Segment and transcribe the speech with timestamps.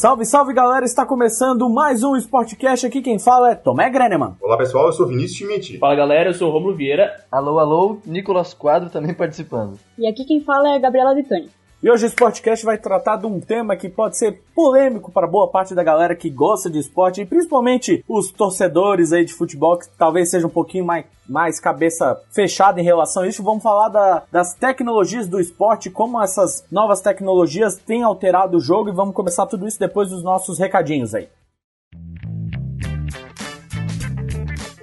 [0.00, 2.86] Salve, salve galera, está começando mais um Sportcast.
[2.86, 4.34] Aqui quem fala é Tomé Greneman.
[4.40, 5.76] Olá pessoal, eu sou Vinícius Schmidt.
[5.76, 7.22] Fala galera, eu sou o Romulo Vieira.
[7.30, 9.78] Alô, alô, Nicolas Quadro também participando.
[9.98, 11.50] E aqui quem fala é a Gabriela Vitoni.
[11.82, 15.48] E hoje o Sportcast vai tratar de um tema que pode ser polêmico para boa
[15.48, 19.88] parte da galera que gosta de esporte e principalmente os torcedores aí de futebol que
[19.96, 23.42] talvez seja um pouquinho mais, mais cabeça fechada em relação a isso.
[23.42, 28.90] Vamos falar da, das tecnologias do esporte, como essas novas tecnologias têm alterado o jogo
[28.90, 31.28] e vamos começar tudo isso depois dos nossos recadinhos aí.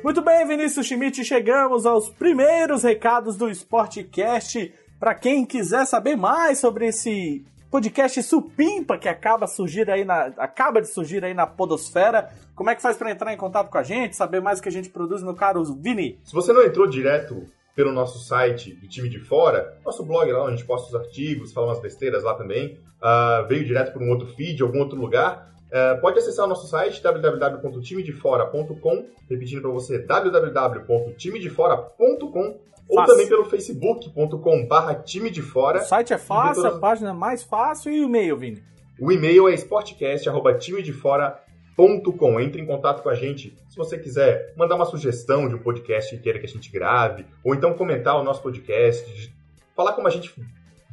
[0.04, 4.74] Muito bem, Vinícius Schmidt, chegamos aos primeiros recados do Sportcast.
[5.00, 10.82] Para quem quiser saber mais sobre esse podcast supimpa que acaba, surgir aí na, acaba
[10.82, 13.84] de surgir aí na podosfera, como é que faz para entrar em contato com a
[13.84, 16.18] gente, saber mais o que a gente produz, meu caro Vini?
[16.24, 20.42] Se você não entrou direto pelo nosso site do time de fora, nosso blog lá,
[20.42, 24.02] onde a gente posta os artigos, fala umas besteiras lá também, uh, veio direto por
[24.02, 29.70] um outro feed, algum outro lugar, uh, pode acessar o nosso site www.timedefora.com, repetindo para
[29.70, 35.80] você www.timedefora.com ou também pelo facebook.com/barra time de fora.
[35.80, 36.78] O site é fácil, todas...
[36.78, 38.64] a página é mais fácil e o e-mail, Vini?
[39.00, 42.40] O e-mail é sportcast.timedefora.com.
[42.40, 46.16] Entre em contato com a gente se você quiser mandar uma sugestão de um podcast
[46.16, 49.32] que queira que a gente grave, ou então comentar o nosso podcast,
[49.76, 50.34] falar como a gente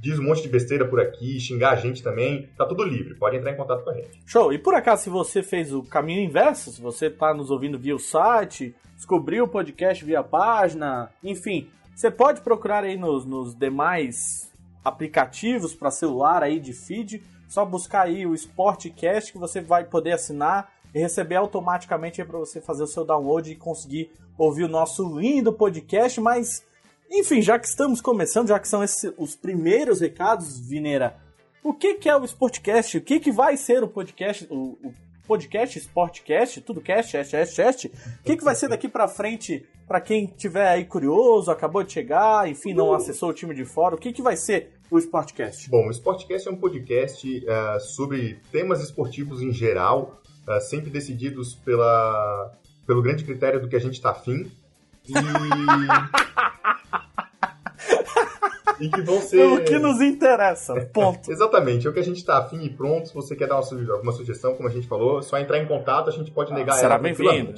[0.05, 3.39] diz um monte de besteira por aqui, xingar a gente também, tá tudo livre, pode
[3.39, 4.11] entrar em contato com a gente.
[4.27, 4.53] Show!
[4.53, 7.97] E por acaso, se você fez o caminho inverso, se você tá nos ouvindo via
[7.97, 14.51] o site, descobriu o podcast via página, enfim, você pode procurar aí nos, nos demais
[14.85, 20.13] aplicativos para celular aí de feed, só buscar aí o Sportcast que você vai poder
[20.13, 25.19] assinar e receber automaticamente para você fazer o seu download e conseguir ouvir o nosso
[25.19, 26.65] lindo podcast, mas
[27.11, 31.17] enfim, já que estamos começando, já que são esses, os primeiros recados, Vineira,
[31.63, 32.99] o que, que é o Sportcast?
[32.99, 34.95] O que, que vai ser o podcast, o, o
[35.27, 37.87] podcast, Sportcast, tudo cast, cast, cast, cast?
[37.87, 41.93] O que, que vai ser daqui para frente para quem tiver aí curioso, acabou de
[41.93, 42.95] chegar, enfim, não uh.
[42.95, 45.69] acessou o time de fora, o que, que vai ser o Sportcast?
[45.69, 51.55] Bom, o Sportcast é um podcast uh, sobre temas esportivos em geral, uh, sempre decididos
[51.55, 52.53] pela,
[52.87, 54.51] pelo grande critério do que a gente está afim.
[55.07, 55.13] E...
[58.81, 59.45] e que vão ser.
[59.55, 61.31] O que nos interessa, ponto.
[61.33, 63.09] Exatamente, é o que a gente está afim e pronto.
[63.09, 65.67] Se você quer dar uma, alguma sugestão, como a gente falou, é só entrar em
[65.67, 67.15] contato, a gente pode ah, negar será ela.
[67.15, 67.55] Será bem-vindo.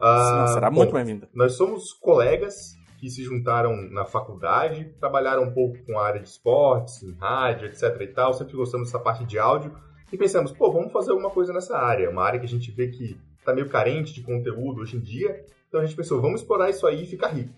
[0.00, 1.28] Ah, será bom, muito bem-vinda.
[1.34, 6.28] Nós somos colegas que se juntaram na faculdade, trabalharam um pouco com a área de
[6.28, 9.72] esportes, em rádio, etc e tal, sempre gostamos dessa parte de áudio
[10.12, 12.88] e pensamos, pô, vamos fazer alguma coisa nessa área, uma área que a gente vê
[12.88, 16.70] que está meio carente de conteúdo hoje em dia, então a gente pensou, vamos explorar
[16.70, 17.54] isso aí e ficar rico.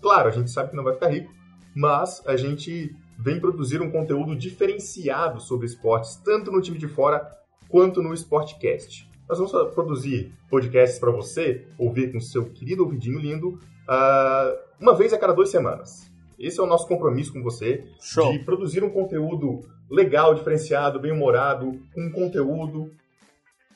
[0.00, 1.32] Claro, a gente sabe que não vai ficar rico,
[1.74, 7.36] mas a gente vem produzir um conteúdo diferenciado sobre esportes, tanto no time de fora
[7.68, 9.10] quanto no Sportcast.
[9.28, 15.12] Nós vamos produzir podcasts para você ouvir com seu querido ouvidinho lindo uh, uma vez
[15.12, 16.10] a cada duas semanas.
[16.38, 18.32] Esse é o nosso compromisso com você Show.
[18.32, 22.90] de produzir um conteúdo legal, diferenciado, bem humorado, um conteúdo.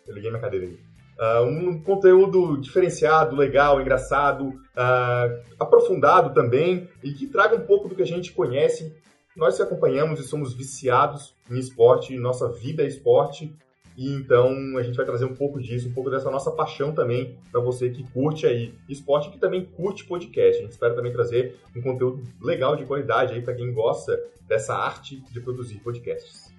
[0.06, 0.85] Eu liguei minha cadeira aí.
[1.18, 7.94] Uh, um conteúdo diferenciado, legal, engraçado, uh, aprofundado também e que traga um pouco do
[7.94, 8.94] que a gente conhece.
[9.34, 13.54] Nós que acompanhamos e somos viciados em esporte, nossa vida é esporte
[13.96, 17.38] e então a gente vai trazer um pouco disso, um pouco dessa nossa paixão também
[17.50, 20.58] para você que curte aí esporte e que também curte podcast.
[20.58, 24.74] A gente espera também trazer um conteúdo legal de qualidade aí para quem gosta dessa
[24.74, 26.54] arte de produzir podcasts.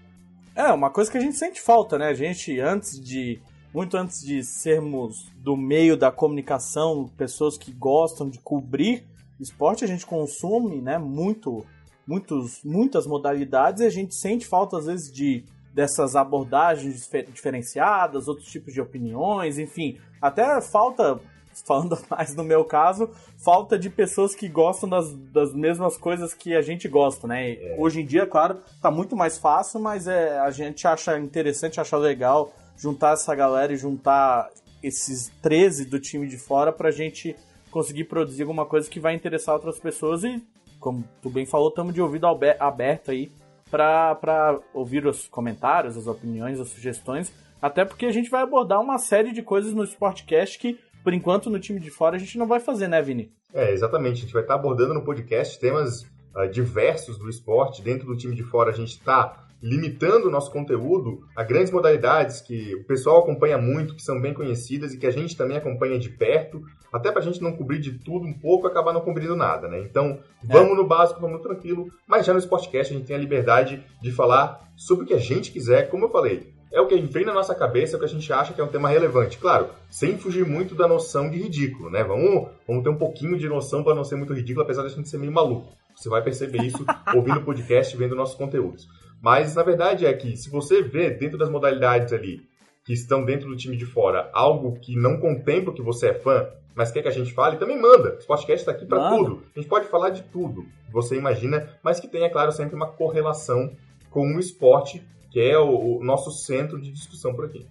[0.56, 2.08] É, uma coisa que a gente sente falta, né?
[2.08, 3.40] A gente antes de
[3.74, 9.06] muito antes de sermos do meio da comunicação, pessoas que gostam de cobrir
[9.40, 11.66] esporte, a gente consome, né, muito
[12.08, 18.48] muitos muitas modalidades e a gente sente falta às vezes de dessas abordagens diferenciadas, outros
[18.48, 20.00] tipos de opiniões, enfim.
[20.20, 21.20] Até falta,
[21.68, 26.56] falando mais no meu caso, falta de pessoas que gostam das, das mesmas coisas que
[26.56, 27.52] a gente gosta, né?
[27.52, 27.76] É.
[27.78, 31.96] Hoje em dia, claro, tá muito mais fácil, mas é, a gente acha interessante, acha
[31.96, 34.50] legal juntar essa galera e juntar
[34.82, 37.36] esses 13 do time de fora pra gente
[37.72, 40.42] conseguir produzir alguma coisa que vai interessar outras pessoas e,
[40.80, 42.28] como tu bem falou, estamos de ouvido
[42.60, 43.32] aberto aí
[43.70, 48.98] para ouvir os comentários, as opiniões, as sugestões, até porque a gente vai abordar uma
[48.98, 52.48] série de coisas no Sportcast que, por enquanto, no time de fora a gente não
[52.48, 53.32] vai fazer, né, Vini?
[53.54, 54.20] É, exatamente.
[54.20, 56.04] A gente vai estar abordando no podcast temas
[56.36, 57.82] uh, diversos do esporte.
[57.82, 62.42] Dentro do time de fora a gente está limitando o nosso conteúdo a grandes modalidades
[62.42, 65.98] que o pessoal acompanha muito, que são bem conhecidas e que a gente também acompanha
[65.98, 66.62] de perto,
[66.92, 69.68] até para a gente não cobrir de tudo um pouco e acabar não cobrindo nada,
[69.68, 69.80] né?
[69.80, 70.76] Então, vamos é.
[70.76, 74.72] no básico, vamos tranquilo, mas já no Sportcast a gente tem a liberdade de falar
[74.76, 76.54] sobre o que a gente quiser, como eu falei.
[76.72, 78.64] é o que vem na nossa cabeça, é o que a gente acha que é
[78.64, 79.38] um tema relevante.
[79.38, 82.04] Claro, sem fugir muito da noção de ridículo, né?
[82.04, 84.96] Vamos, vamos ter um pouquinho de noção para não ser muito ridículo, apesar de a
[84.96, 85.74] gente ser meio maluco.
[85.96, 88.88] Você vai perceber isso ouvindo o podcast e vendo nossos conteúdos.
[89.22, 92.48] Mas, na verdade, é que se você vê dentro das modalidades ali
[92.86, 96.48] que estão dentro do time de fora algo que não contempla que você é fã,
[96.74, 98.20] mas quer que a gente fale, também manda.
[98.22, 99.44] O podcast está aqui para tudo.
[99.56, 102.88] A gente pode falar de tudo que você imagina, mas que tenha, claro, sempre uma
[102.88, 103.76] correlação
[104.12, 107.66] com o esporte, que é o, o nosso centro de discussão por aqui.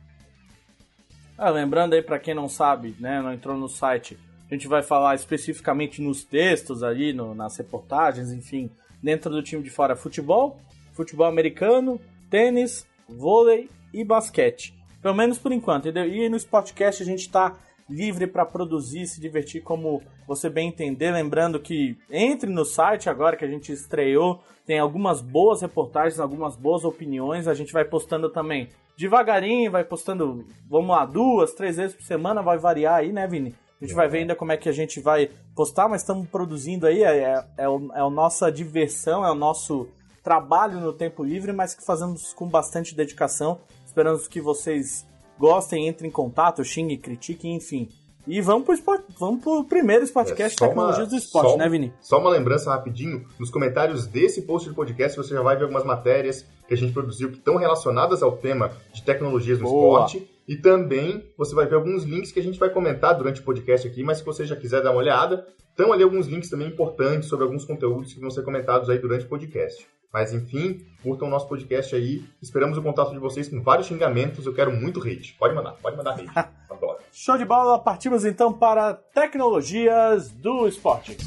[1.38, 4.19] Ah, lembrando aí para quem não sabe, né, não entrou no site,
[4.50, 8.70] a gente vai falar especificamente nos textos ali, no, nas reportagens, enfim,
[9.02, 10.60] dentro do time de fora futebol,
[10.96, 12.00] futebol americano,
[12.31, 14.75] tênis, vôlei e basquete.
[15.00, 16.08] Pelo menos por enquanto, entendeu?
[16.08, 17.54] E no Sportcast a gente está
[17.88, 21.12] livre para produzir, se divertir como você bem entender.
[21.12, 26.56] Lembrando que entre no site agora que a gente estreou, tem algumas boas reportagens, algumas
[26.56, 27.46] boas opiniões.
[27.46, 32.42] A gente vai postando também devagarinho, vai postando, vamos lá, duas, três vezes por semana,
[32.42, 33.54] vai variar aí, né, Vini?
[33.81, 36.87] A gente vai ver ainda como é que a gente vai postar, mas estamos produzindo
[36.87, 39.87] aí, é, é, é, o, é a nossa diversão, é o nosso
[40.26, 43.61] trabalho no tempo livre, mas que fazemos com bastante dedicação.
[43.87, 45.06] Esperamos que vocês
[45.38, 47.88] gostem, entrem em contato, xinguem, critiquem, enfim.
[48.26, 51.94] E vamos pro, esporte, vamos pro primeiro podcast é, Tecnologias do Esporte, só, né, Vini?
[52.00, 55.84] Só uma lembrança rapidinho, nos comentários desse post de podcast você já vai ver algumas
[55.84, 60.06] matérias que a gente produziu que estão relacionadas ao tema de tecnologias no Boa.
[60.06, 60.28] esporte.
[60.49, 63.87] E também você vai ver alguns links que a gente vai comentar durante o podcast
[63.87, 67.28] aqui, mas se você já quiser dar uma olhada, estão ali alguns links também importantes
[67.28, 69.87] sobre alguns conteúdos que vão ser comentados aí durante o podcast.
[70.16, 72.24] Mas enfim, curtam o nosso podcast aí.
[72.40, 74.46] Esperamos o contato de vocês com vários xingamentos.
[74.46, 75.36] Eu quero muito hate.
[75.38, 76.30] Pode mandar, pode mandar hate.
[76.70, 77.00] Adoro.
[77.12, 81.18] Show de bola, partimos então para tecnologias do esporte.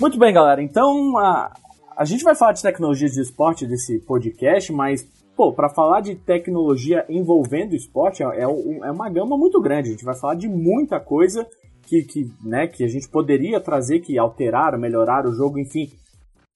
[0.00, 0.60] Muito bem, galera.
[0.60, 1.54] Então, a,
[1.96, 5.06] a gente vai falar de tecnologias de esporte desse podcast, mas
[5.36, 8.46] pô, para falar de tecnologia envolvendo esporte, é, é,
[8.90, 9.90] uma gama muito grande.
[9.90, 11.46] A gente vai falar de muita coisa
[11.82, 15.90] que, que, né, que a gente poderia trazer, que alteraram, melhoraram o jogo, enfim.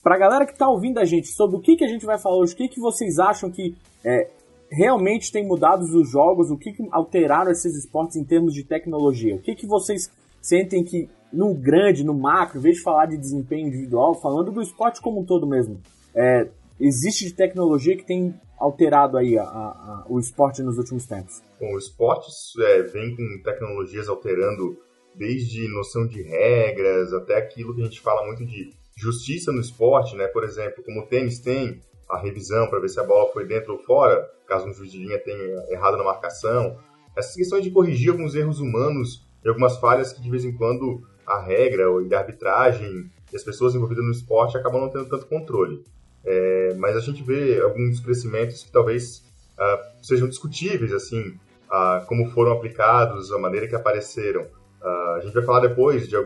[0.02, 2.38] Pra galera que tá ouvindo a gente, sobre o que, que a gente vai falar
[2.38, 4.30] hoje, o que, que vocês acham que é,
[4.72, 9.36] realmente tem mudado os jogos, o que, que alteraram esses esportes em termos de tecnologia?
[9.36, 10.10] O que, que vocês
[10.40, 14.62] sentem que no grande, no macro, em vez de falar de desempenho individual, falando do
[14.62, 15.78] esporte como um todo mesmo,
[16.14, 16.48] é,
[16.80, 21.42] existe de tecnologia que tem alterado aí a, a, o esporte nos últimos tempos?
[21.58, 22.30] Bom, o esporte
[22.62, 24.78] é, vem com tecnologias alterando
[25.14, 30.14] desde noção de regras até aquilo que a gente fala muito de justiça no esporte,
[30.14, 30.26] né?
[30.26, 33.72] Por exemplo, como o tênis tem a revisão para ver se a bola foi dentro
[33.72, 36.76] ou fora, caso um juiz de linha tenha errado na marcação.
[37.16, 41.02] Essas questões de corrigir alguns erros humanos e algumas falhas que de vez em quando
[41.26, 45.26] a regra ou a arbitragem e as pessoas envolvidas no esporte acabam não tendo tanto
[45.26, 45.82] controle.
[46.24, 49.22] É, mas a gente vê alguns crescimentos que talvez
[49.58, 51.38] uh, sejam discutíveis, assim,
[51.68, 54.42] uh, como foram aplicados, a maneira que apareceram.
[54.42, 56.16] Uh, a gente vai falar depois de,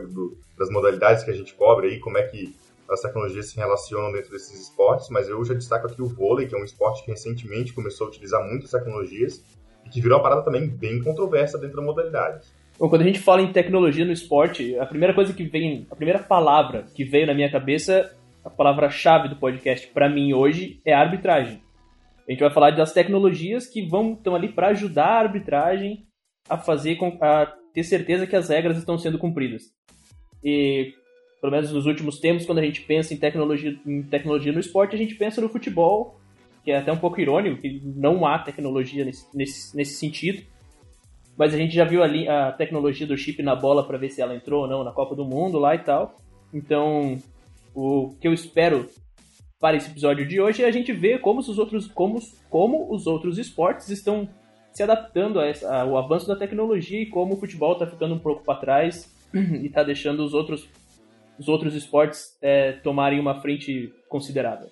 [0.57, 2.55] das modalidades que a gente cobre aí, como é que
[2.89, 6.55] as tecnologias se relacionam dentro desses esportes, mas eu já destaco aqui o vôlei, que
[6.55, 9.43] é um esporte que recentemente começou a utilizar muitas tecnologias
[9.85, 12.47] e que virou uma parada também bem controversa dentro da modalidade.
[12.77, 15.95] Bom, quando a gente fala em tecnologia no esporte, a primeira coisa que vem, a
[15.95, 18.13] primeira palavra que veio na minha cabeça
[18.45, 21.59] a palavra-chave do podcast para mim hoje é arbitragem.
[22.27, 26.05] A gente vai falar das tecnologias que vão estão ali para ajudar a arbitragem
[26.47, 29.63] a fazer com, a ter certeza que as regras estão sendo cumpridas.
[30.43, 30.93] E
[31.41, 34.95] pelo menos nos últimos tempos, quando a gente pensa em tecnologia, em tecnologia no esporte,
[34.95, 36.19] a gente pensa no futebol,
[36.63, 40.43] que é até um pouco irônico, que não há tecnologia nesse, nesse, nesse sentido.
[41.35, 44.21] Mas a gente já viu ali a tecnologia do chip na bola para ver se
[44.21, 46.15] ela entrou ou não na Copa do Mundo lá e tal.
[46.53, 47.19] Então,
[47.75, 48.89] o que eu espero
[49.59, 53.05] para esse episódio de hoje é a gente ver como os outros, como, como os
[53.05, 54.27] outros esportes estão
[54.71, 58.19] se adaptando a essa, ao avanço da tecnologia e como o futebol está ficando um
[58.19, 60.69] pouco para trás e está deixando os outros,
[61.37, 64.67] os outros esportes é, tomarem uma frente considerável.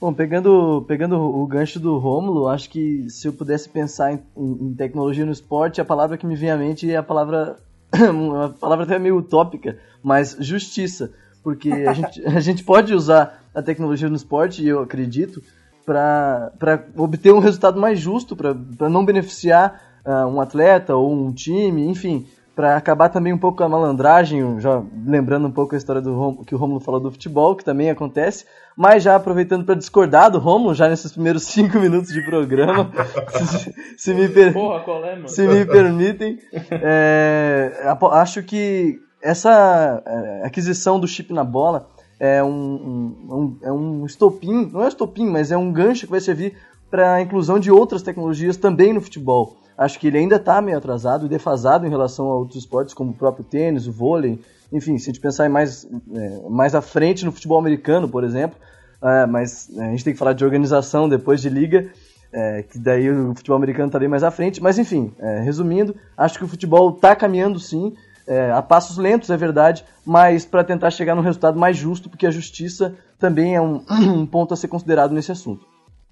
[0.00, 4.74] Bom, pegando, pegando o gancho do Rômulo, acho que se eu pudesse pensar em, em,
[4.74, 7.56] tecnologia no esporte, a palavra que me vem à mente é a palavra,
[8.10, 13.62] uma palavra até meio utópica, mas justiça porque a gente, a gente pode usar a
[13.62, 15.42] tecnologia no esporte, e eu acredito,
[15.84, 16.52] para
[16.96, 22.26] obter um resultado mais justo, para não beneficiar uh, um atleta ou um time, enfim,
[22.54, 26.14] para acabar também um pouco com a malandragem, já lembrando um pouco a história do
[26.14, 28.44] Rom, que o Romulo falou do futebol, que também acontece,
[28.76, 32.90] mas já aproveitando para discordar do Romulo, já nesses primeiros cinco minutos de programa,
[33.28, 34.52] se, se, me, per...
[34.52, 36.38] Porra, é, se me permitem,
[36.70, 37.72] é,
[38.12, 41.88] acho que essa é, aquisição do chip na bola
[42.18, 46.10] é um, um, é um estopim, não é um estopim, mas é um gancho que
[46.10, 46.56] vai servir
[46.90, 49.56] para a inclusão de outras tecnologias também no futebol.
[49.76, 53.12] Acho que ele ainda está meio atrasado e defasado em relação a outros esportes, como
[53.12, 54.38] o próprio tênis, o vôlei.
[54.70, 58.58] Enfim, se a gente pensar mais, é, mais à frente no futebol americano, por exemplo,
[59.02, 61.90] é, mas é, a gente tem que falar de organização depois de liga,
[62.32, 64.62] é, que daí o futebol americano está bem mais à frente.
[64.62, 67.94] Mas enfim, é, resumindo, acho que o futebol está caminhando sim,
[68.32, 72.26] é, a passos lentos, é verdade, mas para tentar chegar num resultado mais justo, porque
[72.26, 75.66] a justiça também é um, um ponto a ser considerado nesse assunto.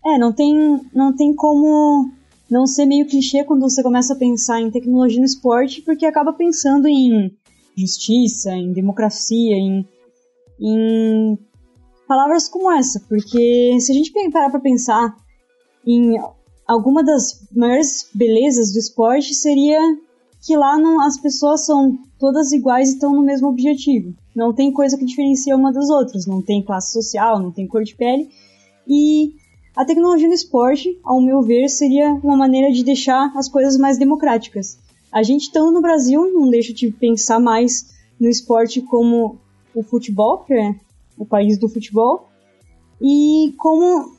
[0.05, 2.11] É, não tem, não tem como
[2.51, 6.33] não ser meio clichê quando você começa a pensar em tecnologia no esporte, porque acaba
[6.33, 7.31] pensando em
[7.77, 9.87] justiça, em democracia, em,
[10.61, 11.39] em
[12.07, 13.01] palavras como essa.
[13.09, 15.17] Porque se a gente parar para pensar
[15.87, 16.19] em
[16.67, 19.81] alguma das maiores belezas do esporte, seria
[20.45, 24.15] que lá não, as pessoas são todas iguais e estão no mesmo objetivo.
[24.37, 27.83] Não tem coisa que diferencia uma das outras, não tem classe social, não tem cor
[27.83, 28.29] de pele.
[28.87, 29.35] E
[29.75, 33.99] a tecnologia no esporte, ao meu ver, seria uma maneira de deixar as coisas mais
[33.99, 34.79] democráticas.
[35.11, 39.39] A gente estando no Brasil não deixa de pensar mais no esporte como
[39.75, 40.77] o futebol, que é
[41.17, 42.29] o país do futebol,
[43.01, 44.13] e como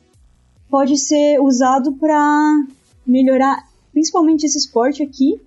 [0.70, 2.65] pode ser usado para
[3.05, 5.39] melhorar principalmente esse esporte aqui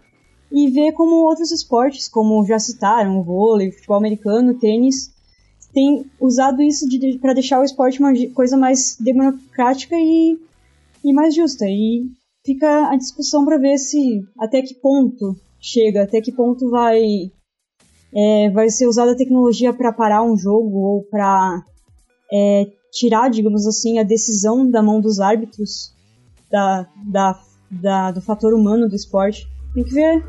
[0.55, 5.13] e ver como outros esportes, como já citaram, vôlei, futebol americano, tênis,
[5.73, 10.39] tem usado isso de, para deixar o esporte uma coisa mais democrática e,
[11.03, 11.67] e mais justa.
[11.67, 12.07] E
[12.47, 17.03] fica a discussão para ver se até que ponto chega, até que ponto vai
[18.15, 21.65] é, vai ser usada a tecnologia para parar um jogo ou para
[22.33, 25.93] é, tirar, digamos assim, a decisão da mão dos árbitros
[26.49, 29.49] da, da, da, do fator humano do esporte.
[29.75, 30.23] Tem que ver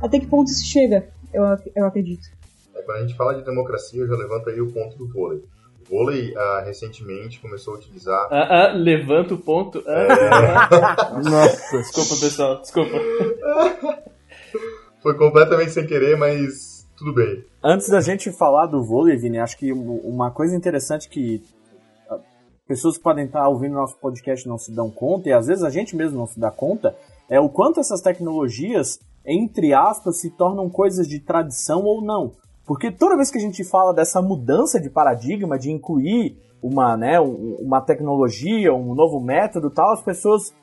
[0.00, 1.42] até que ponto isso chega, eu,
[1.74, 2.28] eu acredito.
[2.74, 5.42] É, quando a gente fala de democracia, eu já levanto aí o ponto do vôlei.
[5.80, 8.28] O vôlei, ah, recentemente, começou a utilizar...
[8.30, 9.82] Ah, ah, levanta o ponto.
[9.86, 10.08] É.
[11.22, 12.96] Nossa, desculpa, pessoal, desculpa.
[15.02, 17.44] Foi completamente sem querer, mas tudo bem.
[17.62, 21.42] Antes da gente falar do vôlei, Vini, acho que uma coisa interessante que
[22.66, 25.70] pessoas que podem estar ouvindo nosso podcast não se dão conta, e às vezes a
[25.70, 26.96] gente mesmo não se dá conta,
[27.28, 32.32] é o quanto essas tecnologias, entre aspas, se tornam coisas de tradição ou não.
[32.66, 37.20] Porque toda vez que a gente fala dessa mudança de paradigma, de incluir uma, né,
[37.20, 40.54] uma tecnologia, um novo método tal, as pessoas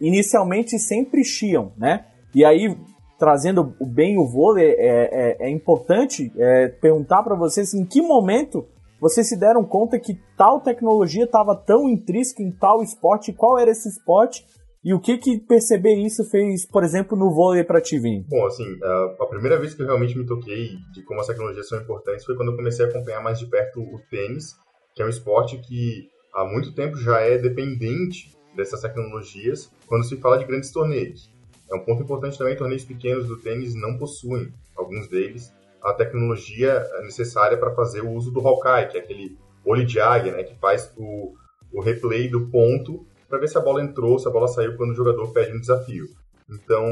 [0.00, 2.04] inicialmente sempre chiam, né?
[2.34, 2.76] E aí,
[3.18, 8.66] trazendo bem o vôlei, é, é, é importante é, perguntar para vocês em que momento
[9.00, 13.70] vocês se deram conta que tal tecnologia estava tão intrínseca em tal esporte, qual era
[13.70, 14.44] esse esporte
[14.82, 18.24] e o que que perceber isso fez, por exemplo, no vôlei para ti, Vini?
[18.26, 21.78] Bom, assim, a, primeira vez que eu realmente me toquei de como as tecnologias são
[21.78, 24.56] importantes foi quando eu comecei a acompanhar mais de perto o tênis,
[24.94, 30.16] que é um esporte que há muito tempo já é dependente dessas tecnologias quando se
[30.16, 31.30] fala de grandes torneios.
[31.70, 36.82] É um ponto importante também, torneios pequenos do tênis não possuem, alguns deles, a tecnologia
[37.02, 40.58] necessária para fazer o uso do Hawkeye, que é aquele olho de águia, né, que
[40.58, 41.34] faz o,
[41.72, 44.90] o replay do ponto para ver se a bola entrou, se a bola saiu quando
[44.90, 46.08] o jogador pede um desafio.
[46.50, 46.84] Então,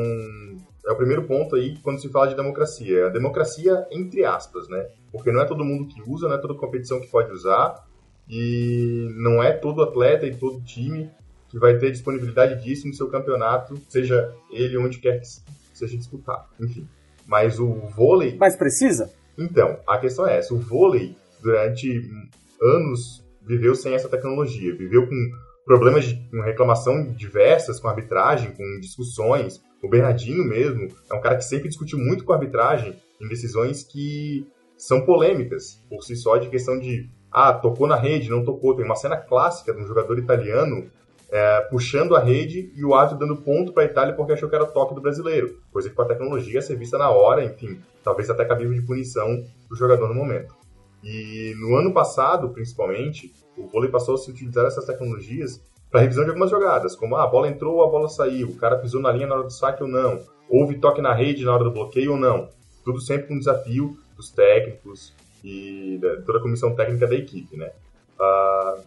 [0.86, 3.00] é o primeiro ponto aí quando se fala de democracia.
[3.00, 4.86] É a democracia entre aspas, né?
[5.10, 7.84] Porque não é todo mundo que usa, não é toda competição que pode usar
[8.30, 11.10] e não é todo atleta e todo time
[11.48, 15.26] que vai ter disponibilidade disso no seu campeonato, seja ele onde quer que
[15.74, 16.46] seja disputado.
[16.60, 16.86] Enfim.
[17.26, 18.36] Mas o vôlei.
[18.38, 19.10] Mas precisa?
[19.36, 22.08] Então, a questão é essa: o vôlei, durante
[22.62, 25.30] anos, viveu sem essa tecnologia, viveu com
[25.68, 29.62] problemas de reclamação diversas com a arbitragem, com discussões.
[29.82, 33.84] O Bernardinho mesmo é um cara que sempre discutiu muito com a arbitragem em decisões
[33.84, 34.46] que
[34.78, 38.74] são polêmicas por si só, de questão de ah, tocou na rede, não tocou.
[38.74, 40.90] Tem uma cena clássica de um jogador italiano
[41.30, 44.54] é, puxando a rede e o árbitro dando ponto para a Itália porque achou que
[44.54, 45.60] era toque do brasileiro.
[45.70, 48.80] Coisa que com a tecnologia ia ser vista na hora, enfim, talvez até cabível de
[48.80, 50.56] punição do jogador no momento.
[51.02, 56.24] E no ano passado, principalmente, o vôlei passou a se utilizar essas tecnologias para revisão
[56.24, 59.00] de algumas jogadas, como ah, a bola entrou ou a bola saiu, o cara pisou
[59.00, 61.70] na linha na hora do saque ou não, houve toque na rede na hora do
[61.70, 62.48] bloqueio ou não.
[62.84, 67.56] Tudo sempre com um desafio dos técnicos e da, toda a comissão técnica da equipe,
[67.56, 67.70] né?
[68.18, 68.82] Uh,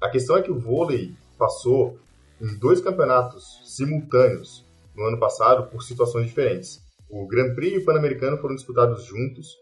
[0.00, 1.98] a questão é que o vôlei passou
[2.40, 4.64] em dois campeonatos simultâneos
[4.96, 6.82] no ano passado por situações diferentes.
[7.10, 9.58] O Grand Prix e o Pan-Americano foram disputados juntos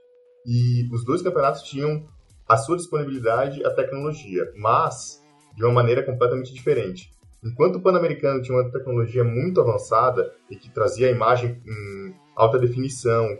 [0.50, 2.04] e os dois campeonatos tinham
[2.48, 7.12] a sua disponibilidade a tecnologia, mas de uma maneira completamente diferente.
[7.40, 12.58] Enquanto o Pan-Americano tinha uma tecnologia muito avançada e que trazia a imagem em alta
[12.58, 13.38] definição,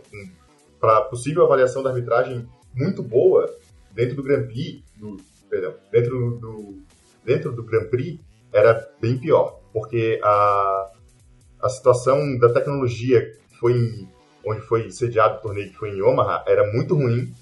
[0.79, 3.53] para possível avaliação da arbitragem muito boa
[3.91, 5.17] dentro do Grand Prix, do,
[5.49, 6.79] perdão, dentro do,
[7.25, 8.21] dentro do Grand Prix
[8.53, 10.91] era bem pior, porque a,
[11.61, 14.07] a situação da tecnologia foi
[14.45, 17.33] onde foi sediado o torneio que foi em Omaha era muito ruim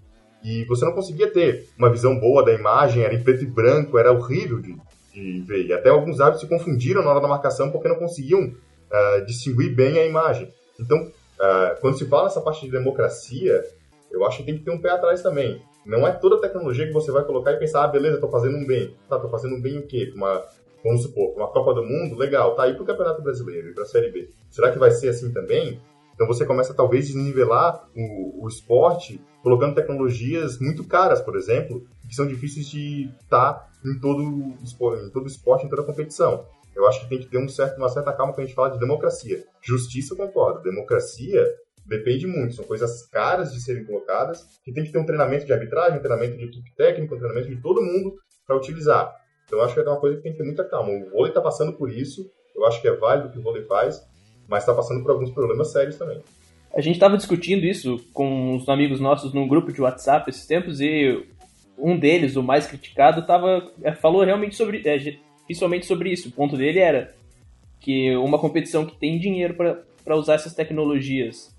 [0.44, 3.98] e você não conseguia ter uma visão boa da imagem, era em preto e branco,
[3.98, 4.76] era horrível de,
[5.14, 5.66] de ver.
[5.66, 9.76] E até alguns árbitros se confundiram na hora da marcação porque não conseguiam uh, distinguir
[9.76, 10.50] bem a imagem.
[10.80, 13.64] Então, uh, quando se fala nessa parte de democracia,
[14.12, 15.62] eu acho que tem que ter um pé atrás também.
[15.86, 18.66] Não é toda tecnologia que você vai colocar e pensar, ah, beleza, estou fazendo um
[18.66, 18.96] bem.
[19.10, 20.12] Tá, estou fazendo um bem o quê?
[20.16, 20.46] Uma,
[20.84, 24.10] vamos supor, uma Copa do Mundo, legal, tá aí pro Campeonato Brasileiro e pra Série
[24.10, 24.30] B.
[24.50, 25.80] Será que vai ser assim também?
[26.20, 31.88] Então você começa talvez a desnivelar o, o esporte colocando tecnologias muito caras, por exemplo,
[32.06, 36.46] que são difíceis de estar em todo, em todo esporte, em toda competição.
[36.76, 38.72] Eu acho que tem que ter um certo, uma certa calma quando a gente fala
[38.72, 39.46] de democracia.
[39.62, 40.62] Justiça, eu concordo.
[40.62, 41.42] Democracia
[41.86, 42.56] depende muito.
[42.56, 46.02] São coisas caras de serem colocadas, que tem que ter um treinamento de arbitragem, um
[46.02, 49.10] treinamento de equipe técnica, um treinamento de todo mundo para utilizar.
[49.46, 50.92] Então, eu acho que é uma coisa que tem que ter muita calma.
[50.92, 53.64] O vôlei está passando por isso, eu acho que é válido o que o vôlei
[53.64, 54.02] faz,
[54.50, 56.20] mas está passando por alguns problemas sérios também.
[56.74, 60.82] A gente estava discutindo isso com uns amigos nossos num grupo de WhatsApp esses tempos
[60.82, 61.26] e
[61.78, 64.98] um deles, o mais criticado, tava, é, falou realmente sobre, é,
[65.46, 66.30] principalmente sobre isso.
[66.30, 67.16] O ponto dele era
[67.80, 71.56] que uma competição que tem dinheiro para usar essas tecnologias,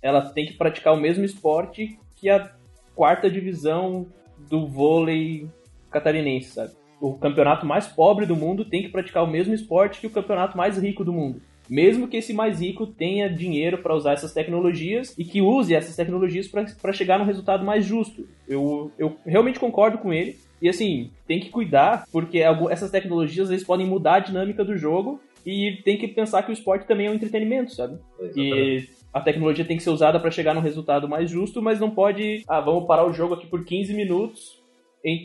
[0.00, 2.52] ela tem que praticar o mesmo esporte que a
[2.94, 4.06] quarta divisão
[4.48, 5.48] do vôlei
[5.90, 6.72] catarinense, sabe?
[7.00, 10.56] O campeonato mais pobre do mundo tem que praticar o mesmo esporte que o campeonato
[10.56, 15.14] mais rico do mundo mesmo que esse mais rico tenha dinheiro para usar essas tecnologias
[15.18, 18.26] e que use essas tecnologias para chegar num resultado mais justo.
[18.46, 20.36] Eu, eu realmente concordo com ele.
[20.60, 22.38] E assim, tem que cuidar, porque
[22.70, 26.54] essas tecnologias eles podem mudar a dinâmica do jogo e tem que pensar que o
[26.54, 27.98] esporte também é um entretenimento, sabe?
[28.34, 31.90] E a tecnologia tem que ser usada para chegar num resultado mais justo, mas não
[31.90, 34.63] pode, ah, vamos parar o jogo aqui por 15 minutos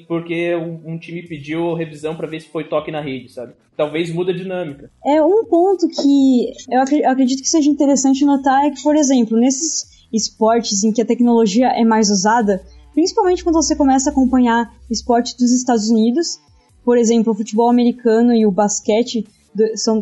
[0.07, 3.53] porque um, time pediu revisão para ver se foi toque na rede, sabe?
[3.77, 4.91] Talvez muda a dinâmica.
[5.05, 10.05] É um ponto que eu acredito que seja interessante notar é que, por exemplo, nesses
[10.11, 12.61] esportes em que a tecnologia é mais usada,
[12.93, 16.39] principalmente quando você começa a acompanhar esportes dos Estados Unidos,
[16.83, 19.25] por exemplo, o futebol americano e o basquete,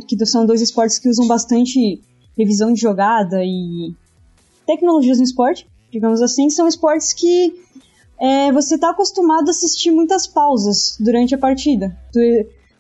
[0.08, 2.02] que são dois esportes que usam bastante
[2.36, 3.94] revisão de jogada e
[4.66, 7.54] tecnologias no esporte, digamos assim, são esportes que
[8.20, 11.96] é, você está acostumado a assistir muitas pausas durante a partida.
[12.12, 12.20] Tu,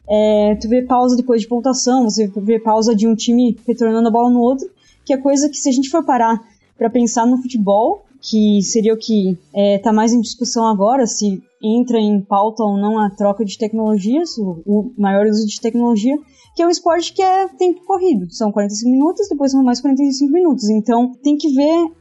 [0.09, 4.11] é, tu vê pausa depois de pontuação, você vê pausa de um time retornando a
[4.11, 4.69] bola no outro,
[5.05, 6.41] que é coisa que se a gente for parar
[6.77, 11.41] para pensar no futebol, que seria o que está é, mais em discussão agora, se
[11.61, 16.17] entra em pauta ou não a troca de tecnologias, o, o maior uso de tecnologia,
[16.55, 18.31] que é um esporte que é tempo corrido.
[18.31, 20.69] São 45 minutos, depois são mais 45 minutos.
[20.69, 21.91] Então tem que ver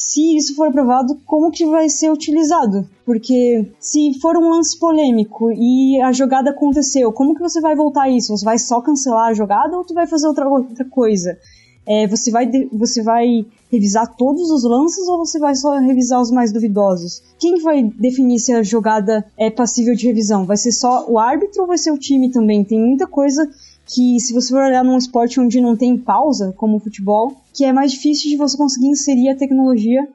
[0.00, 2.88] se isso for aprovado, como que vai ser utilizado?
[3.04, 8.08] Porque se for um lance polêmico e a jogada aconteceu, como que você vai voltar
[8.08, 8.34] isso?
[8.34, 11.36] Você vai só cancelar a jogada ou tu vai fazer outra, outra coisa?
[11.86, 16.30] É, você, vai, você vai revisar todos os lances ou você vai só revisar os
[16.30, 17.22] mais duvidosos?
[17.38, 20.46] Quem vai definir se a jogada é passível de revisão?
[20.46, 22.64] Vai ser só o árbitro ou vai ser o time também?
[22.64, 23.46] Tem muita coisa
[23.92, 27.64] que se você for olhar num esporte onde não tem pausa, como o futebol, que
[27.64, 30.06] é mais difícil de você conseguir inserir a tecnologia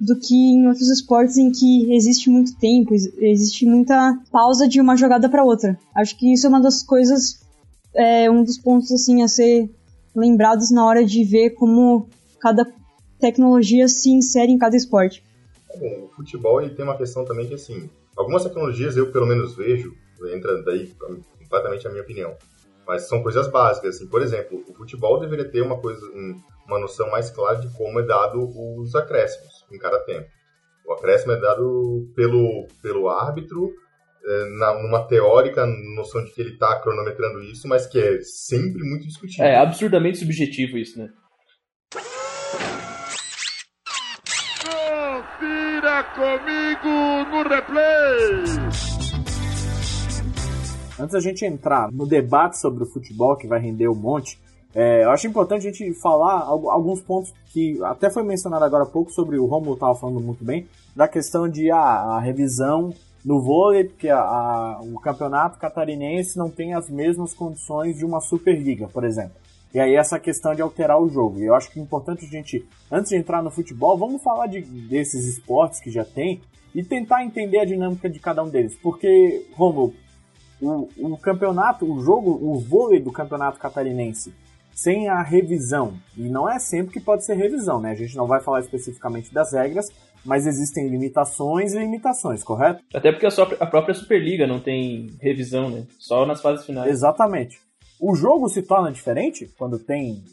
[0.00, 4.96] do que em outros esportes em que existe muito tempo, existe muita pausa de uma
[4.96, 5.78] jogada para outra.
[5.94, 7.40] Acho que isso é uma das coisas,
[7.94, 9.70] é, um dos pontos assim a ser
[10.16, 12.08] lembrados na hora de ver como
[12.40, 12.66] cada
[13.20, 15.22] tecnologia se insere em cada esporte.
[15.74, 19.54] É o futebol ele tem uma questão também que assim, algumas tecnologias eu pelo menos
[19.54, 19.94] vejo,
[20.34, 20.92] entra daí
[21.38, 22.34] completamente a minha opinião
[22.90, 23.94] mas são coisas básicas.
[23.94, 26.04] Assim, por exemplo, o futebol deveria ter uma coisa,
[26.66, 28.40] uma noção mais clara de como é dado
[28.80, 30.26] os acréscimos em cada tempo.
[30.84, 33.70] O acréscimo é dado pelo, pelo árbitro,
[34.26, 38.82] é, na, numa teórica noção de que ele está cronometrando isso, mas que é sempre
[38.82, 39.44] muito discutível.
[39.46, 41.10] É absurdamente subjetivo isso, né?
[44.64, 48.89] Confira comigo no replay!
[51.00, 54.38] Antes da gente entrar no debate sobre o futebol, que vai render um monte,
[54.74, 58.86] é, eu acho importante a gente falar alguns pontos que até foi mencionado agora há
[58.86, 62.92] pouco sobre o Romulo estava falando muito bem, da questão de ah, a revisão
[63.24, 68.20] no vôlei, porque a, a, o campeonato catarinense não tem as mesmas condições de uma
[68.20, 69.32] Superliga, por exemplo.
[69.72, 71.38] E aí essa questão de alterar o jogo.
[71.38, 74.46] E eu acho que é importante a gente, antes de entrar no futebol, vamos falar
[74.48, 76.40] de, desses esportes que já tem
[76.74, 78.76] e tentar entender a dinâmica de cada um deles.
[78.82, 79.94] Porque, Romulo,
[80.60, 84.32] o, o campeonato, o jogo, o vôlei do campeonato catarinense
[84.80, 85.94] sem a revisão.
[86.16, 87.90] E não é sempre que pode ser revisão, né?
[87.90, 89.88] A gente não vai falar especificamente das regras,
[90.24, 92.82] mas existem limitações e limitações, correto?
[92.94, 95.86] Até porque a, própria Superliga não tem revisão, né?
[95.98, 96.90] Só nas fases finais.
[96.90, 97.60] Exatamente.
[98.00, 100.24] O jogo se torna diferente quando tem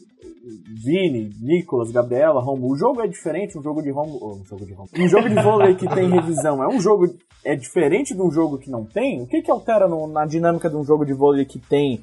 [0.82, 2.72] Vini, Nicolas, Gabriela, Romulo.
[2.74, 4.90] O jogo é diferente, um jogo de Romulo, oh, um jogo de Romulo.
[4.98, 7.06] Um jogo de vôlei que tem revisão é um jogo
[7.44, 9.22] é diferente de um jogo que não tem?
[9.22, 12.02] O que que altera no- na dinâmica de um jogo de vôlei que tem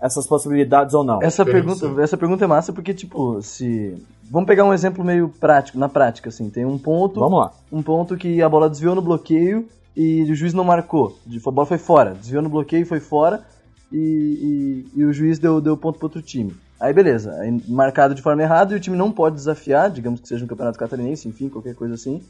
[0.00, 1.22] essas possibilidades ou não?
[1.22, 3.96] Essa pergunta, essa pergunta é massa porque, tipo, se.
[4.30, 6.48] Vamos pegar um exemplo meio prático, na prática, assim.
[6.50, 7.20] Tem um ponto.
[7.20, 7.52] Vamos lá.
[7.70, 11.16] Um ponto que a bola desviou no bloqueio e o juiz não marcou.
[11.46, 12.14] A bola foi fora.
[12.14, 13.44] Desviou no bloqueio, foi fora.
[13.92, 16.54] E, e- e o juiz deu, deu ponto pro outro time.
[16.82, 20.26] Aí beleza, aí marcado de forma errada e o time não pode desafiar, digamos que
[20.26, 22.20] seja um campeonato catarinense, enfim, qualquer coisa assim.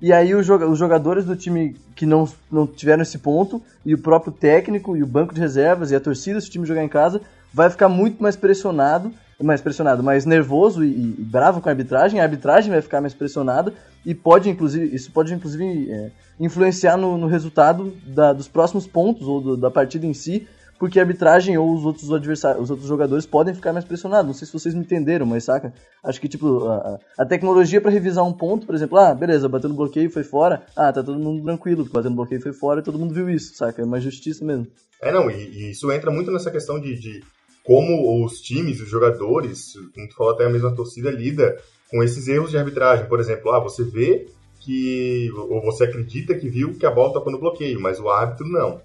[0.00, 4.32] E aí os jogadores do time que não, não tiveram esse ponto, e o próprio
[4.32, 7.20] técnico, e o banco de reservas, e a torcida, se o time jogar em casa,
[7.52, 12.18] vai ficar muito mais pressionado, mais pressionado, mais nervoso e, e bravo com a arbitragem,
[12.18, 13.74] a arbitragem vai ficar mais pressionada,
[14.06, 19.28] e pode, inclusive, isso pode inclusive é, influenciar no, no resultado da- dos próximos pontos,
[19.28, 20.48] ou do- da partida em si,
[20.82, 24.26] porque a arbitragem ou os outros adversários, os outros jogadores podem ficar mais pressionados.
[24.26, 25.72] Não sei se vocês me entenderam, mas saca?
[26.02, 29.68] Acho que tipo a, a- tecnologia para revisar um ponto, por exemplo, ah, beleza, bateu
[29.70, 30.64] no bloqueio, foi fora.
[30.74, 33.54] Ah, tá todo mundo tranquilo, bateu no bloqueio, foi fora, e todo mundo viu isso,
[33.54, 33.80] saca?
[33.80, 34.66] É uma justiça mesmo.
[35.00, 37.22] É, não, e, e isso entra muito nessa questão de, de
[37.64, 41.58] como os times, os jogadores, como tu falou, até a mesma torcida lida
[41.92, 43.06] com esses erros de arbitragem.
[43.06, 44.26] Por exemplo, ah, você vê
[44.58, 48.48] que, ou você acredita que viu que a bola tocou no bloqueio, mas o árbitro
[48.48, 48.80] não.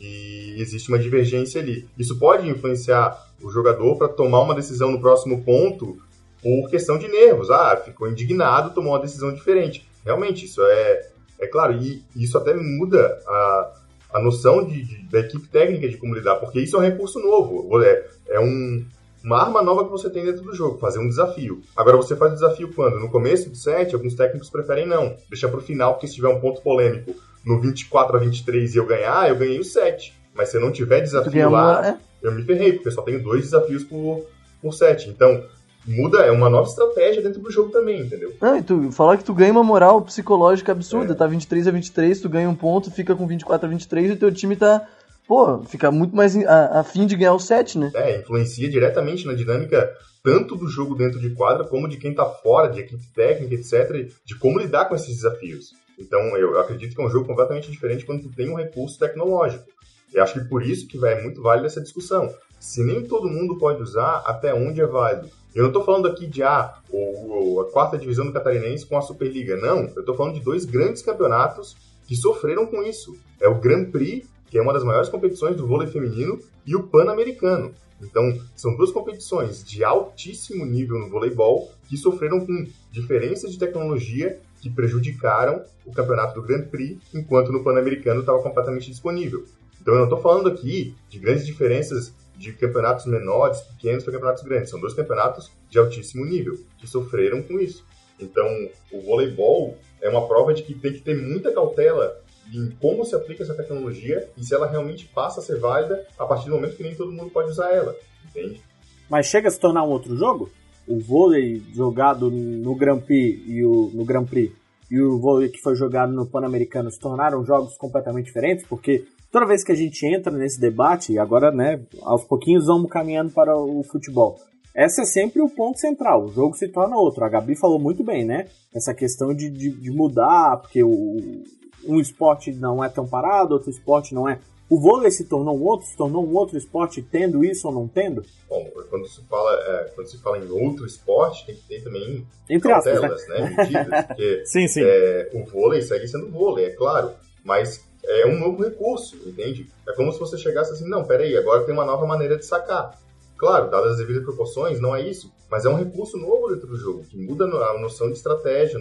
[0.00, 1.86] E existe uma divergência ali.
[1.98, 5.98] Isso pode influenciar o jogador para tomar uma decisão no próximo ponto
[6.42, 7.50] por questão de nervos.
[7.50, 9.86] Ah, ficou indignado, tomou uma decisão diferente.
[10.04, 11.06] Realmente, isso é,
[11.38, 13.72] é claro, e isso até muda a,
[14.14, 17.18] a noção de, de- da equipe técnica de como lidar, porque isso é um recurso
[17.20, 17.82] novo.
[17.82, 18.82] É, é um,
[19.22, 21.60] uma arma nova que você tem dentro do jogo, fazer um desafio.
[21.76, 22.98] Agora, você faz o desafio quando?
[22.98, 25.14] No começo do set, alguns técnicos preferem não.
[25.28, 28.86] Deixar pro final, porque se tiver um ponto polêmico no 24 a 23 e eu
[28.86, 30.12] ganhar, eu ganhei o set.
[30.34, 33.22] Mas se eu não tiver desafio lá, é, eu me ferrei, porque eu só tenho
[33.22, 34.24] dois desafios por,
[34.62, 35.08] por set.
[35.08, 35.42] Então,
[35.86, 38.32] muda, é uma nova estratégia dentro do jogo também, entendeu?
[38.40, 41.16] Não, e tu falar que tu ganha uma moral psicológica absurda, É.
[41.16, 44.30] tá 23 a 23, tu ganha um ponto, fica com 24 a 23 e teu
[44.32, 44.86] time tá,
[45.26, 47.90] pô, fica muito mais em- a, a fim de ganhar o set, né?
[47.94, 49.90] É, influencia diretamente na dinâmica
[50.22, 54.10] tanto do jogo dentro de quadra, como de quem tá fora, de equipe técnica, etc.,
[54.24, 55.70] de como lidar com esses desafios.
[56.00, 59.64] Então, eu acredito que é um jogo completamente diferente quando tu tem um recurso tecnológico.
[60.12, 62.34] E acho que por isso que vai é muito válida essa discussão.
[62.58, 65.28] Se nem todo mundo pode usar, até onde é válido?
[65.54, 68.96] Eu não estou falando aqui de ah, o, o- a quarta divisão do Catarinense com
[68.96, 69.56] a Superliga.
[69.56, 73.16] Não, eu estou falando de dois grandes campeonatos que sofreram com isso.
[73.40, 76.82] É o Grand Prix, que é uma das maiores competições do vôlei feminino, e o
[76.84, 77.72] Pan-Americano.
[78.00, 84.38] Então, são duas competições de altíssimo nível no voleibol que sofreram com diferenças de tecnologia
[84.60, 89.44] que prejudicaram o campeonato do Grand Prix, enquanto no Pan-Americano estava completamente disponível.
[89.80, 94.42] Então, eu não estou falando aqui de grandes diferenças de campeonatos menores, pequenos para campeonatos
[94.42, 94.70] grandes.
[94.70, 97.84] São dois campeonatos de altíssimo nível que sofreram com isso.
[98.18, 98.46] Então,
[98.92, 103.14] o voleibol é uma prova de que tem que ter muita cautela em como se
[103.14, 106.76] aplica essa tecnologia e se ela realmente passa a ser válida a partir do momento
[106.76, 107.94] que nem todo mundo pode usar ela,
[108.28, 108.60] entende?
[109.08, 110.50] Mas chega a se tornar um outro jogo?
[110.86, 114.52] O vôlei jogado no Grand Prix e o, no Grand Prix
[114.90, 118.66] e o vôlei que foi jogado no Pan-Americano se tornaram jogos completamente diferentes?
[118.66, 122.90] Porque toda vez que a gente entra nesse debate, e agora, né, aos pouquinhos vamos
[122.90, 124.36] caminhando para o futebol.
[124.74, 127.24] Essa é sempre o ponto central, o jogo se torna outro.
[127.24, 128.46] A Gabi falou muito bem, né?
[128.74, 131.42] Essa questão de, de, de mudar, porque o,
[131.84, 134.38] um esporte não é tão parado, outro esporte não é.
[134.68, 137.88] O vôlei se tornou um outro, se tornou um outro esporte tendo isso ou não
[137.88, 138.22] tendo?
[138.48, 142.24] Bom, quando se fala, é, quando se fala em outro esporte, tem que ter também
[142.48, 143.00] Entre aspas, né?
[143.00, 143.56] cautelas, né?
[143.56, 144.82] Medidas, porque Sim, sim.
[144.84, 147.10] é, o vôlei segue sendo vôlei, é claro,
[147.44, 149.66] mas é um novo recurso, entende?
[149.88, 152.96] É como se você chegasse assim, não, peraí, agora tem uma nova maneira de sacar.
[153.36, 156.76] Claro, dadas as devidas proporções, não é isso, mas é um recurso novo dentro do
[156.76, 158.78] jogo, que muda a noção de estratégia,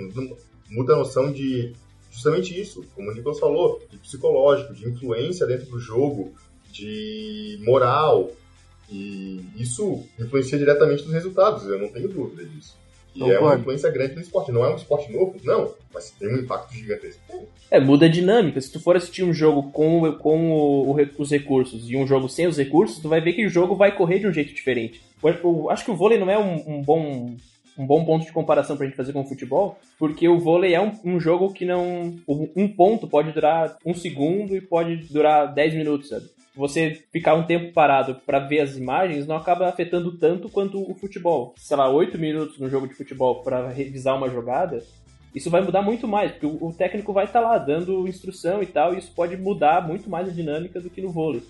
[0.69, 1.73] muda a noção de
[2.11, 6.33] justamente isso, como o Nicolas falou, de psicológico, de influência dentro do jogo,
[6.71, 8.31] de moral,
[8.91, 12.77] e isso influencia diretamente nos resultados, eu não tenho dúvida disso.
[13.15, 13.59] E é uma Concordo.
[13.61, 14.51] influência grande no esporte.
[14.51, 15.35] Não é um esporte novo?
[15.43, 17.19] Não, mas tem um impacto gigantesco.
[17.71, 18.61] É, muda a dinâmica.
[18.61, 22.29] Se tu for assistir um jogo com, com o- o os recursos e um jogo
[22.29, 25.01] sem os recursos, tu vai ver que o jogo vai correr de um jeito diferente.
[25.23, 27.35] Eu, eu acho que o vôlei não é um, um bom
[27.79, 30.81] um bom ponto de comparação pra gente fazer com o futebol, porque o vôlei é
[30.81, 32.15] um, um jogo que não...
[32.27, 36.25] Um ponto pode durar um segundo e pode durar 10 minutos, sabe?
[36.55, 40.93] você ficar um tempo parado para ver as imagens não acaba afetando tanto quanto o
[40.93, 41.53] futebol.
[41.55, 44.83] Sei lá, oito minutos no jogo de futebol para revisar uma jogada,
[45.33, 48.65] isso vai mudar muito mais, porque o técnico vai estar tá lá dando instrução e
[48.65, 51.43] tal, e isso pode mudar muito mais a dinâmica do que no vôlei.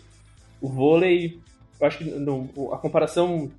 [0.61, 1.39] O vôlei,
[1.79, 3.49] eu acho que no, a comparação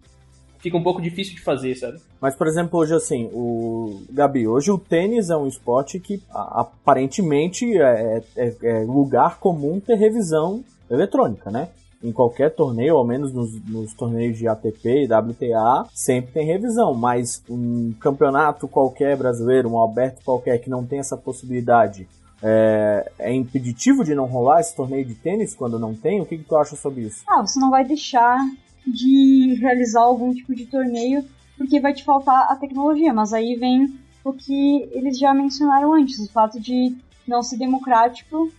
[0.61, 1.99] fica um pouco difícil de fazer, sabe?
[2.21, 7.77] Mas, por exemplo, hoje assim, o Gabi, hoje o tênis é um esporte que aparentemente
[7.79, 11.69] é, é, é lugar comum ter revisão eletrônica, né?
[12.03, 16.95] Em qualquer torneio, ao menos nos, nos, torneios de ATP e WTA, sempre tem revisão.
[16.95, 22.09] Mas um campeonato qualquer brasileiro, um aberto qualquer que não tem essa possibilidade,
[22.43, 26.23] é, é, impeditivo de não rolar esse torneio de tênis quando não tem?
[26.23, 27.23] O que, que tu acha sobre isso?
[27.29, 28.39] Ah, você não vai deixar
[28.87, 31.25] de realizar algum tipo de torneio
[31.57, 36.19] porque vai te faltar a tecnologia, mas aí vem o que eles já mencionaram antes,
[36.19, 36.95] o fato de
[37.27, 38.51] não ser democrático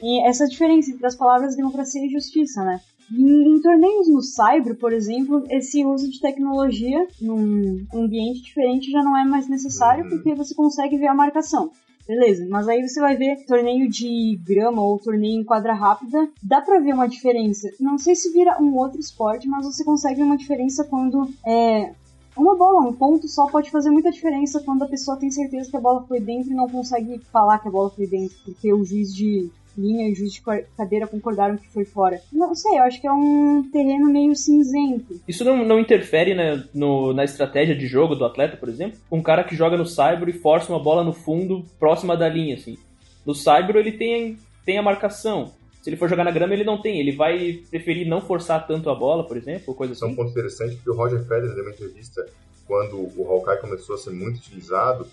[0.00, 2.80] e essa diferença entre as palavras democracia e justiça, né?
[3.12, 9.02] Em, em, torneios no Cyber, por exemplo, esse uso de tecnologia num ambiente diferente já
[9.02, 10.10] não é mais necessário uhum.
[10.10, 11.72] porque você consegue ver a marcação.
[12.10, 16.60] Beleza, mas aí você vai ver torneio de grama ou torneio em quadra rápida, dá
[16.60, 17.70] pra ver uma diferença.
[17.78, 21.94] Não sei se vira um outro esporte, mas você consegue uma diferença quando é,
[22.36, 25.76] uma bola, um ponto só pode fazer muita diferença quando a pessoa tem certeza que
[25.76, 28.84] a bola foi dentro e não consegue falar que a bola foi dentro, porque o
[28.84, 30.42] juiz de linha e o juiz de
[30.76, 32.20] cadeira concordaram que foi fora.
[32.32, 35.20] Não sei, eu acho que é um terreno meio cinzento.
[35.26, 38.98] Isso não, não interfere né, no, na estratégia de jogo do atleta, por exemplo?
[39.10, 42.54] Um cara que joga no cyber e força uma bola no fundo, próxima da linha,
[42.54, 42.76] assim.
[43.24, 45.52] No cyber ele tem, tem a marcação.
[45.82, 47.00] Se ele for jogar na grama, ele não tem.
[47.00, 50.04] Ele vai preferir não forçar tanto a bola, por exemplo, ou coisa assim.
[50.04, 52.26] É um ponto interessante, porque o Roger Federer deu uma entrevista
[52.66, 55.06] quando o Hawkeye começou a ser muito utilizado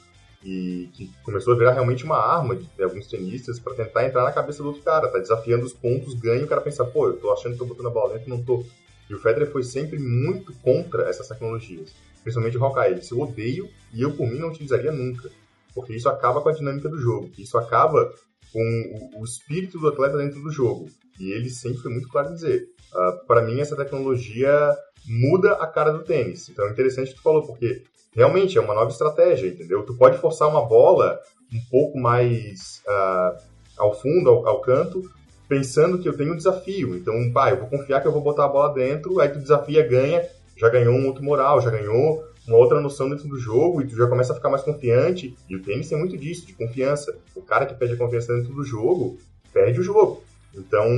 [0.48, 4.24] e que começou a virar realmente uma arma de, de alguns tenistas para tentar entrar
[4.24, 7.18] na cabeça do outro cara, tá desafiando os pontos, ganha o cara pensa, pô, eu
[7.18, 8.64] tô achando que tô botando a bola dentro, não tô.
[9.10, 12.92] E o Federer foi sempre muito contra essas tecnologias, principalmente o Hawkeye.
[12.92, 15.30] Ele disse, eu odeio e eu por mim não utilizaria nunca,
[15.76, 18.14] porque isso acaba com a dinâmica do jogo, isso acaba
[18.54, 20.88] com o, o espírito do atleta dentro do jogo.
[21.20, 24.74] E ele sempre foi muito claro em dizer, uh, ah, para mim essa tecnologia
[25.06, 26.48] muda a cara do tênis.
[26.48, 27.84] Então é interessante que tu falou, porque
[28.17, 29.84] realmente é uma nova estratégia, entendeu?
[29.84, 31.21] Tu pode forçar uma bola
[31.53, 33.39] um pouco mais uh,
[33.77, 35.08] ao fundo, ao, ao, canto,
[35.47, 36.97] pensando que eu tenho um desafio.
[36.97, 39.88] Então, pai, eu vou confiar que eu vou botar a bola dentro, aí tu desafia,
[39.88, 40.27] ganha,
[40.58, 43.95] já ganhou um outro moral, já ganhou uma outra noção dentro do jogo e tu
[43.95, 45.38] já começa a ficar mais confiante.
[45.47, 47.15] E o tênis tem muito disso, de confiança.
[47.36, 49.19] O cara que perde a confiança dentro do jogo,
[49.53, 50.23] perde o jogo.
[50.56, 50.89] Então,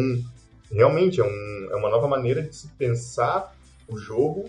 [0.71, 3.53] realmente, é, um, é uma nova maneira de se pensar
[3.89, 4.45] o jogo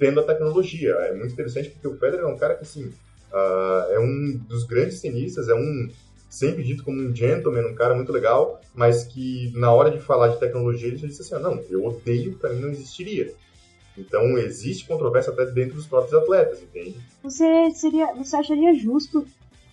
[0.00, 0.92] tendo a tecnologia.
[0.92, 4.64] É muito interessante porque o Federer é um cara que, assim, uh, é um dos
[4.64, 5.88] grandes tenistas, é um
[6.28, 10.28] sempre dito como um gentleman, um cara muito legal, mas que na hora de falar
[10.28, 13.34] de tecnologia ele já disse assim, ah, não, eu odeio, para mim não existiria.
[13.98, 16.96] Então existe controvérsia até dentro dos próprios atletas, entende?
[17.22, 19.26] Você seria, você acharia justo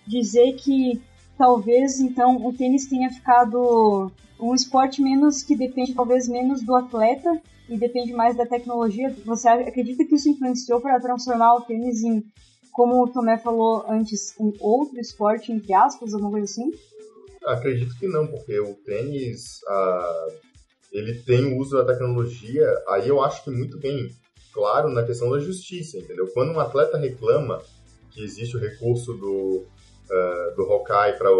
[0.06, 1.00] dizer que
[1.38, 7.40] talvez então o tênis tenha ficado um esporte menos que depende talvez menos do atleta
[7.68, 9.14] e depende mais da tecnologia.
[9.24, 12.24] Você acredita que isso influenciou para transformar o tênis em,
[12.72, 16.70] como o Tomé falou antes, um outro esporte, entre aspas, alguma coisa assim?
[17.44, 20.26] Acredito que não, porque o tênis, ah,
[20.92, 24.10] ele tem o uso da tecnologia, aí eu acho que muito bem
[24.52, 26.26] claro na questão da justiça, entendeu?
[26.28, 27.62] Quando um atleta reclama
[28.10, 29.66] que existe o recurso do,
[30.10, 31.30] uh, do Hawkeye para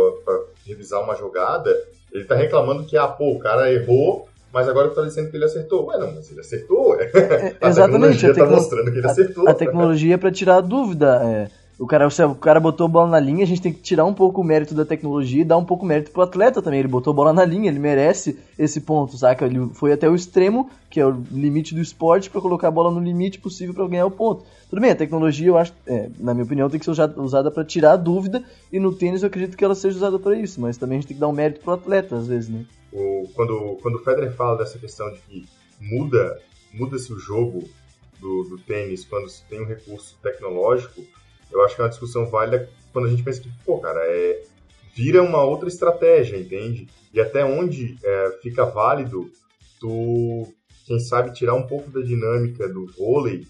[0.67, 1.71] revisar uma jogada,
[2.13, 5.45] ele está reclamando que, ah, pô, o cara errou, mas agora tá dizendo que ele
[5.45, 5.87] acertou.
[5.87, 6.99] Ué, não, mas ele acertou.
[7.01, 7.11] É,
[7.61, 8.25] a exatamente.
[8.27, 9.49] A tecnologia tá mostrando que ele acertou.
[9.49, 11.21] A, a tecnologia é pra tirar a dúvida.
[11.25, 11.68] É.
[11.79, 14.13] O cara, o cara botou a bola na linha, a gente tem que tirar um
[14.13, 16.81] pouco o mérito da tecnologia e dar um pouco o mérito pro atleta também.
[16.81, 19.47] Ele botou a bola na linha, ele merece esse ponto, saca?
[19.47, 22.91] Ele foi até o extremo, que é o limite do esporte, para colocar a bola
[22.91, 24.45] no limite possível para ganhar o ponto.
[24.69, 27.65] Tudo bem, a tecnologia, eu acho, é, na minha opinião, tem que ser usada para
[27.65, 30.77] tirar a dúvida, e no tênis eu acredito que ela seja usada para isso, mas
[30.77, 32.65] também a gente tem que dar um mérito pro atleta, às vezes, né?
[32.93, 35.47] O, quando, quando o Federer fala dessa questão de que
[35.81, 36.41] muda
[36.73, 37.69] muda-se o jogo
[38.21, 41.03] do, do tênis quando se tem um recurso tecnológico,
[41.51, 44.43] eu acho que é uma discussão válida quando a gente pensa que, pô, cara, é,
[44.95, 46.89] vira uma outra estratégia, entende?
[47.13, 49.31] E até onde é, fica válido
[49.81, 50.47] tu,
[50.87, 53.47] quem sabe, tirar um pouco da dinâmica do vôlei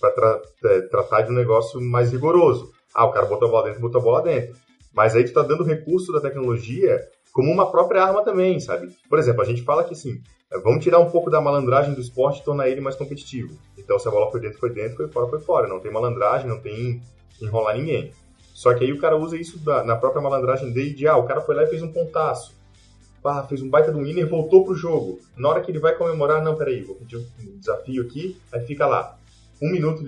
[0.00, 2.72] para tra é, tratar de um negócio mais rigoroso.
[2.94, 4.56] Ah, o cara botou a bola dentro, botou a bola dentro.
[4.92, 7.00] Mas aí tu tá dando recurso da tecnologia
[7.32, 8.88] como uma própria arma também, sabe?
[9.08, 10.20] Por exemplo, a gente fala que assim,
[10.52, 13.56] é, vamos tirar um pouco da malandragem do esporte e tornar ele mais competitivo.
[13.78, 15.68] Então, se a bola foi dentro, foi dentro, foi fora, foi fora.
[15.68, 17.00] Não tem malandragem, não tem
[17.40, 18.12] enrolar ninguém.
[18.54, 21.24] Só que aí o cara usa isso da, na própria malandragem dele de, ah, o
[21.24, 22.54] cara foi lá e fez um pontaço.
[23.24, 25.18] ah, fez um baita do winner, voltou pro jogo.
[25.36, 28.86] Na hora que ele vai comemorar, não, peraí, vou pedir um desafio aqui, aí fica
[28.86, 29.16] lá.
[29.62, 30.04] Um minuto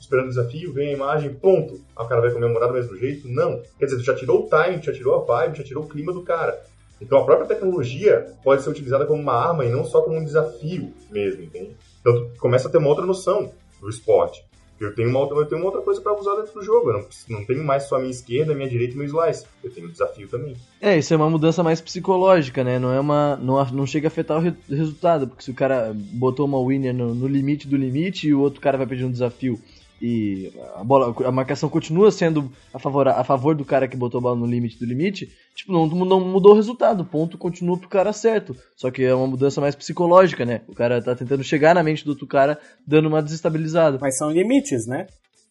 [0.00, 1.80] esperando o desafio, vem a imagem, ponto.
[1.96, 3.28] Aí o cara vai comemorar do mesmo jeito?
[3.28, 3.60] Não.
[3.78, 6.12] Quer dizer, tu já tirou o time, já tirou a vibe, já tirou o clima
[6.12, 6.60] do cara.
[7.00, 10.24] Então a própria tecnologia pode ser utilizada como uma arma e não só como um
[10.24, 11.76] desafio mesmo, entende?
[12.00, 14.44] Então tu começa a ter uma outra noção do esporte.
[14.78, 16.90] Eu tenho uma eu tenho uma outra coisa para usar dentro do jogo.
[16.90, 19.44] Eu não, não tenho mais só a minha esquerda, a minha direita e meu slice.
[19.64, 20.54] Eu tenho um desafio também.
[20.80, 22.78] É, isso é uma mudança mais psicológica, né?
[22.78, 23.36] Não é uma.
[23.36, 26.92] Não, não chega a afetar o re- resultado, porque se o cara botou uma winner
[26.94, 29.58] no, no limite do limite e o outro cara vai pedir um desafio
[30.00, 34.18] e a bola, a marcação continua sendo a favor, a favor do cara que botou
[34.18, 37.78] a bola no limite do limite, tipo, não, não mudou o resultado, o ponto continua
[37.78, 38.54] pro cara certo.
[38.76, 40.60] Só que é uma mudança mais psicológica, né?
[40.68, 43.98] O cara tá tentando chegar na mente do outro cara, dando uma desestabilizada.
[44.00, 45.06] Mas são limites, né?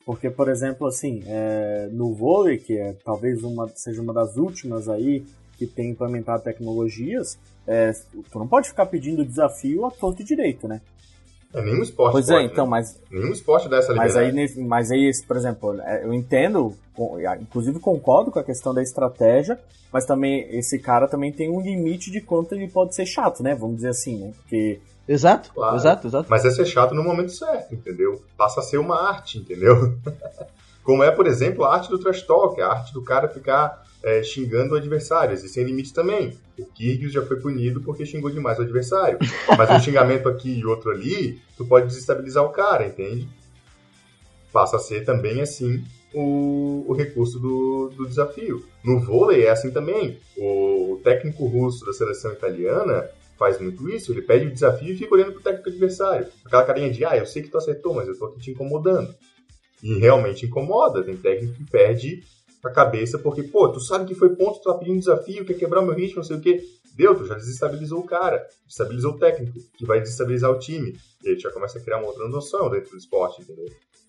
[0.06, 4.88] Porque, por exemplo, assim, é, no vôlei, que é talvez uma, seja uma das últimas
[4.88, 5.24] aí
[5.58, 7.92] que tem implementado tecnologias, é,
[8.32, 10.82] tu não pode ficar pedindo desafio a torto e direito, né?
[11.56, 12.12] É nenhum esporte.
[12.12, 12.72] Pois pode, é, então, né?
[12.72, 16.74] mas, Nenhum esporte dá essa mas, aí, mas aí, por exemplo, é, eu entendo,
[17.42, 19.58] inclusive concordo com a questão da estratégia,
[19.92, 23.56] mas também esse cara também tem um limite de quanto ele pode ser chato, né?
[23.56, 24.34] Vamos dizer assim, né?
[24.42, 25.76] Porque Exato, Claro.
[25.76, 26.28] exato, exato.
[26.30, 28.22] Mas é ser chato no momento certo, entendeu?
[28.36, 29.96] Passa a ser uma arte, entendeu?
[30.84, 34.22] Como é, por exemplo, a arte do trash talk, a arte do cara ficar é,
[34.22, 35.34] xingando o adversário.
[35.34, 36.38] Existem limites também.
[36.60, 39.18] O Kyrgios já foi punido porque xingou demais o adversário.
[39.58, 43.28] Mas um xingamento aqui e outro ali, tu pode desestabilizar o cara, entende?
[44.54, 48.64] Passa a ser também, assim, o, o recurso do, do desafio.
[48.84, 50.20] No vôlei é assim também.
[50.38, 54.14] O técnico russo da seleção italiana faz muito isso.
[54.14, 56.28] Ele pede o desafio e fica olhando pro técnico adversário.
[56.46, 59.14] Aquela carinha de, ah, eu sei que tu acertou, mas eu tô aqui te incomodando.
[59.82, 61.04] E realmente incomoda.
[61.04, 62.24] Tem técnico que perde
[62.72, 65.82] a cabeça porque, pô, tu sabe que foi ponto, tu tá pedindo desafio, quer quebrar
[65.82, 66.62] o meu ritmo, não sei o quê.
[66.96, 70.96] Deu, tu já desestabilizou o cara, desestabilizou o técnico, que vai desestabilizar o time.
[71.24, 73.66] E aí tu já começa a criar uma outra noção dentro do esporte, entendeu?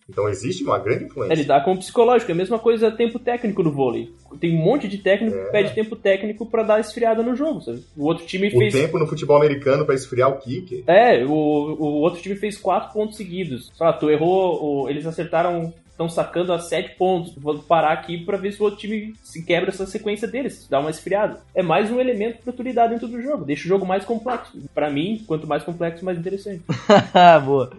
[0.08, 1.34] Então existe uma grande É influência.
[1.34, 4.12] lidar com o psicológico, é a mesma coisa tempo técnico no vôlei.
[4.40, 5.44] Tem um monte de técnico É.
[5.46, 7.82] que pede tempo técnico pra dar esfriada no jogo, sabe?
[7.96, 8.72] O outro time O fez.
[8.72, 10.84] tempo no futebol americano para esfriar o kicker.
[10.86, 13.72] É, o, o outro time fez quatro pontos seguidos.
[13.80, 17.34] Lá, tu errou, o- eles acertaram, estão sacando a sete pontos.
[17.36, 20.78] Vou parar aqui pra ver se o outro time se quebra essa sequência deles, dá
[20.78, 21.40] uma esfriada.
[21.54, 24.52] É mais um elemento pra tu lidar dentro do jogo, deixa o jogo mais complexo.
[24.74, 26.62] Pra mim, quanto mais complexo, mais interessante.
[27.44, 27.70] Boa.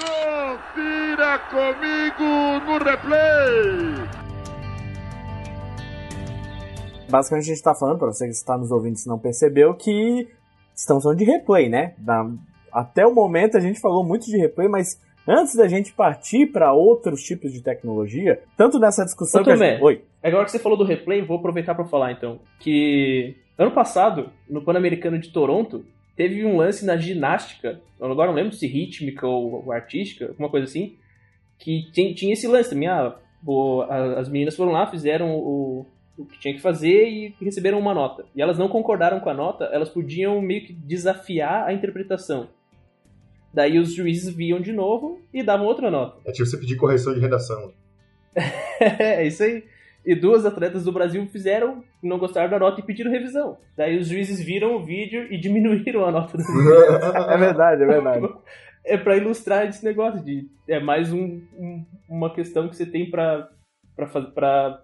[0.00, 4.08] Confira comigo no replay.
[7.10, 10.28] basicamente a gente tá falando, pra você que está nos ouvindo se não percebeu, que
[10.74, 11.94] estamos falando de replay, né?
[11.98, 12.30] Da-
[12.72, 16.72] até o momento a gente falou muito de replay, mas antes da gente partir para
[16.72, 19.82] outros tipos de tecnologia, tanto nessa discussão Ô, que a gente...
[19.82, 20.02] Oi.
[20.22, 22.40] Agora que você falou do replay, vou aproveitar pra falar então.
[22.58, 25.84] Que ano passado, no Pan-Americano de Toronto,
[26.16, 30.96] teve um lance na ginástica, agora não lembro se rítmica ou, artística, alguma coisa assim,
[31.58, 32.88] que tinha, esse lance também.
[32.88, 33.16] Ah,
[34.16, 38.24] as meninas foram lá, fizeram o, o que tinha que fazer e receberam uma nota.
[38.34, 42.48] E elas não concordaram com a nota, elas podiam meio que desafiar a interpretação.
[43.58, 46.20] Daí os juízes viam de novo e davam outra nota.
[46.24, 47.72] É tipo você pedir correção de redação.
[48.80, 49.64] É, isso aí.
[50.06, 53.58] E duas atletas do Brasil fizeram, não gostaram da nota e pediram revisão.
[53.76, 58.28] Daí os juízes viram o vídeo e diminuíram a nota do É verdade, é verdade.
[58.84, 60.48] É pra ilustrar esse negócio de.
[60.68, 63.48] É mais um, um- uma questão que você tem pra,
[63.96, 64.80] pra, faz- pra,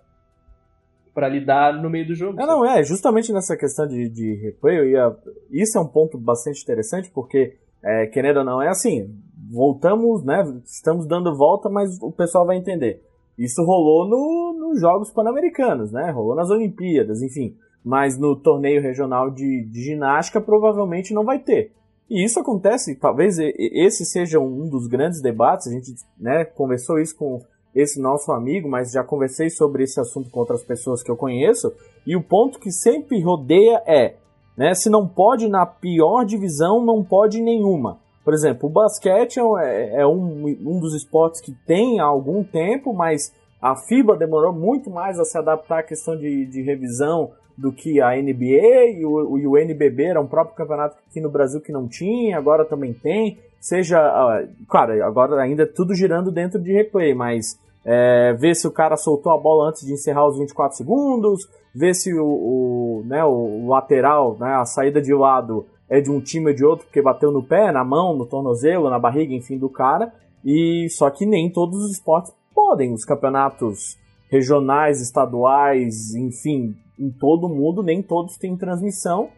[1.15, 2.39] pra lidar no meio do jogo.
[2.43, 5.17] É, não, é, justamente nessa questão de, de replay, eu ia,
[5.51, 9.15] isso é um ponto bastante interessante, porque, é, querendo ou não, é assim,
[9.51, 13.03] voltamos, né, estamos dando volta, mas o pessoal vai entender.
[13.39, 19.31] Isso rolou no, nos Jogos Pan-Americanos, né, rolou nas Olimpíadas, enfim, mas no torneio regional
[19.31, 21.73] de, de ginástica provavelmente não vai ter.
[22.09, 27.17] E isso acontece, talvez esse seja um dos grandes debates, a gente, né, conversou isso
[27.17, 27.41] com
[27.75, 31.73] esse nosso amigo, mas já conversei sobre esse assunto com outras pessoas que eu conheço,
[32.07, 34.15] e o ponto que sempre rodeia é,
[34.57, 37.99] né, se não pode na pior divisão, não pode nenhuma.
[38.25, 42.05] Por exemplo, o basquete é, um- é- é um, um dos esportes que tem há
[42.05, 46.63] algum tempo, mas a FIBA demorou muito mais a se adaptar à questão de, de
[46.63, 51.21] revisão do que a NBA e o, e o NBB era um próprio campeonato aqui
[51.21, 53.39] no Brasil que não tinha, agora também tem.
[53.61, 58.67] Seja, ah, claro, agora ainda é tudo girando dentro de replay, mas é, ver se
[58.67, 63.03] o cara soltou a bola antes de encerrar os 24 segundos, ver se o, o,
[63.07, 66.87] né, o lateral, né, a saída de lado é de um time ou de outro
[66.87, 70.13] porque bateu no pé, na mão, no tornozelo, na barriga, enfim, do cara.
[70.45, 72.93] E só que nem todos os esportes podem.
[72.93, 73.99] Os campeonatos
[74.31, 79.29] regionais, estaduais, enfim, em todo mundo, nem todos têm transmissão,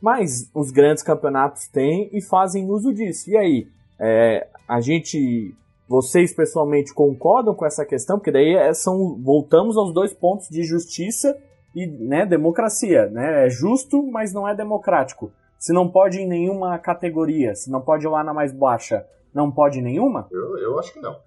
[0.00, 3.30] mas os grandes campeonatos têm e fazem uso disso.
[3.30, 3.68] E aí,
[3.98, 5.54] é, a gente,
[5.88, 8.18] vocês pessoalmente concordam com essa questão?
[8.18, 11.36] Porque daí é, são, voltamos aos dois pontos de justiça
[11.74, 13.06] e né, democracia.
[13.06, 13.46] Né?
[13.46, 15.32] É justo, mas não é democrático.
[15.58, 19.50] Se não pode em nenhuma categoria, se não pode ir lá na mais baixa, não
[19.50, 20.28] pode nenhuma?
[20.30, 21.18] Eu, eu acho que não,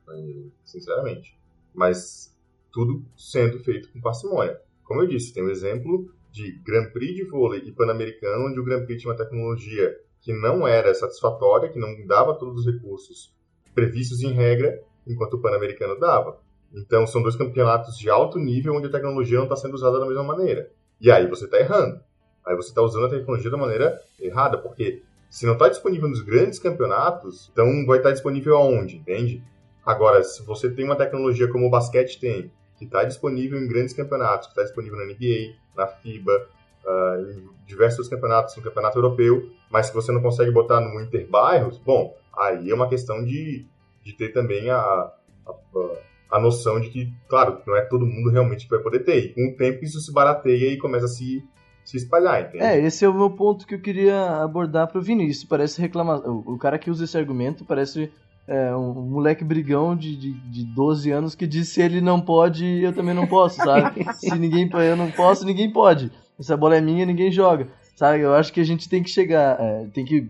[0.64, 1.38] sinceramente.
[1.74, 2.34] Mas
[2.72, 4.60] tudo sendo feito com parcimônia.
[4.84, 8.60] Como eu disse, tem o um exemplo de Grand Prix de vôlei e Pan-Americano, onde
[8.60, 12.74] o Grand Prix tinha uma tecnologia que não era satisfatória, que não dava todos os
[12.74, 13.36] recursos
[13.74, 16.40] previstos em regra, enquanto o Pan-Americano dava.
[16.74, 20.06] Então, são dois campeonatos de alto nível onde a tecnologia não está sendo usada da
[20.06, 20.70] mesma maneira.
[21.00, 22.00] E aí você está errando.
[22.46, 26.22] Aí você está usando a tecnologia da maneira errada, porque se não está disponível nos
[26.22, 29.44] grandes campeonatos, então vai estar tá disponível aonde, entende?
[29.86, 33.94] Agora, se você tem uma tecnologia como o basquete tem, que está disponível em grandes
[33.94, 36.48] campeonatos, que está disponível na NBA, na FIBA,
[36.86, 41.78] uh, em diversos campeonatos, no campeonato europeu, mas que você não consegue botar no Interbairros,
[41.80, 43.66] bom, aí é uma questão de,
[44.04, 45.12] de ter também a, a,
[45.46, 45.98] a
[46.40, 49.18] noção de que, claro, não é todo mundo realmente que vai poder ter.
[49.18, 51.44] E com o tempo isso se barateia e começa a se,
[51.86, 52.64] se espalhar, entende?
[52.64, 55.46] É, esse é o meu ponto que eu queria abordar para o Vinícius.
[55.46, 56.20] Parece reclamar.
[56.20, 58.12] O, cara que usa esse argumento parece
[58.48, 62.66] é, um moleque brigão de, de, de 12 anos que diz se ele não pode,
[62.66, 64.06] eu também não posso, sabe?
[64.20, 66.12] se ninguém eu não posso, ninguém pode.
[66.38, 67.70] Essa bola é minha, ninguém joga.
[67.96, 68.22] Sabe?
[68.22, 70.30] Eu acho que a gente tem que chegar, é, tem que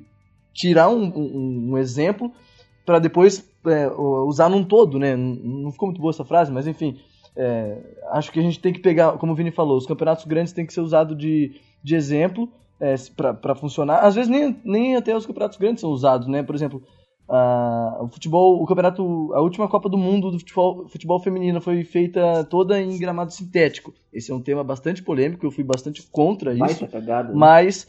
[0.53, 2.31] tirar um, um, um exemplo
[2.88, 5.13] para depois é, usar num todo, né?
[5.13, 6.97] Não ficou muito boa essa frase, mas enfim.
[7.35, 7.79] É,
[8.11, 10.65] acho que a gente tem que pegar, como o Vini falou, os campeonatos grandes têm
[10.65, 11.51] que ser usados de,
[11.83, 12.95] de exemplo é,
[13.41, 14.05] para funcionar.
[14.05, 16.41] Às vezes nem, nem até os campeonatos grandes são usados, né?
[16.41, 16.81] Por exemplo,
[17.29, 21.83] Uh, o futebol, o campeonato, a última Copa do Mundo do futebol, futebol feminino foi
[21.83, 23.93] feita toda em gramado sintético.
[24.13, 26.88] Esse é um tema bastante polêmico, eu fui bastante contra isso.
[26.88, 27.35] Cagada, né?
[27.35, 27.85] Mas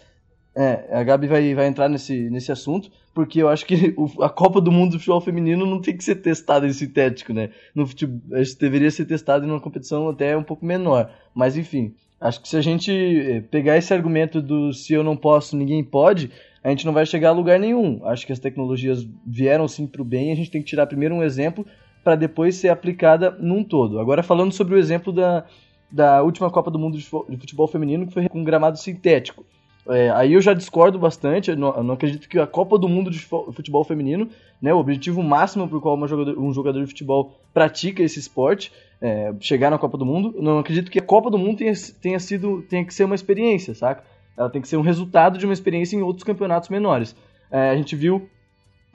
[0.57, 4.61] é, a Gabi vai, vai entrar nesse, nesse assunto, porque eu acho que a Copa
[4.61, 7.51] do Mundo do futebol feminino não tem que ser testada em sintético, né?
[7.75, 8.21] No futebol,
[8.61, 11.11] deveria ser testado em uma competição até um pouco menor.
[11.35, 15.17] Mas enfim, acho que se a gente eh, pegar esse argumento do se eu não
[15.17, 16.31] posso, ninguém pode,
[16.63, 18.01] a gente não vai chegar a lugar nenhum.
[18.05, 21.17] Acho que as tecnologias vieram sim para o bem, a gente tem que tirar primeiro
[21.17, 21.67] um exemplo
[22.05, 23.99] para depois ser aplicada num todo.
[23.99, 25.45] Agora falando sobre o exemplo da,
[25.91, 27.05] da última Copa do Mundo de
[27.37, 29.45] futebol feminino, que foi com gramado sintético.
[29.89, 32.89] É, aí eu já discordo bastante, eu não, eu não, acredito que a Copa do
[32.89, 34.29] Mundo de futebol feminino,
[34.61, 38.71] né, o objetivo máximo para o qual jogador, um jogador de futebol pratica esse esporte,
[39.01, 41.73] é, chegar na Copa do Mundo, não acredito que a Copa do Mundo tenha,
[42.03, 44.05] tenha sido, tenha que ser uma experiência, saca?
[44.37, 47.17] Ela tem que ser um resultado de uma experiência em outros campeonatos menores.
[47.51, 48.29] É, a gente viu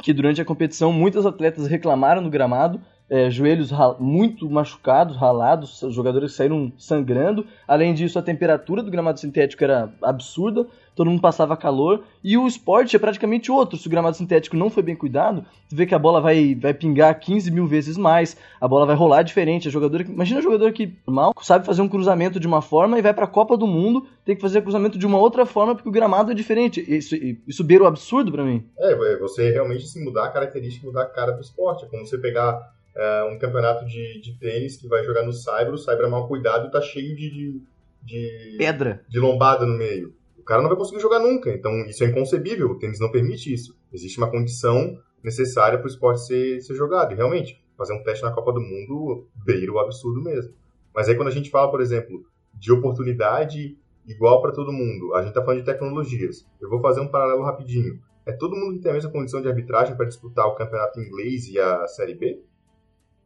[0.01, 2.79] que durante a competição muitos atletas reclamaram do gramado,
[3.13, 7.45] é, joelhos muito machucados, ralados, jogadores saíram sangrando.
[7.67, 12.05] Além disso, a temperatura do gramado sintético era absurda, todo mundo passava calor.
[12.23, 13.77] E o esporte é praticamente outro.
[13.77, 16.73] Se o gramado sintético não foi bem cuidado, tu vê que a bola vai, vai
[16.73, 19.67] pingar 15 mil vezes mais, a bola vai rolar diferente.
[19.67, 23.01] A jogador, imagina um jogador que mal sabe fazer um cruzamento de uma forma e
[23.03, 25.89] vai para a Copa do Mundo, tem que fazer cruzamento de uma outra forma porque
[25.89, 26.83] o gramado é diferente.
[26.87, 27.15] Isso,
[27.47, 28.65] isso beira o absurdo para mim.
[28.79, 31.85] É, você realmente se mudar a característica, mudar a cara do esporte.
[31.85, 35.73] É como você pegar é, um campeonato de, de tênis que vai jogar no Cyber,
[35.73, 37.61] o Cyber é mal cuidado e tá cheio de, de,
[38.01, 40.13] de, pedra, de lombada no meio.
[40.37, 43.53] O cara não vai conseguir jogar nunca, então isso é inconcebível, o tênis não permite
[43.53, 43.77] isso.
[43.91, 48.23] Existe uma condição necessária para o esporte ser, ser jogado, e realmente, fazer um teste
[48.23, 50.53] na Copa do Mundo beira o absurdo mesmo.
[50.93, 55.19] Mas aí quando a gente fala, por exemplo, de oportunidade igual para todo mundo, a
[55.19, 56.45] gente está falando de tecnologias.
[56.61, 57.99] Eu vou fazer um paralelo rapidinho.
[58.25, 61.47] É todo mundo que tem a mesma condição de arbitragem para disputar o campeonato inglês
[61.47, 62.43] e a Série B?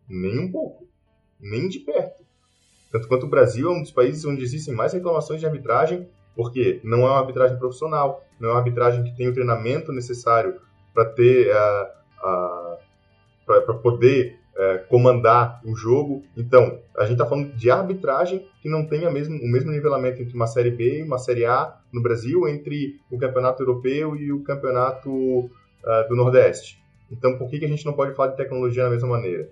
[0.10, 0.88] Nem um pouco.
[1.40, 2.24] Nem de perto.
[2.92, 6.80] Tanto quanto o Brasil é um dos países onde existem mais reclamações de arbitragem, porque
[6.84, 10.60] não é uma arbitragem profissional, não é uma arbitragem que tem o treinamento necessário
[10.94, 11.88] para ter uh,
[12.24, 12.78] uh,
[13.46, 16.24] para poder uh, comandar o jogo.
[16.36, 20.36] Então, a gente está falando de arbitragem que não tem mesmo, o mesmo nivelamento entre
[20.36, 24.44] uma Série B e uma Série A no Brasil, entre o Campeonato Europeu e o
[24.44, 25.50] Campeonato
[26.10, 26.84] do Nordeste.
[27.10, 29.50] Então, por que, que a gente não pode falar de tecnologia da mesma maneira?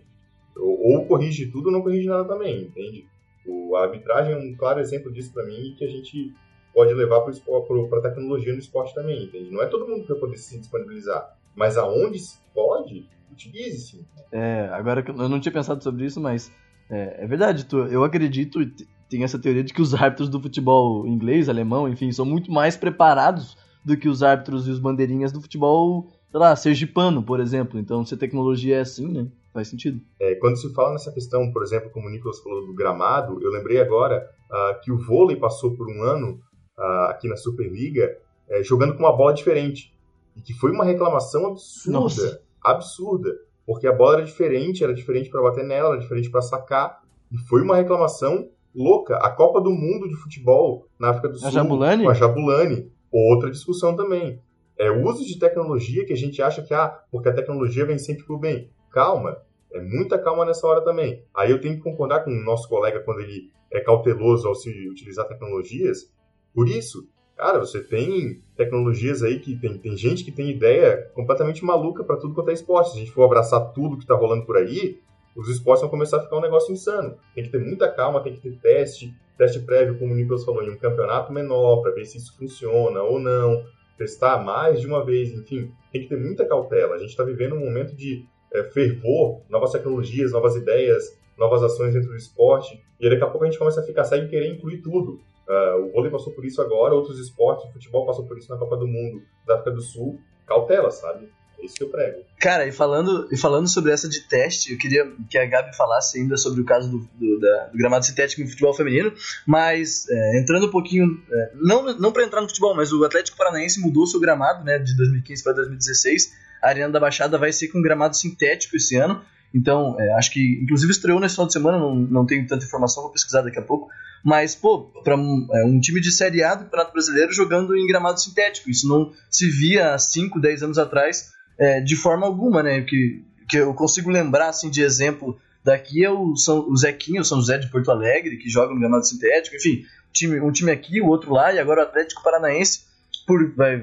[0.58, 3.06] Ou corrige tudo ou não corrige nada também, entende?
[3.46, 6.34] O, a arbitragem é um claro exemplo disso para mim que a gente
[6.74, 9.52] pode levar para a tecnologia no esporte também, entende?
[9.52, 14.06] Não é todo mundo que vai poder se disponibilizar, mas aonde se pode, utilize sim.
[14.32, 16.52] É, agora eu não tinha pensado sobre isso, mas
[16.90, 18.74] é, é verdade, tu, eu acredito e
[19.10, 22.76] tem essa teoria de que os árbitros do futebol inglês, alemão, enfim, são muito mais
[22.76, 27.80] preparados do que os árbitros e os bandeirinhas do futebol, sei lá, sergipano, por exemplo.
[27.80, 29.28] Então, se a tecnologia é assim, né?
[29.54, 30.02] faz sentido.
[30.20, 33.50] É, quando se fala nessa questão, por exemplo, como o Nicolas falou do gramado, eu
[33.50, 36.42] lembrei agora uh, que o vôlei passou por um ano
[36.78, 38.18] uh, aqui na Superliga
[38.50, 39.96] uh, jogando com uma bola diferente.
[40.36, 42.00] E que foi uma reclamação absurda.
[42.00, 42.42] Nossa.
[42.62, 43.34] Absurda.
[43.66, 47.02] Porque a bola era diferente, era diferente para bater nela, era diferente para sacar.
[47.32, 49.16] E foi uma reclamação louca.
[49.20, 51.48] A Copa do Mundo de Futebol na África do Sul.
[51.48, 52.04] A Jabulani?
[52.04, 52.92] Com a Jabulani.
[53.10, 54.42] Outra discussão também.
[54.78, 57.98] É o uso de tecnologia que a gente acha que, ah, porque a tecnologia vem
[57.98, 58.70] sempre pro bem.
[58.92, 59.38] Calma,
[59.74, 61.24] é muita calma nessa hora também.
[61.34, 64.70] Aí eu tenho que concordar com o nosso colega quando ele é cauteloso ao se
[64.90, 66.10] utilizar tecnologias.
[66.54, 71.64] Por isso, cara, você tem tecnologias aí que tem, tem gente que tem ideia completamente
[71.64, 72.92] maluca para tudo quanto é esporte.
[72.92, 75.00] Se a gente for abraçar tudo que tá rolando por aí,
[75.36, 77.18] os esportes vão começar a ficar um negócio insano.
[77.34, 80.64] Tem que ter muita calma, tem que ter teste, teste prévio, como o Nicolas falou,
[80.64, 83.62] em um campeonato menor, para ver se isso funciona ou não,
[83.98, 86.96] testar mais de uma vez, enfim, tem que ter muita cautela.
[86.96, 91.94] A gente está vivendo um momento de é, fervor, novas tecnologias, novas ideias, novas ações
[91.94, 94.82] dentro do esporte, e daqui a pouco a gente começa a ficar e querer incluir
[94.82, 95.20] tudo.
[95.48, 98.58] Uh, o vôlei passou por isso agora, outros esportes, o futebol passou por isso na
[98.58, 100.20] Copa do Mundo da África do Sul.
[100.46, 101.30] Cautela, sabe?
[101.66, 102.24] É isso que eu prego.
[102.40, 106.20] Cara, e falando, e falando sobre essa de teste, eu queria que a Gabi falasse
[106.20, 109.12] ainda sobre o caso do, do, da, do gramado sintético no futebol feminino,
[109.48, 113.38] mas é, entrando um pouquinho, é, não, não para entrar no futebol, mas o Atlético
[113.38, 116.34] Paranaense mudou seu gramado né, de 2015 para 2016.
[116.62, 119.24] A Arena da Baixada vai ser com gramado sintético esse ano.
[119.54, 123.04] Então, é, acho que inclusive estreou nesse final de semana, não, não tenho tanta informação,
[123.04, 123.90] vou pesquisar daqui a pouco.
[124.24, 127.86] Mas, pô, para um, é, um, time de Série A do Campeonato Brasileiro jogando em
[127.86, 132.62] gramado sintético, isso não se via há 5, 10 anos atrás é, de forma alguma,
[132.62, 132.82] né?
[132.82, 137.26] Que, que eu consigo lembrar, assim, de exemplo daqui é o, São, o Zequinho, o
[137.26, 139.84] São José de Porto Alegre, que joga no gramado sintético, enfim,
[140.14, 142.86] time, um time aqui, o outro lá, e agora o Atlético Paranaense
[143.26, 143.82] por, vai,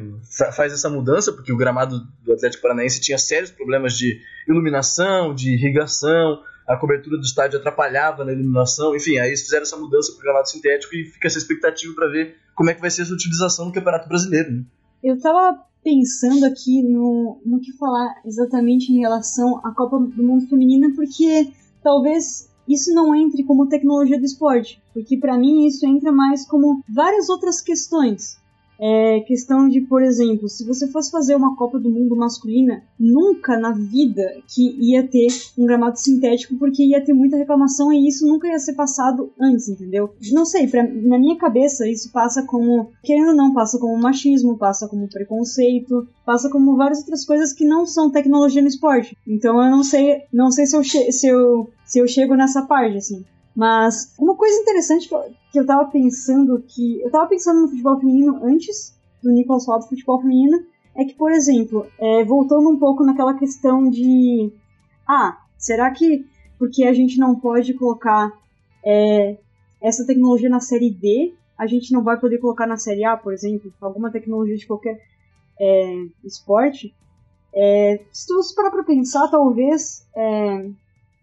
[0.53, 5.55] faz essa mudança, porque o gramado do Atlético Paranaense tinha sérios problemas de iluminação, de
[5.55, 10.21] irrigação, a cobertura do estádio atrapalhava na iluminação, enfim, aí eles fizeram essa mudança para
[10.21, 13.13] o gramado sintético e fica essa expectativa para ver como é que vai ser essa
[13.13, 14.53] utilização no Campeonato Brasileiro.
[14.53, 14.65] Né?
[15.03, 20.47] Eu tava pensando aqui no, no que falar exatamente em relação à Copa do Mundo
[20.47, 21.53] Feminina, porque
[21.83, 26.83] talvez isso não entre como tecnologia do esporte, porque para mim isso entra mais como
[26.89, 28.41] várias outras questões.
[28.85, 33.57] É questão de, por exemplo, se você fosse fazer uma Copa do Mundo masculina, nunca
[33.57, 34.23] na vida
[34.53, 38.59] que ia ter um gramado sintético, porque ia ter muita reclamação e isso nunca ia
[38.59, 40.13] ser passado antes, entendeu?
[40.33, 44.59] Não sei, pra, na minha cabeça isso passa como, querendo ou não, passa como machismo,
[44.59, 49.17] passa como preconceito, passa como várias outras coisas que não são tecnologia no esporte.
[49.25, 52.97] Então eu não sei, não sei se eu, se eu, se eu chego nessa parte,
[52.97, 53.25] assim.
[53.55, 55.09] Mas uma coisa interessante
[55.51, 57.01] que eu, tava pensando que.
[57.01, 60.65] Eu tava pensando no futebol feminino antes do Nicolas falar do futebol feminino.
[60.95, 64.53] É que, por exemplo, é, voltando um pouco naquela questão de.
[65.07, 66.27] Ah, será que
[66.59, 68.33] porque a gente não pode colocar
[68.85, 69.37] é,
[69.81, 73.33] essa tecnologia na série D, a gente não vai poder colocar na série A, por
[73.33, 75.01] exemplo, alguma tecnologia de qualquer
[75.61, 76.95] é, esporte?
[77.53, 80.71] É, se você parar pra pensar, talvez é,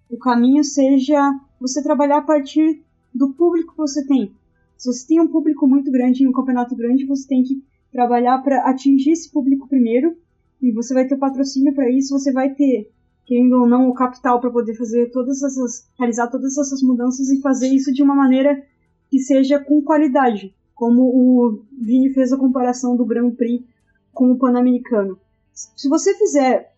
[0.10, 2.82] o caminho seja você trabalhar a partir
[3.14, 4.34] do público que você tem.
[4.78, 8.70] Se você tem um público muito grande um campeonato grande, você tem que trabalhar para
[8.70, 10.16] atingir esse público primeiro
[10.62, 12.92] e você vai ter patrocínio para isso, você vai ter,
[13.26, 17.42] querendo ou não, o capital para poder fazer todas essas, realizar todas essas mudanças e
[17.42, 18.64] fazer isso de uma maneira
[19.10, 23.66] que seja com qualidade, como o Vini fez a comparação do Grand Prix
[24.14, 25.18] com o Pan-Americano.
[25.52, 26.72] Se você fizer,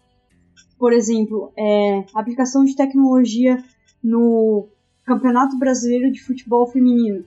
[0.80, 3.64] por exemplo, é, aplicação de tecnologia
[4.04, 4.68] no
[5.06, 7.24] Campeonato Brasileiro de Futebol Feminino.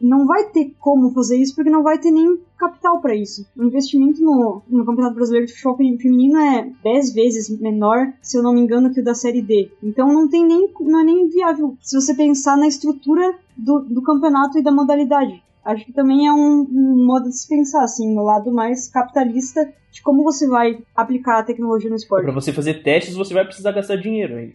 [0.00, 3.46] Não vai ter como fazer isso porque não vai ter nem capital para isso.
[3.54, 8.42] O investimento no, no Campeonato Brasileiro de Futebol Feminino é 10 vezes menor, se eu
[8.42, 9.70] não me engano, que o da Série D.
[9.82, 14.02] Então não tem nem não é nem viável se você pensar na estrutura do, do
[14.02, 15.42] campeonato e da modalidade.
[15.62, 19.70] Acho que também é um, um modo de se pensar, assim, no lado mais capitalista
[19.92, 22.24] de como você vai aplicar a tecnologia no esporte.
[22.24, 24.38] Para você fazer testes, você vai precisar gastar dinheiro.
[24.38, 24.54] Hein?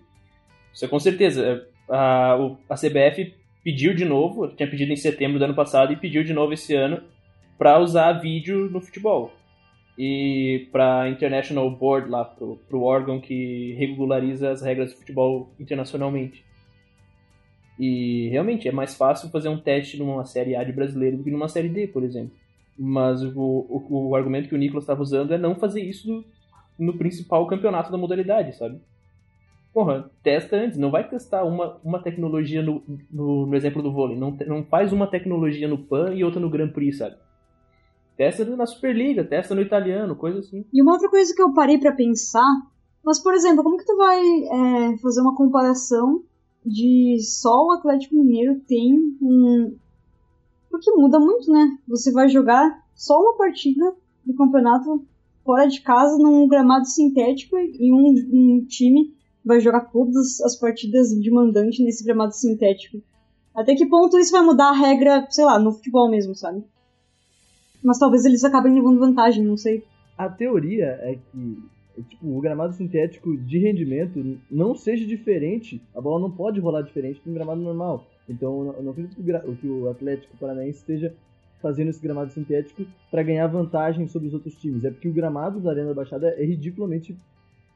[0.76, 2.34] Isso é com certeza a,
[2.70, 6.34] a CBF pediu de novo, tinha pedido em setembro do ano passado e pediu de
[6.34, 7.02] novo esse ano
[7.58, 9.32] para usar vídeo no futebol.
[9.98, 16.44] E para International Board lá, pro, pro órgão que regulariza as regras de futebol internacionalmente.
[17.80, 21.32] E realmente é mais fácil fazer um teste numa série A de brasileiro do que
[21.32, 22.34] numa série D, por exemplo.
[22.78, 26.26] Mas o, o, o argumento que o Nicolas estava usando é não fazer isso no,
[26.78, 28.82] no principal campeonato da modalidade, sabe?
[29.76, 30.78] Porra, testa antes.
[30.78, 34.18] Não vai testar uma, uma tecnologia no, no, no exemplo do vôlei.
[34.18, 37.18] Não, não faz uma tecnologia no PAN e outra no Grand Prix, sabe?
[38.16, 40.64] Testa na Superliga, testa no italiano, coisa assim.
[40.74, 42.50] E uma outra coisa que eu parei para pensar
[43.04, 46.24] Mas, por exemplo, como que tu vai é, fazer uma comparação
[46.66, 49.76] de só o Atlético Mineiro tem um.
[50.72, 51.78] Porque muda muito, né?
[51.86, 53.94] Você vai jogar só uma partida
[54.26, 55.06] do campeonato
[55.44, 59.15] fora de casa num gramado sintético e um, um time
[59.46, 63.02] vai jogar todas as partidas de mandante nesse gramado sintético.
[63.54, 66.64] Até que ponto isso vai mudar a regra, sei lá, no futebol mesmo, sabe?
[67.84, 69.84] Mas talvez eles acabem levando vantagem, não sei.
[70.18, 71.64] A teoria é que
[72.04, 77.22] tipo, o gramado sintético de rendimento não seja diferente, a bola não pode rolar diferente
[77.26, 78.06] um gramado normal.
[78.28, 79.16] Então, eu não acredito
[79.62, 81.14] que o Atlético Paranaense esteja
[81.62, 84.84] fazendo esse gramado sintético para ganhar vantagem sobre os outros times.
[84.84, 87.16] É porque o gramado da Arena da Baixada é ridiculamente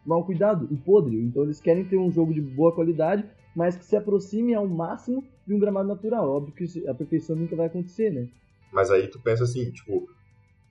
[0.10, 1.16] mal cuidado e podre.
[1.16, 3.24] Então, eles querem ter um jogo de boa qualidade,
[3.56, 6.28] mas que se aproxime ao máximo de um gramado natural.
[6.28, 8.28] Óbvio que a perfeição nunca vai acontecer, né?
[8.74, 10.10] Mas aí tu pensa assim, tipo,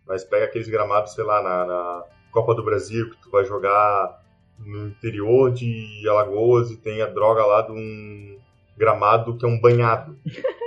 [0.06, 4.24] mas pega aqueles gramados, sei lá, na, na Copa do Brasil, que tu vai jogar
[4.58, 8.38] no interior de Alagoas e tem a droga lá de um
[8.76, 10.18] gramado que é um banhado.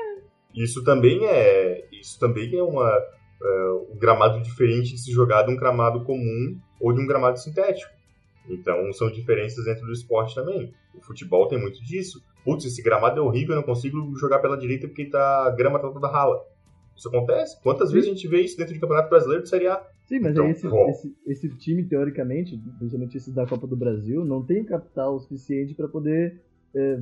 [0.55, 2.89] Isso também é, isso também é uma
[3.41, 7.39] é, um gramado diferente de se jogar de um gramado comum ou de um gramado
[7.39, 8.00] sintético.
[8.49, 10.73] Então são diferenças dentro do esporte também.
[10.95, 12.23] O futebol tem muito disso.
[12.43, 15.79] Putz, esse gramado é horrível, eu não consigo jogar pela direita porque tá, a grama
[15.79, 16.43] tá toda rala.
[16.95, 17.61] Isso acontece.
[17.61, 17.95] Quantas Sim.
[17.95, 19.81] vezes a gente vê isso dentro de Campeonato Brasileiro de Série A?
[20.05, 24.43] Sim, mas então, esse, esse, esse, time, teoricamente, principalmente esse da Copa do Brasil, não
[24.43, 26.41] tem capital suficiente para poder
[26.75, 26.99] é,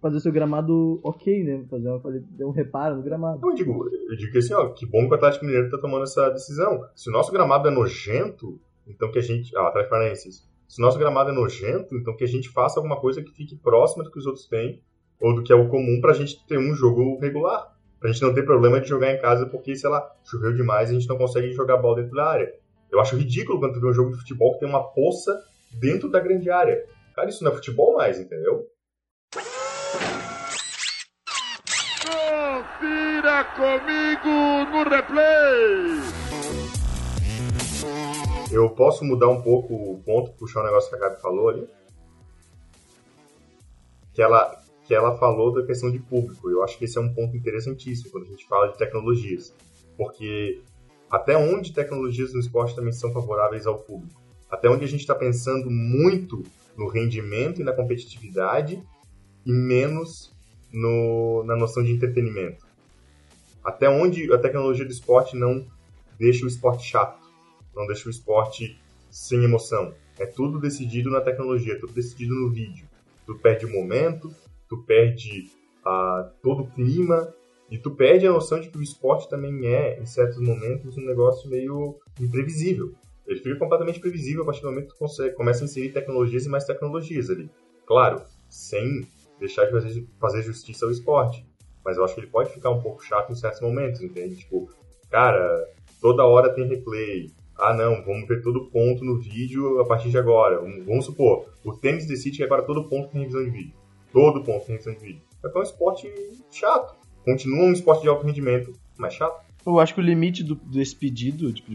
[0.00, 1.64] fazer seu gramado ok, né?
[1.70, 3.40] Fazer, uma, fazer um reparo no gramado.
[3.42, 6.02] Eu digo, eu digo que assim, ó, que bom que o Atlético Mineiro está tomando
[6.02, 6.84] essa decisão.
[6.94, 9.56] Se o nosso gramado é nojento, então que a gente.
[9.56, 10.49] Ah, Atlético Paranaense.
[10.70, 14.04] Se nosso gramado é nojento, então que a gente faça alguma coisa que fique próxima
[14.04, 14.80] do que os outros têm,
[15.20, 18.22] ou do que é o comum, para a gente ter um jogo regular pra gente
[18.22, 21.08] não ter problema de jogar em casa porque, sei lá, choveu demais e a gente
[21.08, 22.54] não consegue jogar bola dentro da área.
[22.88, 25.42] Eu acho ridículo quando tu vê um jogo de futebol que tem uma poça
[25.72, 26.86] dentro da grande área.
[27.16, 28.68] Cara, isso não é futebol mais, entendeu?
[32.06, 36.29] Confira comigo no replay!
[38.52, 41.68] Eu posso mudar um pouco o ponto, puxar um negócio que a Gabi falou ali?
[44.12, 46.50] Que ela, que ela falou da questão de público.
[46.50, 49.54] Eu acho que esse é um ponto interessantíssimo quando a gente fala de tecnologias,
[49.96, 50.60] porque
[51.08, 54.20] até onde tecnologias no esporte também são favoráveis ao público?
[54.50, 56.42] Até onde a gente está pensando muito
[56.76, 58.82] no rendimento e na competitividade
[59.46, 60.34] e menos
[60.72, 62.66] no, na noção de entretenimento?
[63.62, 65.64] Até onde a tecnologia do esporte não
[66.18, 67.19] deixa o esporte chato,
[67.74, 68.78] não deixa o esporte
[69.10, 69.94] sem emoção?
[70.18, 72.86] É tudo decidido na tecnologia, é tudo decidido no vídeo.
[73.26, 74.34] Tu perde o momento,
[74.68, 75.50] tu perde
[75.86, 77.32] uh, todo o clima
[77.70, 81.04] e tu perde a noção de que o esporte também é, em certos momentos, um
[81.04, 82.92] negócio meio imprevisível.
[83.26, 86.48] Ele fica completamente previsível a partir do momento que tu começa a inserir tecnologias e
[86.48, 87.48] mais tecnologias ali.
[87.86, 89.06] Claro, sem
[89.38, 91.46] deixar de fazer, fazer justiça ao esporte.
[91.84, 94.36] Mas eu acho que ele pode ficar um pouco chato em certos momentos, entende?
[94.36, 94.68] Tipo,
[95.08, 95.66] cara,
[96.00, 97.30] toda hora tem replay.
[97.62, 100.60] Ah, não, vamos ver todo ponto no vídeo a partir de agora.
[100.86, 103.80] Vamos supor, o tênis decide que agora todo ponto tem revisão de vídeo
[104.12, 105.22] todo ponto de retenção de vídeo.
[105.44, 106.12] É um esporte
[106.50, 106.96] chato.
[107.24, 109.49] Continua um esporte de alto rendimento, mas chato.
[109.64, 111.70] Eu acho que o limite do, desse pedido, tipo,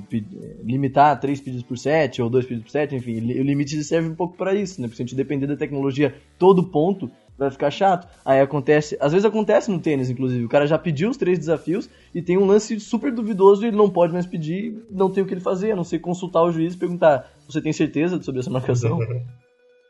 [0.64, 4.16] limitar três pedidos por set ou dois pedidos por set, enfim, o limite serve um
[4.16, 4.88] pouco para isso, né?
[4.88, 8.08] Porque se a gente depender da tecnologia todo ponto, vai ficar chato.
[8.24, 11.90] Aí acontece, às vezes acontece no tênis, inclusive, o cara já pediu os três desafios
[12.14, 15.28] e tem um lance super duvidoso e ele não pode mais pedir, não tem o
[15.28, 18.40] que ele fazer, a não ser consultar o juiz e perguntar: você tem certeza sobre
[18.42, 19.00] essa marcação?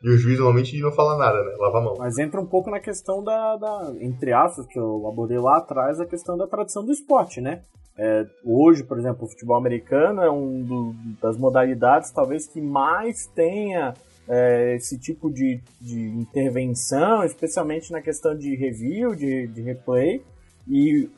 [0.02, 1.56] E o juiz normalmente não fala nada, né?
[1.58, 1.94] Lava a mão.
[1.98, 5.98] Mas entra um pouco na questão da, da entre aspas, que eu abordei lá atrás,
[5.98, 7.62] a questão da tradição do esporte, né?
[7.98, 13.94] É, hoje, por exemplo, o futebol americano é um das modalidades talvez que mais tenha
[14.28, 20.22] é, esse tipo de, de intervenção, especialmente na questão de review, de, de replay,
[20.68, 21.08] e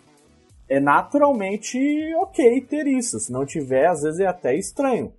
[0.68, 1.78] é naturalmente
[2.16, 3.18] ok ter isso.
[3.18, 5.12] Se não tiver, às vezes é até estranho.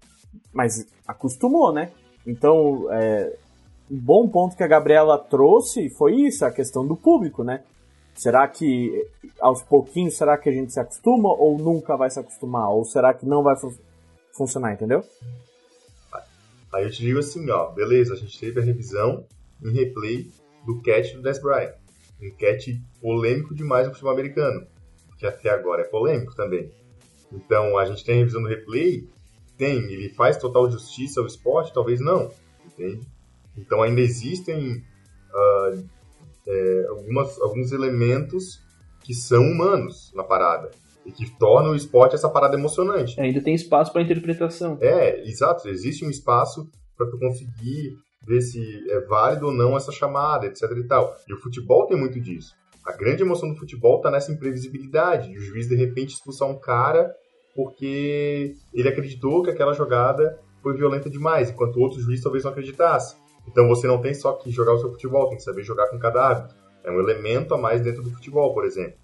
[0.54, 1.92] Mas acostumou, né?
[2.26, 3.36] Então, é,
[3.90, 7.64] um bom ponto que a Gabriela trouxe foi isso, a questão do público, né?
[8.20, 9.08] Será que
[9.40, 12.70] aos pouquinhos, será que a gente se acostuma ou nunca vai se acostumar?
[12.70, 13.74] Ou será que não vai fu
[14.34, 15.02] funcionar, entendeu?
[16.74, 19.26] Aí eu te digo assim, ó, beleza, a gente teve a revisão
[19.64, 20.30] em replay
[20.66, 21.74] do catch do Des Bryant.
[22.22, 22.68] Um catch
[23.02, 24.68] polêmico demais no futebol americano,
[25.18, 26.70] que até agora é polêmico também.
[27.32, 29.08] Então, a gente tem a revisão do replay,
[29.58, 31.74] tem, ele faz total justiça ao esporte?
[31.74, 32.30] Talvez não,
[32.66, 33.08] entende?
[33.58, 34.84] Então ainda existem
[35.34, 35.90] uh,
[36.50, 38.60] é, algumas, alguns elementos
[39.04, 40.72] que são humanos na parada
[41.06, 43.20] e que tornam o esporte essa parada emocionante.
[43.20, 44.78] É, ainda tem espaço para interpretação.
[44.82, 45.70] É, exato.
[45.70, 47.96] Existe um espaço para tu conseguir
[48.28, 51.16] ver se é válido ou não essa chamada, etc e tal.
[51.28, 52.54] E o futebol tem muito disso.
[52.86, 56.60] A grande emoção do futebol está nessa imprevisibilidade, de o juiz de repente expulsar um
[56.60, 57.14] cara
[57.56, 63.18] porque ele acreditou que aquela jogada foi violenta demais, enquanto outros juízes talvez não acreditassem.
[63.52, 66.00] Então você não tem só que jogar o seu futebol, tem que saber jogar com
[66.00, 66.56] cada árbitro.
[66.84, 68.98] É um elemento a mais dentro do futebol, por exemplo.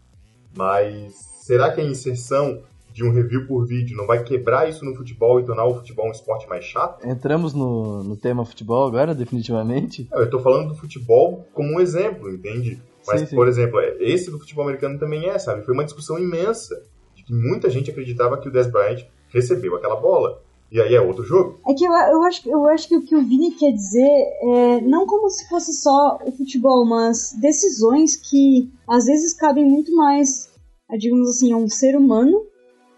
[0.56, 2.64] Mas será que a inserção
[2.96, 6.08] de um review por vídeo não vai quebrar isso no futebol e tornar o futebol
[6.08, 7.06] um esporte mais chato?
[7.06, 10.08] Entramos no, no tema futebol agora, definitivamente?
[10.14, 12.82] Eu estou falando do futebol como um exemplo, entende?
[13.06, 13.36] Mas, sim, sim.
[13.36, 15.64] por exemplo, é, esse do futebol americano também é, sabe?
[15.64, 16.82] Foi uma discussão imensa
[17.14, 20.42] de que muita gente acreditava que o Dez Bryant recebeu aquela bola.
[20.76, 21.58] E aí é outro jogo.
[21.66, 24.12] É que eu, eu, acho, eu acho que o que o Vini quer dizer
[24.42, 29.96] é não como se fosse só o futebol, mas decisões que às vezes cabem muito
[29.96, 30.50] mais,
[31.00, 32.46] digamos assim, a um ser humano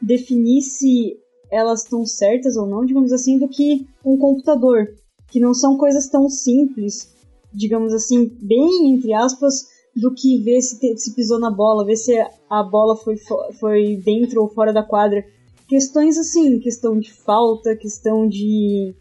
[0.01, 1.19] definir se
[1.51, 4.95] elas estão certas ou não, digamos assim, do que um computador.
[5.27, 7.13] Que não são coisas tão simples,
[7.53, 11.95] digamos assim, bem entre aspas, do que ver se, te, se pisou na bola, ver
[11.95, 12.11] se
[12.49, 13.17] a bola foi,
[13.59, 15.23] foi dentro ou fora da quadra.
[15.67, 18.95] Questões assim, questão de falta, questão de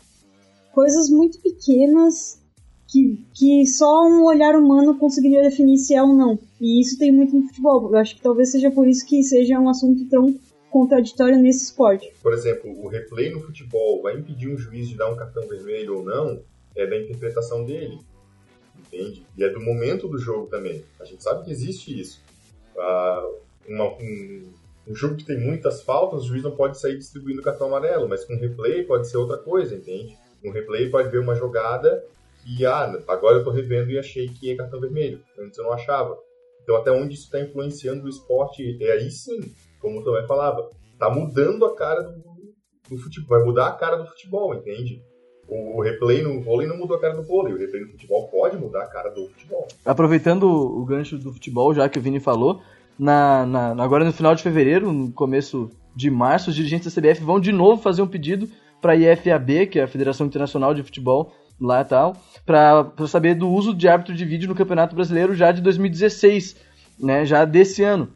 [0.72, 2.42] coisas muito pequenas
[2.88, 6.38] que, que só um olhar humano conseguiria definir se é ou não.
[6.60, 7.90] E isso tem muito no futebol.
[7.90, 10.38] Eu acho que talvez seja por isso que seja um assunto tão
[10.70, 12.12] contraditório nesse esporte.
[12.22, 15.98] Por exemplo, o replay no futebol vai impedir um juiz de dar um cartão vermelho
[15.98, 16.40] ou não?
[16.74, 17.98] É da interpretação dele
[18.86, 19.24] entende?
[19.36, 20.82] E é do momento do jogo também.
[21.00, 22.20] A gente sabe que existe isso.
[22.78, 23.28] Ah,
[23.68, 24.52] uma, um,
[24.86, 28.24] um, jogo que tem muitas faltas, o juiz não pode sair distribuindo cartão amarelo, mas
[28.24, 30.16] com replay pode ser outra coisa, entende?
[30.44, 32.04] Um replay pode ver uma jogada
[32.46, 35.20] e, ah, agora eu tô revendo e achei que é cartão vermelho.
[35.38, 36.16] Antes eu não achava.
[36.62, 38.76] Então, até onde isso está influenciando o esporte?
[38.80, 42.54] É aí sim, como o Tomé falava, tá mudando a cara do,
[42.88, 45.02] do futebol, vai mudar a cara do futebol, entende?
[45.48, 48.56] O replay no vôlei não mudou a cara do vôlei, o replay no futebol pode
[48.56, 49.68] mudar a cara do futebol.
[49.84, 52.60] Aproveitando o gancho do futebol, já que o Vini falou,
[52.98, 57.22] na, na, agora no final de fevereiro, no começo de março, os dirigentes da CBF
[57.22, 58.48] vão de novo fazer um pedido
[58.80, 63.34] para a IFAB, que é a Federação Internacional de Futebol, lá e tal, para saber
[63.34, 66.56] do uso de árbitro de vídeo no Campeonato Brasileiro já de 2016,
[67.00, 68.08] né, já desse ano.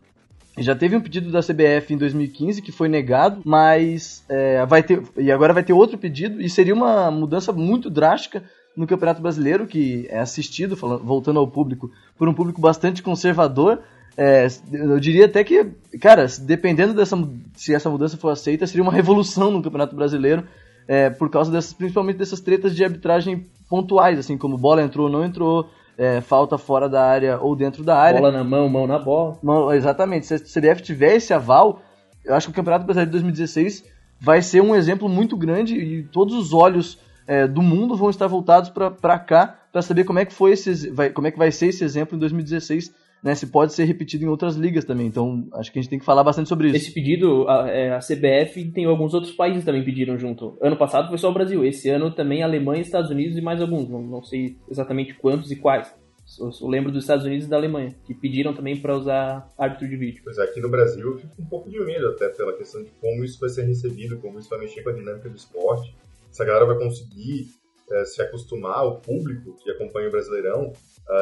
[0.59, 5.03] Já teve um pedido da CBF em 2015 que foi negado, mas é, vai ter
[5.17, 8.43] e agora vai ter outro pedido e seria uma mudança muito drástica
[8.77, 13.81] no Campeonato Brasileiro que é assistido, falando, voltando ao público, por um público bastante conservador.
[14.23, 15.65] É, eu diria até que,
[15.99, 17.17] cara, dependendo dessa
[17.55, 20.45] se essa mudança for aceita, seria uma revolução no Campeonato Brasileiro,
[20.87, 25.13] é, por causa dessas, principalmente dessas tretas de arbitragem pontuais, assim como bola entrou ou
[25.13, 28.21] não entrou, é, falta fora da área ou dentro da área.
[28.21, 29.39] Bola na mão, mão na bola.
[29.43, 30.27] Mão, exatamente.
[30.27, 31.81] Se a CDF tiver esse aval,
[32.23, 33.85] eu acho que o Campeonato Brasileiro de 2016
[34.21, 38.27] vai ser um exemplo muito grande e todos os olhos é, do mundo vão estar
[38.27, 41.51] voltados para cá para saber como é que foi esse, vai, como é que vai
[41.51, 42.93] ser esse exemplo em 2016
[43.23, 45.07] né, se pode ser repetido em outras ligas também.
[45.07, 46.77] Então, acho que a gente tem que falar bastante sobre isso.
[46.77, 50.57] Esse pedido, a, é, a CBF tem alguns outros países também pediram junto.
[50.61, 51.65] Ano passado foi só o Brasil.
[51.65, 53.89] Esse ano também Alemanha, Estados Unidos e mais alguns.
[53.89, 55.93] Não, não sei exatamente quantos e quais.
[56.39, 59.89] Eu, eu lembro dos Estados Unidos e da Alemanha, que pediram também para usar árbitro
[59.89, 60.23] de vídeo.
[60.23, 62.91] Pois é, aqui no Brasil eu fico um pouco de medo até pela questão de
[63.01, 65.95] como isso vai ser recebido, como isso vai mexer com a dinâmica do esporte.
[66.31, 67.49] Se a galera vai conseguir
[67.91, 70.73] é, se acostumar, o público que acompanha o Brasileirão,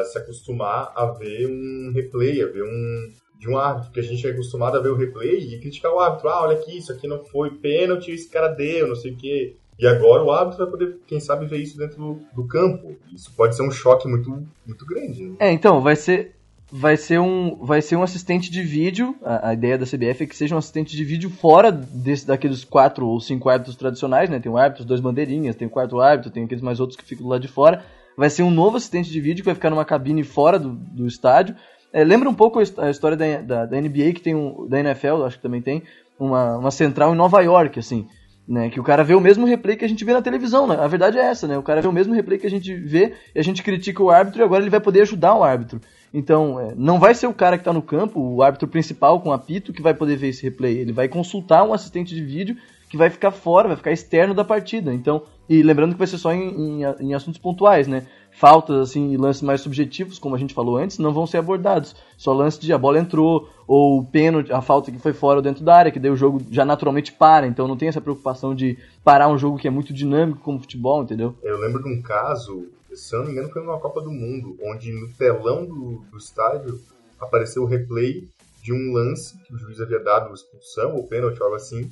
[0.05, 4.27] se acostumar a ver um replay, a ver um de um árbitro, que a gente
[4.27, 6.27] é acostumado a ver o replay e criticar o árbitro.
[6.27, 9.55] Ah, olha aqui, isso aqui não foi pênalti, esse cara deu, não sei o quê.
[9.79, 12.97] E agora o árbitro vai poder, quem sabe, ver isso dentro do, campo.
[13.15, 15.23] Isso pode ser um choque muito, muito grande.
[15.23, 15.35] Né?
[15.39, 16.35] É, então, vai ser,
[16.69, 19.15] vai ser um vai ser um assistente de vídeo.
[19.23, 22.65] A, a, ideia da CBF é que seja um assistente de vídeo fora desse, daqueles
[22.65, 24.41] quatro ou cinco árbitros tradicionais, né?
[24.41, 27.25] Tem o árbitro, dois bandeirinhas, tem o quarto árbitro, tem aqueles mais outros que ficam
[27.25, 27.85] lado de fora
[28.19, 31.07] vai ser um novo assistente de vídeo que vai ficar numa cabine fora do, do
[31.07, 31.55] estádio.
[31.93, 35.23] É, lembra um pouco a história da, da, da, NBA, que tem um, da NFL,
[35.23, 35.83] acho que também tem,
[36.19, 38.05] uma, uma central em Nova York, assim,
[38.45, 40.75] né, que o cara vê o mesmo replay que a gente vê na televisão, né?
[40.75, 41.57] A verdade é essa, né?
[41.57, 44.09] O cara vê o mesmo replay que a gente vê e a gente critica o
[44.09, 45.79] árbitro e agora ele vai poder ajudar o árbitro.
[46.13, 49.31] Então, é, não vai ser o cara que está no campo, o árbitro principal com
[49.31, 50.77] apito, que vai poder ver esse replay.
[50.77, 52.57] Ele vai consultar um assistente de vídeo
[52.89, 54.93] que vai ficar fora, vai ficar externo da partida.
[54.93, 58.05] Então, e lembrando que vai ser só em, em, em assuntos pontuais, né?
[58.31, 61.95] Faltas, assim, e lances mais subjetivos, como a gente falou antes, não vão ser abordados.
[62.15, 65.41] Só lance de a bola entrou, ou o pênalti, a falta que foi fora ou
[65.41, 67.47] dentro da área, que daí o jogo já naturalmente para.
[67.47, 71.01] Então não tem essa preocupação de parar um jogo que é muito dinâmico como futebol,
[71.01, 71.35] entendeu?
[71.41, 74.55] Eu lembro de um caso, se eu não me engano, foi numa Copa do Mundo,
[74.63, 76.79] onde no telão do, do estádio
[77.19, 78.27] apareceu o replay
[78.61, 81.89] de um lance que o juiz havia dado expulsão ou pênalti, algo assim,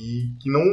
[0.00, 0.64] e que não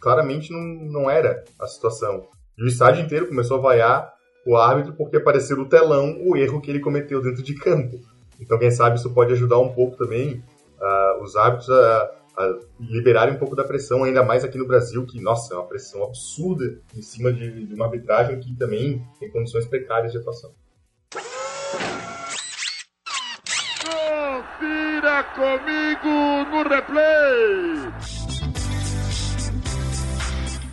[0.00, 2.28] claramente não, não era a situação.
[2.56, 4.14] E o estádio inteiro começou a vaiar
[4.46, 7.98] o árbitro porque apareceu no telão o erro que ele cometeu dentro de campo.
[8.40, 10.42] Então, quem sabe isso pode ajudar um pouco também
[10.78, 15.04] uh, os árbitros a, a, liberarem um pouco da pressão, ainda mais aqui no Brasil,
[15.04, 19.30] que, nossa, é uma pressão absurda em cima de, de uma arbitragem que também tem
[19.30, 20.52] condições precárias de atuação.
[23.84, 28.19] Confira comigo no replay!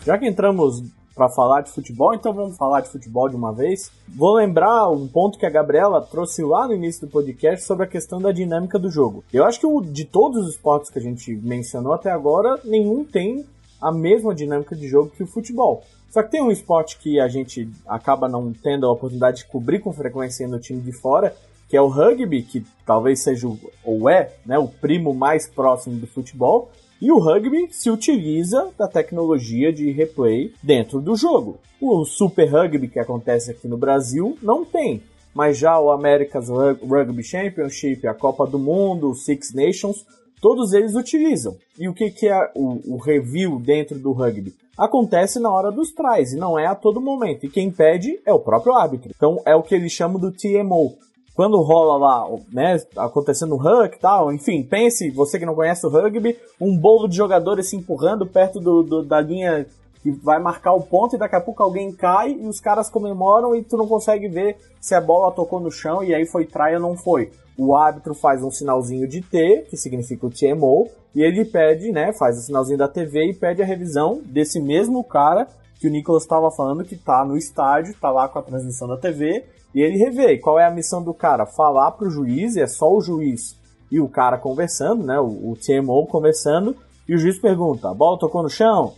[0.08, 0.82] Já que entramos
[1.14, 3.92] para falar de futebol, então vamos falar de futebol de uma vez.
[4.08, 7.90] Vou lembrar um ponto que a Gabriela trouxe lá no início do podcast sobre a
[7.90, 9.22] questão da dinâmica do jogo.
[9.34, 13.04] Eu acho que o, de todos os esportes que a gente mencionou até agora, nenhum
[13.04, 13.46] tem
[13.82, 15.84] a mesma dinâmica de jogo que o futebol.
[16.10, 19.80] Só que tem um esporte que a gente acaba não tendo a oportunidade de cobrir
[19.80, 21.36] com frequência no time de fora,
[21.68, 23.46] que é o rugby, que talvez seja
[23.84, 26.72] ou é, né, o primo mais próximo do futebol,
[27.02, 31.60] e o rugby se utiliza da tecnologia de replay dentro do jogo.
[31.80, 37.24] O Super Rugby que acontece aqui no Brasil não tem, mas já o America's Rugby
[37.24, 40.06] Championship, a Copa do Mundo, o Six Nations,
[40.42, 41.56] todos eles utilizam.
[41.78, 44.56] E o que, que é o, o review dentro do rugby?
[44.78, 47.46] Acontece na hora dos tries e não é a todo momento.
[47.46, 49.12] E quem pede é o próprio árbitro.
[49.16, 50.96] Então é o que eles chamam do TMO,
[51.38, 55.86] quando rola lá, né, acontecendo o rugby e tal, enfim, pense, você que não conhece
[55.86, 59.68] o rugby, um bolo de jogadores se empurrando perto do, do, da linha
[60.02, 63.56] que vai marcar o ponto e daqui a pouco alguém cai e os caras comemoram
[63.56, 66.74] e tu não consegue ver se a bola tocou no chão e aí foi try
[66.74, 67.30] ou não foi.
[67.56, 72.14] O árbitro faz um sinalzinho de T, que significa o TMO, e ele pede, né,
[72.14, 75.48] faz o sinalzinho da TV e pede a revisão desse mesmo cara
[75.80, 78.98] que o Nicolas estava falando que tá no estádio, tá lá com a transmissão da
[78.98, 79.46] TV
[79.78, 80.34] e ele revê.
[80.34, 81.46] E qual é a missão do cara?
[81.46, 83.56] Falar pro juiz, e é só o juiz
[83.92, 85.20] e o cara conversando, né?
[85.20, 86.76] O, o TMO conversando,
[87.08, 88.96] e o juiz pergunta: a bola tocou no chão?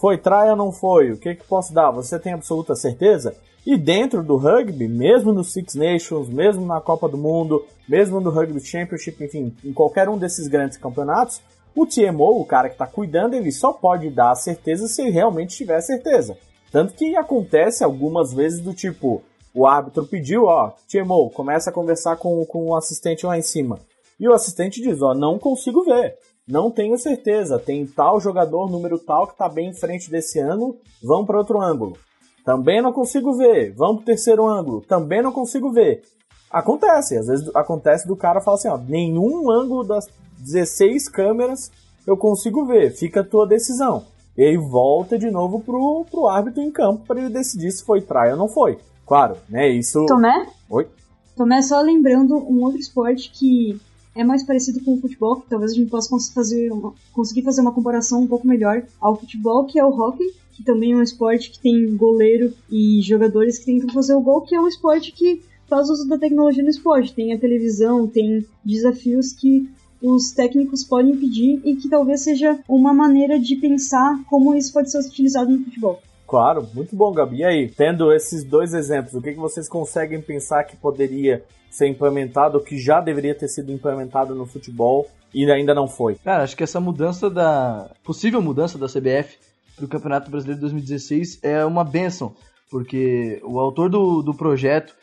[0.00, 1.12] Foi trai ou não foi?
[1.12, 1.90] O que, que posso dar?
[1.90, 3.36] Você tem absoluta certeza?
[3.66, 8.30] E dentro do rugby, mesmo no Six Nations, mesmo na Copa do Mundo, mesmo no
[8.30, 11.42] Rugby Championship, enfim, em qualquer um desses grandes campeonatos,
[11.74, 15.56] o TMO, o cara que está cuidando, ele só pode dar a certeza se realmente
[15.56, 16.38] tiver certeza.
[16.72, 19.22] Tanto que acontece algumas vezes do tipo,
[19.56, 23.78] o árbitro pediu, ó, TMO, começa a conversar com, com o assistente lá em cima.
[24.20, 26.14] E o assistente diz, ó, não consigo ver.
[26.46, 27.58] Não tenho certeza.
[27.58, 30.76] Tem tal jogador, número tal, que está bem em frente desse ângulo.
[31.02, 31.96] Vamos para outro ângulo.
[32.44, 33.72] Também não consigo ver.
[33.72, 34.82] Vamos para o terceiro ângulo.
[34.82, 36.02] Também não consigo ver.
[36.50, 37.16] Acontece.
[37.16, 40.06] Às vezes acontece do cara falar assim, ó, nenhum ângulo das
[40.38, 41.72] 16 câmeras
[42.06, 42.92] eu consigo ver.
[42.92, 44.04] Fica a tua decisão.
[44.36, 48.02] E aí volta de novo pro, pro árbitro em campo para ele decidir se foi
[48.02, 48.78] trai ou não foi.
[49.06, 49.68] Claro, né?
[49.68, 50.04] Isso.
[50.06, 50.46] Tomé?
[50.68, 50.88] Oi?
[51.36, 53.80] Tomé, só lembrando um outro esporte que
[54.14, 57.60] é mais parecido com o futebol, que talvez a gente possa fazer uma, conseguir fazer
[57.60, 61.02] uma comparação um pouco melhor ao futebol, que é o hockey, que também é um
[61.02, 65.12] esporte que tem goleiro e jogadores que tentam fazer o gol, que é um esporte
[65.12, 67.14] que faz uso da tecnologia no esporte.
[67.14, 69.68] Tem a televisão, tem desafios que
[70.00, 74.90] os técnicos podem pedir e que talvez seja uma maneira de pensar como isso pode
[74.90, 76.00] ser utilizado no futebol.
[76.26, 77.38] Claro, muito bom, Gabi.
[77.38, 81.86] E aí, tendo esses dois exemplos, o que, que vocês conseguem pensar que poderia ser
[81.86, 86.16] implementado, que já deveria ter sido implementado no futebol e ainda não foi?
[86.16, 87.90] Cara, acho que essa mudança da.
[88.02, 89.38] possível mudança da CBF
[89.76, 92.34] para o Campeonato Brasileiro de 2016 é uma benção,
[92.70, 94.94] porque o autor do, do projeto,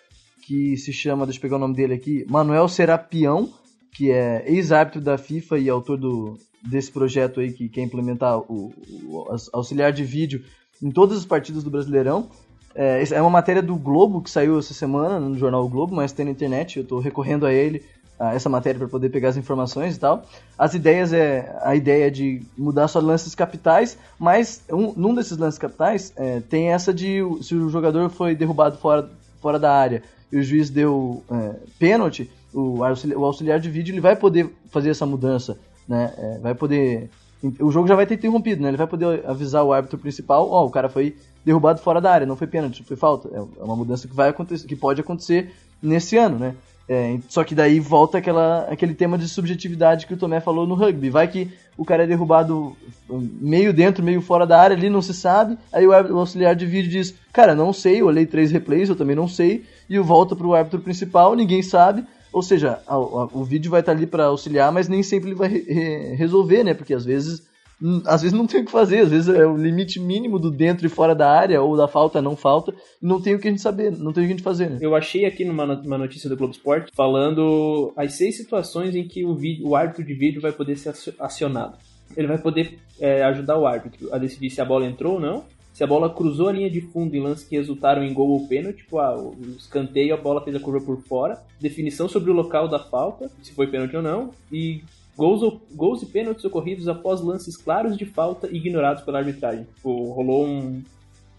[0.45, 3.49] que se chama, deixa eu pegar o nome dele aqui, Manuel Serapião,
[3.93, 8.73] que é ex-árbitro da FIFA e autor do, desse projeto aí que quer implementar o,
[9.05, 10.43] o auxiliar de vídeo
[10.83, 12.27] em todas as partidas do Brasileirão.
[12.75, 16.11] É, é uma matéria do Globo que saiu essa semana no jornal o Globo, mas
[16.11, 16.77] tem na internet.
[16.77, 17.83] Eu estou recorrendo a ele,
[18.19, 20.25] a essa matéria, para poder pegar as informações e tal.
[20.57, 25.57] As ideias é a ideia de mudar só lances capitais, mas um, num desses lances
[25.57, 29.09] capitais é, tem essa de se o jogador foi derrubado fora,
[29.39, 33.93] fora da área e o juiz deu é, pênalti, o auxiliar, o auxiliar de vídeo
[33.93, 35.57] ele vai poder fazer essa mudança,
[35.87, 36.11] né?
[36.17, 37.09] É, vai poder
[37.59, 38.69] o jogo já vai ter interrompido, né?
[38.69, 42.11] Ele vai poder avisar o árbitro principal, ó, oh, o cara foi derrubado fora da
[42.11, 43.29] área, não foi pênalti, foi falta.
[43.29, 46.55] É, é uma mudança que vai acontecer, que pode acontecer nesse ano, né?
[46.87, 50.75] É, só que daí volta aquela, aquele tema de subjetividade que o Tomé falou no
[50.75, 51.09] rugby.
[51.09, 52.75] Vai que o cara é derrubado
[53.09, 55.57] meio dentro, meio fora da área, ali não se sabe.
[55.71, 58.89] Aí o, árbitro, o auxiliar de vídeo diz: Cara, não sei, eu olhei três replays,
[58.89, 59.63] eu também não sei.
[59.89, 62.05] E volta pro árbitro principal, ninguém sabe.
[62.33, 65.35] Ou seja, a, a, o vídeo vai estar ali para auxiliar, mas nem sempre ele
[65.35, 66.73] vai re, resolver, né?
[66.73, 67.43] Porque às vezes
[68.05, 70.85] às vezes não tem o que fazer, às vezes é o limite mínimo do dentro
[70.85, 73.51] e fora da área, ou da falta não falta, e não tem o que a
[73.51, 74.69] gente saber, não tem o que a gente fazer.
[74.69, 74.77] Né?
[74.79, 79.25] Eu achei aqui numa uma notícia do Globo Esporte falando as seis situações em que
[79.25, 81.77] o, vídeo, o árbitro de vídeo vai poder ser acionado.
[82.15, 85.43] Ele vai poder é, ajudar o árbitro a decidir se a bola entrou ou não,
[85.73, 88.47] Se a bola cruzou a linha de fundo em lances que resultaram em gol ou
[88.47, 92.33] pênalti, tipo, ah, o escanteio, a bola fez a curva por fora, definição sobre o
[92.33, 94.83] local da falta, se foi pênalti ou não, e
[95.17, 99.65] gols, ou, gols e pênaltis ocorridos após lances claros de falta ignorados pela arbitragem.
[99.75, 100.83] Tipo, rolou um,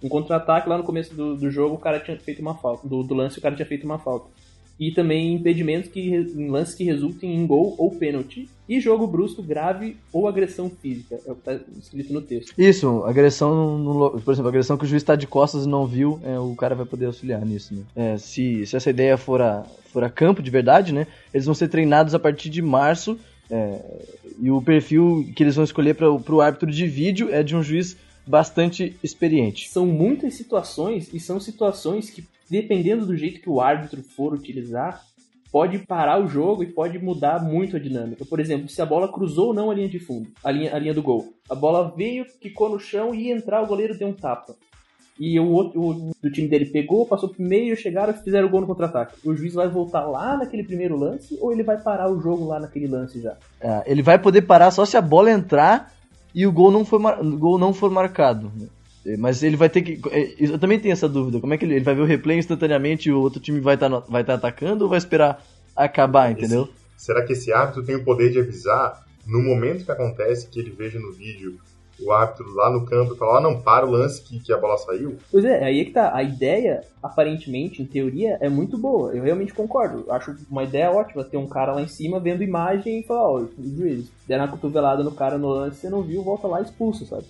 [0.02, 2.88] um contra-ataque lá no começo do, do jogo, o cara tinha feito uma falta.
[2.88, 4.26] Do, do lance, o cara tinha feito uma falta
[4.78, 8.48] e também impedimentos que, em lances que resultem em gol ou pênalti.
[8.68, 11.20] E jogo brusco grave ou agressão física.
[11.26, 12.54] É o que está escrito no texto.
[12.56, 16.18] Isso, agressão, no, por exemplo, agressão que o juiz está de costas e não viu,
[16.24, 17.74] é, o cara vai poder auxiliar nisso.
[17.74, 17.82] Né?
[17.94, 21.54] É, se, se essa ideia for a, for a campo de verdade, né, eles vão
[21.54, 23.18] ser treinados a partir de março.
[23.50, 23.78] É,
[24.40, 27.62] e o perfil que eles vão escolher para o árbitro de vídeo é de um
[27.62, 27.96] juiz
[28.26, 29.68] bastante experiente.
[29.68, 35.04] São muitas situações e são situações que dependendo do jeito que o árbitro for utilizar,
[35.54, 38.24] pode parar o jogo e pode mudar muito a dinâmica.
[38.24, 40.78] Por exemplo, se a bola cruzou ou não a linha de fundo, a linha, a
[40.80, 41.32] linha do gol.
[41.48, 44.56] A bola veio, quicou no chão e ia entrar, o goleiro deu um tapa.
[45.16, 48.62] E o outro do time dele pegou, passou pro meio, chegaram e fizeram o gol
[48.62, 49.14] no contra-ataque.
[49.24, 52.58] O juiz vai voltar lá naquele primeiro lance ou ele vai parar o jogo lá
[52.58, 53.36] naquele lance já?
[53.60, 55.92] É, ele vai poder parar só se a bola entrar
[56.34, 58.50] e o gol não for, o gol não for marcado.
[59.18, 60.00] Mas ele vai ter que.
[60.10, 61.40] É, eu também tenho essa dúvida.
[61.40, 63.74] Como é que ele, ele vai ver o replay instantaneamente e o outro time vai
[63.74, 65.44] estar tá, vai tá atacando ou vai esperar
[65.76, 66.62] acabar, entendeu?
[66.96, 70.58] Esse, será que esse árbitro tem o poder de avisar no momento que acontece que
[70.58, 71.58] ele veja no vídeo
[72.00, 74.58] o árbitro lá no campo e falar, ah, não, para o lance que, que a
[74.58, 75.16] bola saiu?
[75.30, 76.14] Pois é, aí é que tá.
[76.14, 79.14] A ideia, aparentemente, em teoria, é muito boa.
[79.14, 80.04] Eu realmente concordo.
[80.10, 83.42] Acho uma ideia ótima ter um cara lá em cima vendo imagem e falar, ó,
[83.42, 86.64] oh, juiz, deram uma cotovelada no cara no lance, você não viu, volta lá e
[86.64, 87.26] expulsa, sabe?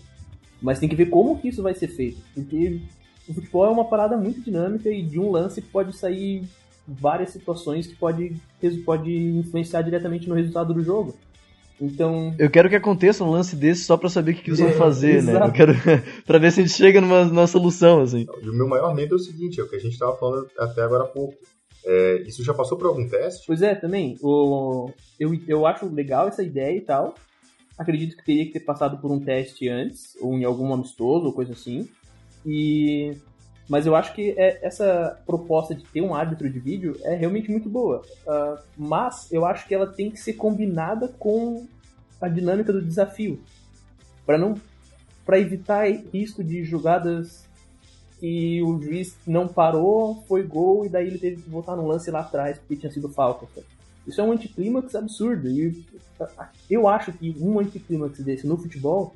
[0.65, 2.23] Mas tem que ver como que isso vai ser feito.
[2.35, 2.81] Porque
[3.29, 6.43] o futebol é uma parada muito dinâmica e de um lance pode sair
[6.89, 8.35] várias situações que pode,
[8.83, 11.15] pode influenciar diretamente no resultado do jogo.
[11.79, 12.35] Então.
[12.39, 14.71] Eu quero que aconteça um lance desse só pra saber o que, que eles vão
[14.71, 15.35] é, fazer, né?
[15.35, 15.75] Eu quero.
[16.25, 18.25] pra ver se a gente chega numa, numa solução, assim.
[18.43, 20.49] E o meu maior medo é o seguinte, é o que a gente tava falando
[20.59, 21.35] até agora há pouco.
[21.85, 23.45] É, isso já passou por algum teste?
[23.47, 24.17] Pois é, também.
[24.23, 24.91] O,
[25.21, 27.15] eu, eu acho legal essa ideia e tal.
[27.77, 31.33] Acredito que teria que ter passado por um teste antes, ou em algum amistoso, ou
[31.33, 31.89] coisa assim.
[32.47, 33.17] E
[33.69, 37.51] mas eu acho que é, essa proposta de ter um árbitro de vídeo é realmente
[37.51, 38.03] muito boa.
[38.27, 41.67] Uh, mas eu acho que ela tem que ser combinada com
[42.21, 43.41] a dinâmica do desafio.
[44.27, 44.55] para não
[45.25, 47.49] para evitar risco de jogadas
[48.21, 52.11] que o juiz não parou, foi gol e daí ele teve que voltar no lance
[52.11, 53.47] lá atrás porque tinha sido falta.
[54.07, 55.49] Isso é um anticlímax absurdo.
[55.49, 55.85] E
[56.71, 59.15] eu acho que um anticlímax desse no futebol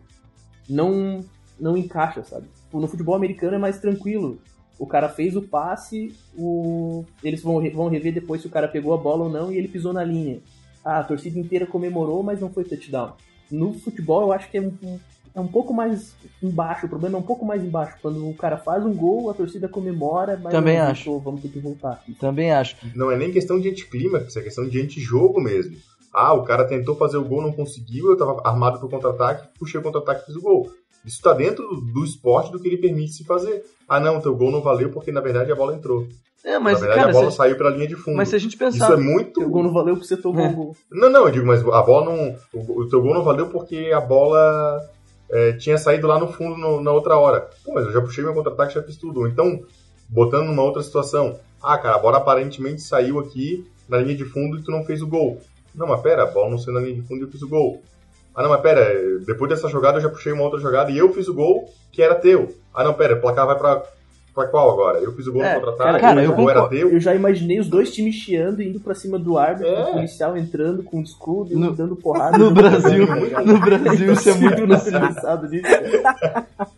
[0.69, 1.25] não,
[1.59, 2.47] não encaixa, sabe?
[2.65, 4.39] Tipo, no futebol americano é mais tranquilo.
[4.79, 7.05] O cara fez o passe, o...
[7.23, 9.69] eles vão, vão rever depois se o cara pegou a bola ou não e ele
[9.69, 10.41] pisou na linha.
[10.85, 13.15] Ah, a torcida inteira comemorou, mas não foi touchdown.
[13.51, 14.99] No futebol eu acho que é um,
[15.39, 17.97] é um pouco mais embaixo, o problema é um pouco mais embaixo.
[18.03, 21.05] Quando o cara faz um gol, a torcida comemora, mas Também acho.
[21.05, 22.03] Voltou, vamos ter que voltar.
[22.19, 22.77] Também acho.
[22.95, 25.77] Não é nem questão de anticlímax, é questão de antijogo mesmo.
[26.13, 29.79] Ah, o cara tentou fazer o gol, não conseguiu, eu tava armado pro contra-ataque, puxei
[29.79, 30.71] o contra-ataque e fiz o gol.
[31.05, 33.65] Isso tá dentro do esporte do que ele permite se fazer.
[33.89, 36.07] Ah, não, teu gol não valeu porque na verdade a bola entrou.
[36.45, 37.37] É, mas, na verdade cara, a bola se...
[37.37, 38.17] saiu pela linha de fundo.
[38.17, 38.85] Mas se a gente pensar.
[38.85, 39.43] Isso é muito.
[39.43, 40.49] O gol não valeu porque você tomou é.
[40.49, 40.77] o gol.
[40.91, 42.37] Não, não, eu digo, mas a bola não.
[42.53, 44.81] O, o teu gol não valeu porque a bola
[45.31, 47.49] é, tinha saído lá no fundo no, na outra hora.
[47.65, 49.27] Pô, mas eu já puxei meu contra-ataque, já fiz tudo.
[49.27, 49.63] Então,
[50.09, 51.39] botando numa outra situação.
[51.63, 55.03] Ah, cara, a bola aparentemente saiu aqui na linha de fundo e tu não fez
[55.03, 55.41] o gol.
[55.75, 57.49] Não, mas pera, a bola não saiu na linha de fundo e eu fiz o
[57.49, 57.83] gol.
[58.35, 61.13] Ah, não, mas pera, depois dessa jogada eu já puxei uma outra jogada e eu
[61.13, 62.55] fiz o gol que era teu.
[62.73, 63.83] Ah, não, pera, o placar vai pra
[64.39, 65.01] Pra qual agora?
[65.01, 66.93] Eu fiz o gol é, no contra-ataque, cara, eu, o era teu.
[66.93, 69.83] Eu já imaginei os dois times chiando, indo pra cima do árbitro, é.
[69.83, 72.39] o policial entrando com o escudo, no, dando porrada.
[72.39, 73.05] No Brasil,
[73.45, 75.67] no Brasil isso é muito engraçado nisso.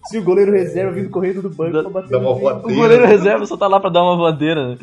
[0.04, 3.66] Se o goleiro reserva vindo correndo do banco pra bater O goleiro reserva só tá
[3.66, 4.78] lá pra dar uma bandeira, né?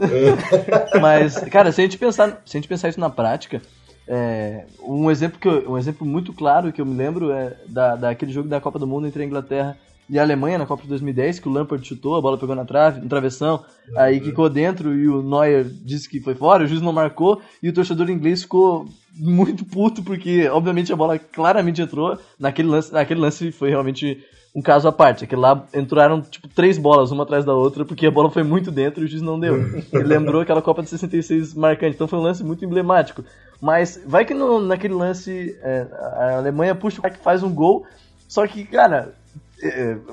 [0.00, 0.96] É.
[1.00, 3.60] Mas, cara, se a gente pensar, se a gente pensar isso na prática,
[4.08, 7.94] é, um exemplo que eu, um exemplo muito claro que eu me lembro é da,
[7.94, 9.76] daquele jogo da Copa do Mundo entre a Inglaterra
[10.12, 12.66] e a Alemanha na Copa de 2010, que o Lampard chutou, a bola pegou na
[12.66, 13.64] trave, no travessão,
[13.96, 17.70] aí ficou dentro e o Neuer disse que foi fora, o juiz não marcou, e
[17.70, 18.86] o torcedor inglês ficou
[19.16, 24.22] muito puto, porque obviamente a bola claramente entrou, naquele lance, naquele lance foi realmente
[24.54, 28.06] um caso à parte, aquele lá entraram tipo três bolas, uma atrás da outra, porque
[28.06, 29.64] a bola foi muito dentro e o juiz não deu.
[29.94, 33.24] Ele lembrou aquela Copa de 66 marcante, então foi um lance muito emblemático.
[33.62, 37.54] Mas vai que no, naquele lance é, a Alemanha puxa o cara que faz um
[37.54, 37.86] gol,
[38.28, 39.21] só que, cara, é,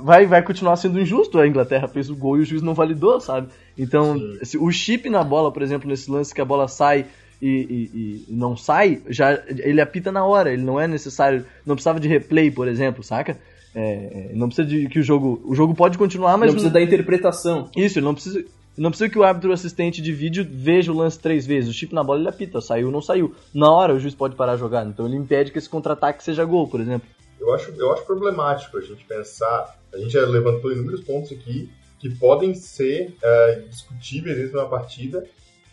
[0.02, 1.40] vai, vai continuar sendo injusto.
[1.40, 3.50] A Inglaterra fez o gol e o juiz não validou, sabe?
[3.78, 7.06] Então, se, o chip na bola, por exemplo, nesse lance que a bola sai
[7.42, 10.52] e, e, e, não sai, já ele apita na hora.
[10.52, 13.38] Ele não é necessário, não precisava de replay, por exemplo, saca?
[13.74, 15.42] é, não precisa de que o jogo.
[15.46, 16.48] O jogo pode continuar, mas.
[16.48, 17.70] Não precisa da interpretação.
[17.76, 18.44] Isso, ele não precisa.
[18.78, 21.70] Não precisa que o árbitro assistente de vídeo veja o lance três vezes.
[21.70, 23.36] O chip na bola ele apita, saiu ou não saiu.
[23.54, 24.86] Na hora o juiz pode parar de jogar.
[24.86, 27.06] Então ele impede que esse contra-ataque seja gol, por exemplo.
[27.40, 29.78] Eu acho, eu acho problemático a gente pensar.
[29.94, 34.70] A gente já levantou inúmeros pontos aqui que podem ser uh, discutíveis dentro de uma
[34.70, 35.26] partida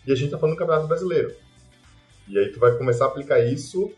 [0.05, 1.35] e a gente tá falando do Campeonato Brasileiro.
[2.27, 3.91] E aí tu vai começar a aplicar isso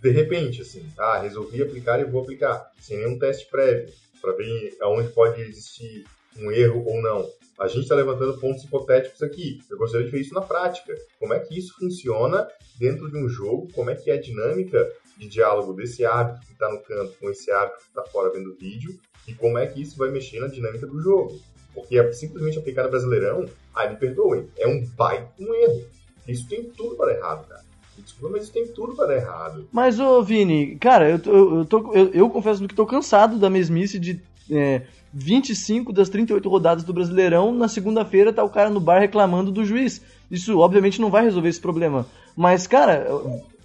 [0.00, 0.86] de repente, assim.
[0.98, 6.04] Ah, resolvi aplicar e vou aplicar, sem nenhum teste prévio, para ver aonde pode existir
[6.38, 7.28] um erro ou não.
[7.58, 9.60] A gente está levantando pontos hipotéticos aqui.
[9.70, 10.94] Eu gostaria de ver isso na prática.
[11.18, 12.46] Como é que isso funciona
[12.78, 13.68] dentro de um jogo?
[13.72, 17.30] Como é que é a dinâmica de diálogo desse árbitro que está no canto com
[17.30, 18.98] esse árbitro que está fora vendo o vídeo?
[19.26, 21.40] E como é que isso vai mexer na dinâmica do jogo?
[21.74, 25.84] Porque é simplesmente aplicar no Brasileirão, aí me perdoem, é um baita um erro.
[26.26, 27.64] Isso tem tudo para errado, cara.
[27.98, 29.68] Desculpa, mas isso tem tudo para dar errado.
[29.72, 33.48] Mas, ô Vini, cara, eu, eu, eu, tô, eu, eu confesso que tô cansado da
[33.48, 38.80] mesmice de é, 25 das 38 rodadas do Brasileirão, na segunda-feira tá o cara no
[38.80, 40.02] bar reclamando do juiz.
[40.30, 42.06] Isso, obviamente, não vai resolver esse problema.
[42.36, 43.06] Mas, cara.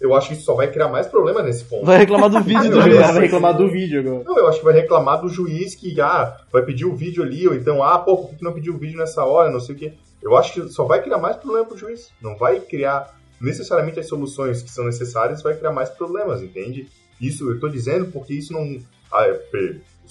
[0.01, 1.85] Eu acho que isso só vai criar mais problema nesse ponto.
[1.85, 2.97] Vai reclamar do vídeo do juiz.
[2.97, 4.23] Vai reclamar do vídeo agora.
[4.23, 7.47] Não, eu acho que vai reclamar do juiz que, ah, vai pedir o vídeo ali,
[7.47, 9.77] ou então, ah, pô, por que não pediu o vídeo nessa hora, não sei o
[9.77, 9.93] quê.
[10.19, 12.09] Eu acho que só vai criar mais problema pro juiz.
[12.19, 16.87] Não vai criar necessariamente as soluções que são necessárias vai criar mais problemas, entende?
[17.19, 18.79] Isso eu estou dizendo porque isso não.
[19.13, 19.27] Ah,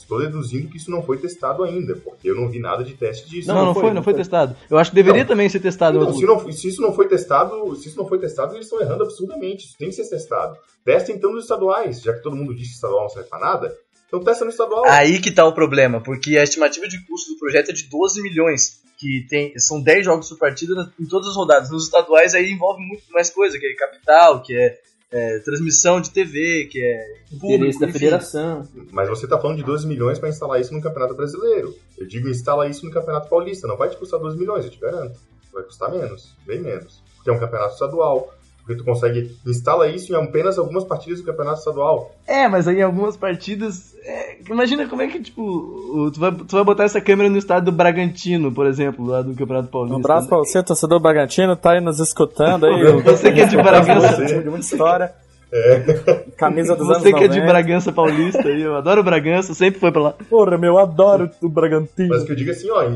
[0.02, 3.28] estou deduzindo que isso não foi testado ainda, porque eu não vi nada de teste
[3.28, 3.48] disso.
[3.48, 4.56] Não, não, não foi, foi, não foi testado.
[4.70, 5.98] Eu acho que deveria também ser testado.
[5.98, 8.80] Então, se, não, se, isso não foi testado, se isso não foi testado, eles estão
[8.80, 9.66] errando absurdamente.
[9.66, 10.56] Isso tem que ser testado.
[10.84, 13.76] Testa então nos estaduais, já que todo mundo diz que estadual não serve para nada.
[14.08, 14.84] Então testa no estadual.
[14.86, 18.20] Aí que tá o problema, porque a estimativa de custo do projeto é de 12
[18.20, 21.70] milhões que tem, são 10 jogos por partida em todas as rodadas.
[21.70, 24.78] Nos estaduais aí envolve muito mais coisa, que é capital, que é,
[25.10, 28.66] é transmissão de TV, que é interesse da federação.
[28.92, 31.74] Mas você está falando de 12 milhões para instalar isso no Campeonato Brasileiro.
[31.98, 34.78] Eu digo instala isso no Campeonato Paulista, não vai te custar 12 milhões, eu te
[34.78, 35.18] garanto.
[35.52, 37.02] Vai custar menos, bem menos.
[37.16, 38.32] Porque é um campeonato estadual,
[38.70, 42.14] porque tu consegue instala isso em apenas algumas partidas do campeonato estadual.
[42.26, 43.94] É, mas aí em algumas partidas.
[44.04, 47.64] É, imagina como é que, tipo, tu vai, tu vai botar essa câmera no estado
[47.64, 49.96] do Bragantino, por exemplo, lá do Campeonato Paulista.
[49.96, 52.80] Um abraço pra você, torcedor do Bragantino, tá aí nos escutando aí.
[53.02, 54.24] você que é de Bragança.
[54.24, 55.12] de muita história.
[55.52, 55.80] É.
[56.36, 57.24] Camisa dos Você anos que 90.
[57.24, 60.12] é de Bragança Paulista aí, eu adoro o Bragança, sempre foi pra lá.
[60.12, 62.10] Porra, meu, eu adoro o Bragantino.
[62.10, 62.88] Mas que eu digo assim, ó,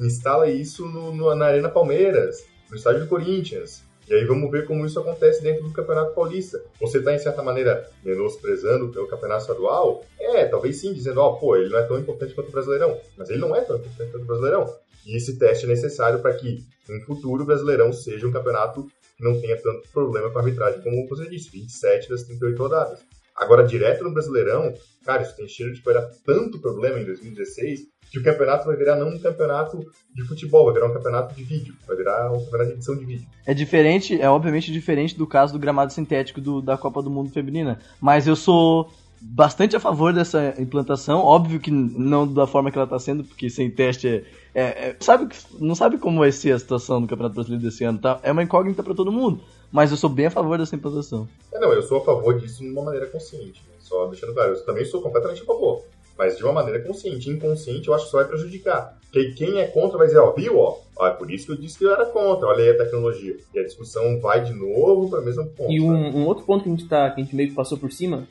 [0.00, 3.84] instala isso no, no, na Arena Palmeiras, no estádio do Corinthians.
[4.08, 6.62] E aí vamos ver como isso acontece dentro do Campeonato Paulista.
[6.80, 10.04] Você está, em certa maneira, menosprezando o Campeonato Estadual?
[10.20, 13.00] É, talvez sim, dizendo, ó, oh, pô, ele não é tão importante quanto o Brasileirão.
[13.16, 14.74] Mas ele não é tão importante quanto o Brasileirão.
[15.06, 18.86] E esse teste é necessário para que, no futuro, o Brasileirão seja um campeonato
[19.16, 23.00] que não tenha tanto problema com a arbitragem, como você disse, 27 das 38 rodadas.
[23.36, 24.72] Agora, direto no Brasileirão,
[25.04, 28.66] cara, isso tem cheiro de que vai dar tanto problema em 2016 que o campeonato
[28.66, 32.30] vai virar não um campeonato de futebol, vai virar um campeonato de vídeo, vai virar
[32.30, 33.26] um campeonato de edição de vídeo.
[33.44, 37.32] É diferente, é obviamente diferente do caso do gramado sintético do, da Copa do Mundo
[37.32, 38.88] Feminina, mas eu sou
[39.20, 43.48] bastante a favor dessa implantação, óbvio que não da forma que ela está sendo, porque
[43.48, 44.24] sem teste é,
[44.54, 47.98] é, é, sabe não sabe como vai ser a situação do Campeonato Brasileiro desse ano,
[47.98, 48.20] tá?
[48.22, 49.40] É uma incógnita para todo mundo,
[49.74, 51.28] mas eu sou bem a favor dessa implantação.
[51.52, 53.74] É, não, eu sou a favor disso de uma maneira consciente, né?
[53.80, 55.82] só deixando claro, eu também sou completamente a favor
[56.16, 57.30] mas de uma maneira consciente.
[57.30, 58.96] Inconsciente, eu acho que só vai prejudicar.
[59.02, 61.56] Porque quem é contra vai dizer, ó, viu, ó, ó, é por isso que eu
[61.56, 63.36] disse que eu era contra, olha aí a tecnologia.
[63.52, 65.70] E a discussão vai de novo para o mesmo ponto.
[65.70, 67.78] E um, um, outro ponto que a, gente tá, que a gente meio que passou
[67.78, 68.26] por cima,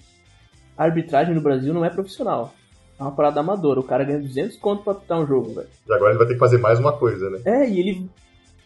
[0.78, 2.54] a arbitragem no Brasil não é profissional.
[3.00, 3.80] É uma parada amadora.
[3.80, 5.68] O cara ganha 200 conto pra apitar um jogo, velho.
[5.88, 7.40] E agora ele vai ter que fazer mais uma coisa, né?
[7.46, 8.10] É, e ele...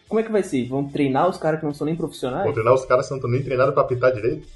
[0.08, 0.66] Como é que vai ser?
[0.66, 2.44] Vão treinar os caras que não são nem profissionais?
[2.44, 4.46] Vão treinar os caras que não estão nem treinados pra apitar direito?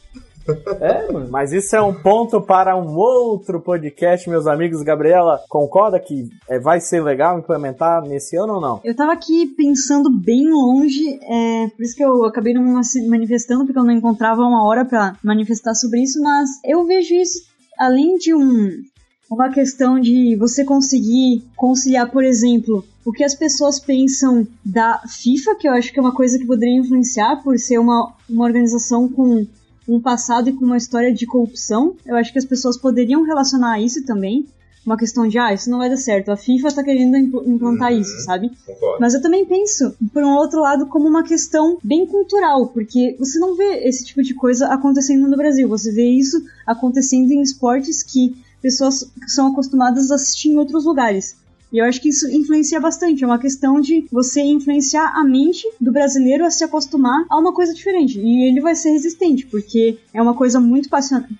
[0.80, 1.28] É, mano.
[1.30, 4.82] Mas isso é um ponto para um outro podcast, meus amigos.
[4.82, 8.80] Gabriela, concorda que é, vai ser legal implementar nesse ano ou não?
[8.82, 12.72] Eu tava aqui pensando bem longe, é, por isso que eu acabei não me
[13.08, 17.44] manifestando, porque eu não encontrava uma hora para manifestar sobre isso, mas eu vejo isso
[17.78, 18.82] além de um,
[19.30, 25.56] uma questão de você conseguir conciliar, por exemplo, o que as pessoas pensam da FIFA,
[25.56, 29.08] que eu acho que é uma coisa que poderia influenciar por ser uma, uma organização
[29.08, 29.46] com
[29.88, 31.96] um passado e com uma história de corrupção.
[32.06, 34.46] Eu acho que as pessoas poderiam relacionar isso também.
[34.84, 36.30] Uma questão de, ah, isso não vai dar certo.
[36.30, 38.50] A FIFA tá querendo implantar uhum, isso, sabe?
[38.66, 38.98] Concordo.
[39.00, 43.38] Mas eu também penso, por um outro lado, como uma questão bem cultural, porque você
[43.38, 45.68] não vê esse tipo de coisa acontecendo no Brasil.
[45.68, 51.36] Você vê isso acontecendo em esportes que pessoas são acostumadas a assistir em outros lugares.
[51.72, 53.24] E eu acho que isso influencia bastante.
[53.24, 57.54] É uma questão de você influenciar a mente do brasileiro a se acostumar a uma
[57.54, 58.20] coisa diferente.
[58.20, 60.90] E ele vai ser resistente, porque é uma coisa muito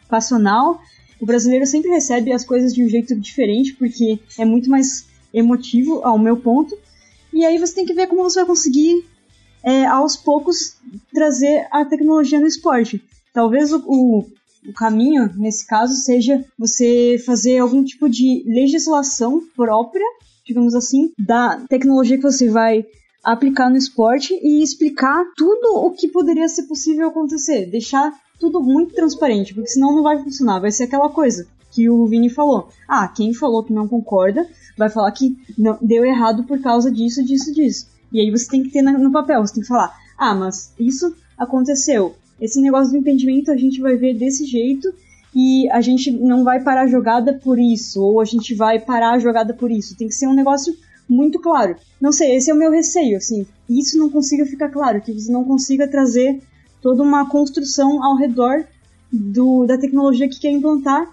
[0.09, 0.81] passional.
[1.21, 6.01] O brasileiro sempre recebe as coisas de um jeito diferente, porque é muito mais emotivo,
[6.03, 6.77] ao meu ponto.
[7.33, 9.05] E aí você tem que ver como você vai conseguir,
[9.63, 10.77] é, aos poucos,
[11.13, 13.03] trazer a tecnologia no esporte.
[13.35, 14.27] Talvez o, o,
[14.67, 20.07] o caminho, nesse caso, seja você fazer algum tipo de legislação própria,
[20.45, 22.85] digamos assim, da tecnologia que você vai
[23.25, 27.67] aplicar no esporte e explicar tudo o que poderia ser possível acontecer.
[27.67, 30.61] Deixar tudo muito transparente, porque senão não vai funcionar.
[30.61, 32.69] Vai ser aquela coisa que o Vini falou.
[32.89, 37.25] Ah, quem falou que não concorda vai falar que não, deu errado por causa disso,
[37.25, 37.87] disso, disso.
[38.13, 41.15] E aí você tem que ter no papel, você tem que falar, ah, mas isso
[41.39, 42.15] aconteceu.
[42.43, 44.93] Esse negócio do impedimento a gente vai ver desse jeito
[45.33, 49.13] e a gente não vai parar a jogada por isso, ou a gente vai parar
[49.13, 49.97] a jogada por isso.
[49.97, 50.75] Tem que ser um negócio
[51.09, 51.77] muito claro.
[52.01, 53.47] Não sei, esse é o meu receio, assim.
[53.71, 56.43] Isso não consiga ficar claro, que você não consiga trazer
[56.83, 58.65] toda uma construção ao redor
[59.13, 61.09] do, da tecnologia que quer implantar,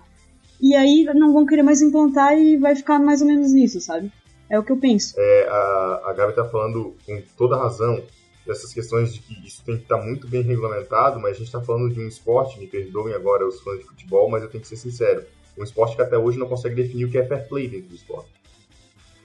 [0.60, 4.11] e aí não vão querer mais implantar e vai ficar mais ou menos nisso, sabe?
[4.49, 5.14] É o que eu penso.
[5.15, 8.01] É, a, a Gabi tá falando com toda razão
[8.49, 11.45] dessas questões de que isso tem que estar tá muito bem regulamentado, mas a gente
[11.45, 14.63] está falando de um esporte, me perdoem agora os fãs de futebol, mas eu tenho
[14.63, 15.23] que ser sincero,
[15.55, 17.95] um esporte que até hoje não consegue definir o que é fair play dentro do
[17.95, 18.31] esporte.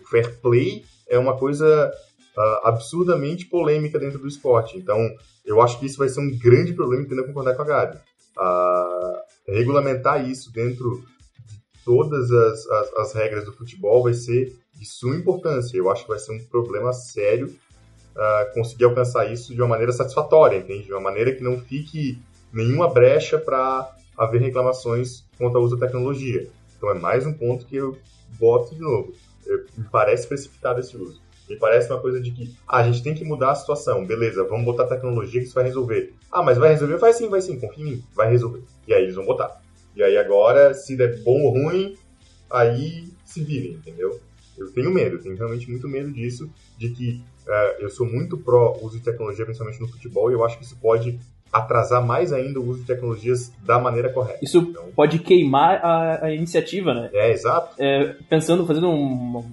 [0.03, 1.91] O fair play é uma coisa
[2.37, 5.01] uh, absurdamente polêmica dentro do esporte, então
[5.43, 7.97] eu acho que isso vai ser um grande problema, tendo a concordar com a Gabi.
[8.37, 11.03] Uh, regulamentar isso dentro
[11.49, 15.79] de todas as, as, as regras do futebol vai ser de suma importância.
[15.79, 17.55] Eu acho que vai ser um problema sério
[18.17, 20.85] uh, conseguir alcançar isso de uma maneira satisfatória, entende?
[20.85, 22.19] De uma maneira que não fique
[22.53, 26.49] nenhuma brecha para haver reclamações quanto ao uso da tecnologia.
[26.77, 27.97] Então é mais um ponto que eu
[28.39, 29.13] boto de novo.
[29.47, 31.21] Eu, me parece precipitado esse uso.
[31.49, 34.45] Me parece uma coisa de que ah, a gente tem que mudar a situação, beleza,
[34.45, 36.15] vamos botar tecnologia que isso vai resolver.
[36.33, 36.97] Ah, mas vai resolver?
[36.97, 38.63] Vai sim, vai sim, confia em mim, vai resolver.
[38.89, 39.61] E aí eles vão botar.
[39.95, 41.97] E aí agora, se der bom ou ruim,
[42.51, 44.19] aí se virem, entendeu?
[44.57, 48.79] Eu tenho medo, tenho realmente muito medo disso, de que uh, eu sou muito pró
[48.81, 51.19] uso de tecnologia, principalmente no futebol, e eu acho que isso pode
[51.53, 54.41] atrasar mais ainda o uso de tecnologias da maneira correta.
[54.43, 57.11] Isso então, pode queimar a, a, iniciativa, né?
[57.13, 57.81] É, exato.
[57.81, 59.45] É, pensando, fazendo um,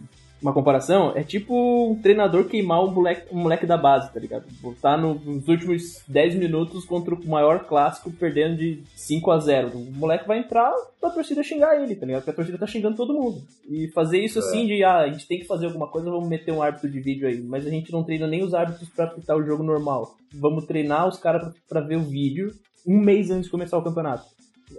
[0.42, 4.46] uma comparação, é tipo um treinador queimar um moleque, um moleque da base, tá ligado?
[4.60, 9.78] Botar no, nos últimos 10 minutos contra o maior clássico perdendo de 5 a 0
[9.78, 12.22] O moleque vai entrar pra torcida xingar ele, tá ligado?
[12.22, 13.44] Porque a torcida tá xingando todo mundo.
[13.70, 14.42] E fazer isso é.
[14.42, 17.00] assim de, ah, a gente tem que fazer alguma coisa, vamos meter um árbitro de
[17.00, 17.42] vídeo aí.
[17.42, 20.16] Mas a gente não treina nem os árbitros pra apitar o jogo normal.
[20.34, 22.52] Vamos treinar os caras pra, pra ver o vídeo
[22.86, 24.26] um mês antes de começar o campeonato.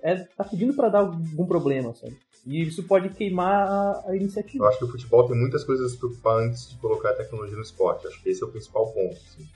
[0.03, 2.17] É, tá pedindo para dar algum problema, sabe?
[2.45, 4.65] E isso pode queimar a, iniciativa.
[4.65, 7.15] Eu acho que o futebol tem muitas coisas a se preocupar antes de colocar a
[7.15, 8.07] tecnologia no esporte.
[8.07, 9.17] Acho que esse é o principal ponto.
[9.17, 9.49] Assim.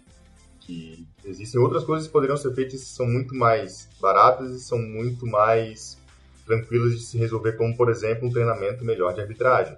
[0.60, 4.78] Que existem outras coisas que poderiam ser feitas que são muito mais baratas e são
[4.78, 5.98] muito mais
[6.44, 9.76] tranquilas de se resolver, como, por exemplo, um treinamento melhor de arbitragem.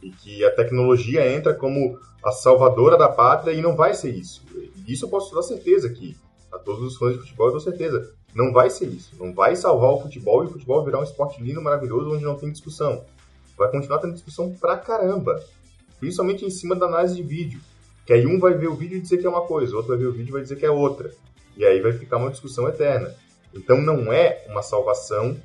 [0.00, 4.44] E que a tecnologia entra como a salvadora da pátria e não vai ser isso.
[4.86, 6.16] Isso eu posso dar certeza que
[6.52, 8.14] a todos os fãs de futebol eu dou certeza.
[8.34, 9.14] Não vai ser isso.
[9.18, 12.36] Não vai salvar o futebol e o futebol virar um esporte lindo, maravilhoso, onde não
[12.36, 13.04] tem discussão.
[13.56, 15.40] Vai continuar tendo discussão pra caramba.
[16.00, 17.60] Principalmente em cima da análise de vídeo.
[18.04, 19.98] Que aí um vai ver o vídeo e dizer que é uma coisa, outro vai
[19.98, 21.10] ver o vídeo e vai dizer que é outra.
[21.56, 23.14] E aí vai ficar uma discussão eterna.
[23.54, 25.36] Então não é uma salvação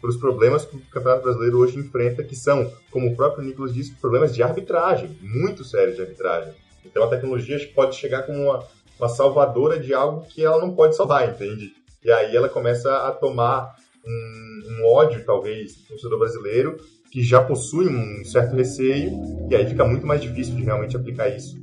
[0.00, 3.74] para os problemas que o Campeonato Brasileiro hoje enfrenta, que são, como o próprio Nicolas
[3.74, 6.54] disse, problemas de arbitragem, muito sérios de arbitragem.
[6.84, 8.64] Então a tecnologia pode chegar como uma,
[8.98, 11.72] uma salvadora de algo que ela não pode salvar, entende?
[12.04, 13.74] E aí ela começa a tomar
[14.06, 16.76] um, um ódio, talvez, do torcedor brasileiro,
[17.10, 19.12] que já possui um certo receio,
[19.50, 21.56] e aí fica muito mais difícil de realmente aplicar isso.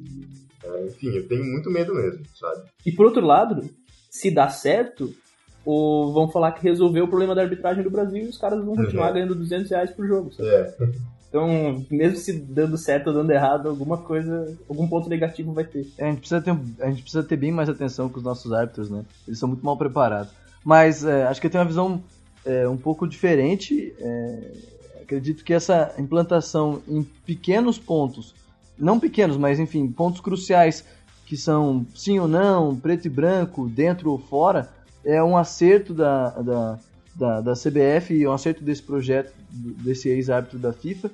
[0.64, 2.64] É, enfim, eu tenho muito medo mesmo, sabe?
[2.86, 3.70] E por outro lado,
[4.10, 5.14] se dá certo,
[5.64, 8.76] ou vão falar que resolveu o problema da arbitragem do Brasil e os caras vão
[8.76, 9.14] continuar uhum.
[9.14, 10.32] ganhando 200 reais por jogo.
[10.32, 10.49] Sabe?
[10.49, 10.76] É.
[11.36, 15.86] Então, mesmo se dando certo ou dando errado, alguma coisa, algum ponto negativo vai ter.
[15.98, 18.53] É, a, gente precisa ter a gente precisa ter bem mais atenção com os nossos
[18.53, 19.03] árbitros, né?
[19.28, 20.32] Eles são muito mal preparados.
[20.64, 22.02] Mas é, acho que eu tenho uma visão
[22.45, 23.94] é, um pouco diferente.
[23.99, 24.52] É,
[25.02, 28.34] acredito que essa implantação em pequenos pontos,
[28.80, 30.86] não pequenos, mas enfim, pontos cruciais
[31.26, 34.70] que são sim ou não, preto e branco, dentro ou fora,
[35.03, 36.80] é um acerto da, da,
[37.16, 41.10] da, da CBF e um acerto desse projeto, desse ex-árbitro da FIFA,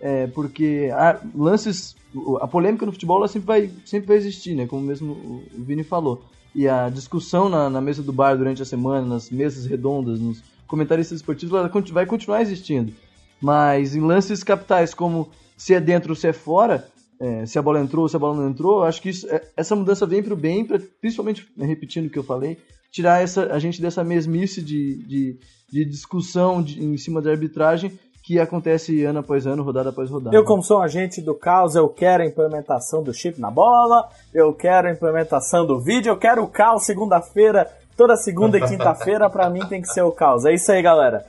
[0.00, 1.96] é, porque a, lances,
[2.40, 6.24] a polêmica no futebol sempre, vai, sempre vai existir, né, como mesmo o Vini falou.
[6.54, 10.42] E a discussão na, na mesa do bar durante a semana, nas mesas redondas, nos
[10.66, 12.92] comentários esportivos, ela vai continuar existindo.
[13.40, 16.88] Mas em lances capitais, como se é dentro ou se é fora,
[17.20, 19.42] é, se a bola entrou ou se a bola não entrou, acho que isso, é,
[19.56, 22.58] essa mudança vem para o bem, pra, principalmente, repetindo o que eu falei,
[22.90, 25.38] tirar essa, a gente dessa mesmice de, de,
[25.70, 30.36] de discussão de, em cima da arbitragem que acontece ano após ano, rodada após rodada.
[30.36, 34.08] Eu, como sou um agente do caos, eu quero a implementação do chip na bola,
[34.32, 39.28] eu quero a implementação do vídeo, eu quero o caos segunda-feira, toda segunda e quinta-feira,
[39.28, 40.44] pra mim tem que ser o caos.
[40.44, 41.24] É isso aí, galera.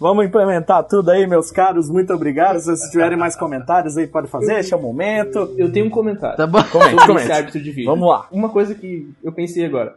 [0.00, 1.88] Vamos implementar tudo aí, meus caros.
[1.88, 2.58] Muito obrigado.
[2.58, 4.58] Se vocês tiverem mais comentários aí, pode fazer.
[4.58, 5.54] Esse é o momento.
[5.56, 6.36] Eu tenho um comentário.
[6.36, 6.62] Tá bom.
[6.64, 7.22] Comente, comente.
[7.22, 7.90] esse árbitro de vídeo.
[7.90, 8.26] Vamos lá.
[8.32, 9.94] Uma coisa que eu pensei agora.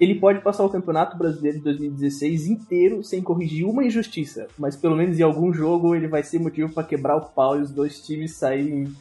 [0.00, 4.96] Ele pode passar o Campeonato Brasileiro de 2016 inteiro sem corrigir uma injustiça, mas pelo
[4.96, 8.00] menos em algum jogo ele vai ser motivo pra quebrar o pau e os dois
[8.00, 8.92] times saírem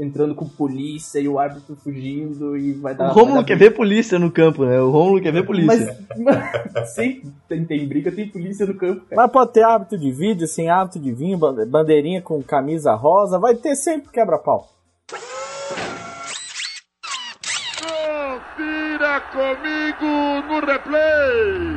[0.00, 3.08] entrando com polícia e o árbitro fugindo e vai O dar.
[3.08, 4.80] Rômulo vai dar quer ver polícia no campo, né?
[4.80, 5.98] O Rômulo quer ver polícia.
[6.16, 6.36] Mas,
[6.72, 9.20] mas sempre tem, tem briga, tem polícia no campo, cara.
[9.22, 13.38] Mas pode ter hábito de vídeo, sem hábito de vinho, bande- bandeirinha com camisa rosa,
[13.38, 14.68] vai ter sempre quebra-pau.
[18.38, 21.76] Confira comigo no replay.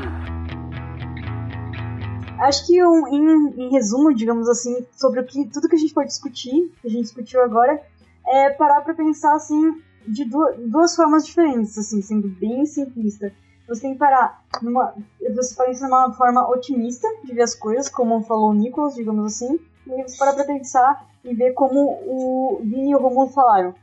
[2.39, 5.93] Acho que um, em, em resumo, digamos assim, sobre o que, tudo que a gente
[5.93, 7.81] pode discutir, que a gente discutiu agora,
[8.27, 13.33] é parar pra pensar assim de duas, duas formas diferentes, assim, sendo bem simplista.
[13.67, 14.93] Você tem que parar numa.
[15.35, 19.59] Você pensa numa forma otimista de ver as coisas, como falou o Nicolas, digamos assim,
[19.88, 23.73] e você para pra pensar e ver como o Vini e o Romulo falaram.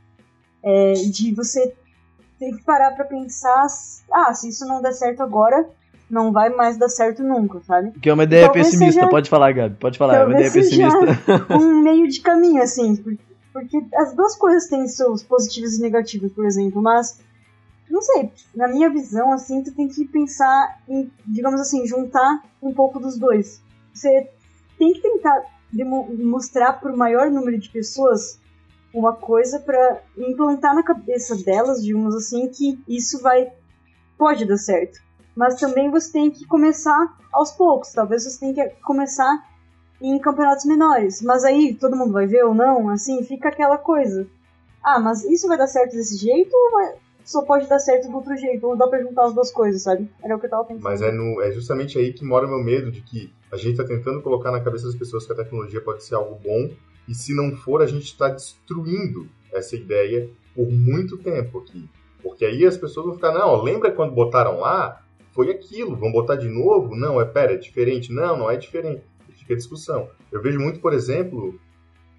[0.61, 1.73] É, de você
[2.39, 3.65] ter que parar pra pensar,
[4.11, 5.67] ah, se isso não der certo agora,
[6.09, 7.91] não vai mais dar certo nunca, sabe?
[7.99, 8.93] Que é uma ideia Talvez pessimista.
[9.01, 9.75] seja- Pode falar, Gabi.
[9.75, 10.15] Pode falar.
[10.15, 10.99] É uma ideia Talvez pessimista.
[11.59, 13.17] um meio de caminho, assim, por-
[13.53, 17.19] porque as duas coisas têm seus positivos e negativos, por exemplo, mas
[17.89, 22.71] não sei, na minha visão, assim, tu tem que pensar em, digamos assim, juntar um
[22.73, 23.61] pouco dos dois.
[23.93, 24.29] Você
[24.77, 25.41] tem que tentar
[26.19, 28.39] mostrar para o maior número de pessoas
[28.93, 33.51] uma coisa para implantar na cabeça delas, digamos assim, que isso vai
[34.17, 34.99] pode dar certo.
[35.35, 37.93] Mas também você tem que começar aos poucos.
[37.93, 39.47] Talvez você tenha que começar
[40.01, 41.21] em campeonatos menores.
[41.21, 44.27] Mas aí todo mundo vai ver ou não, assim, fica aquela coisa.
[44.83, 48.15] Ah, mas isso vai dar certo desse jeito ou vai- só pode dar certo do
[48.15, 48.65] outro jeito?
[48.65, 50.09] Ou dá pra juntar as duas coisas, sabe?
[50.23, 50.83] Era o que eu tava pensando.
[50.83, 53.71] Mas é, no, é justamente aí que mora o meu medo de que a gente
[53.79, 56.69] está tentando colocar na cabeça das pessoas que a tecnologia pode ser algo bom,
[57.09, 61.89] e se não for, a gente está destruindo essa ideia por muito tempo aqui.
[62.21, 65.01] Porque aí as pessoas vão ficar, não, lembra quando botaram lá?
[65.31, 66.95] Foi aquilo, vão botar de novo?
[66.95, 68.13] Não, é pera, é diferente.
[68.13, 69.01] Não, não é diferente.
[69.29, 70.07] Fica a discussão.
[70.31, 71.59] Eu vejo muito, por exemplo,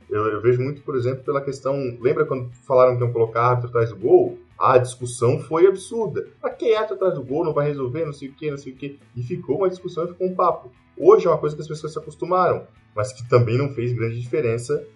[0.08, 1.76] eu, eu vejo muito, por exemplo, pela questão.
[2.00, 4.39] Lembra quando falaram que iam colocar árbitro atrás do gol?
[4.60, 6.28] A discussão foi absurda.
[6.44, 8.76] É árbitro atrás do gol não vai resolver, não sei o que, não sei o
[8.76, 9.00] que.
[9.16, 10.70] E ficou uma discussão e ficou um papo.
[10.98, 14.20] Hoje é uma coisa que as pessoas se acostumaram, mas que também não fez grande
[14.20, 14.86] diferença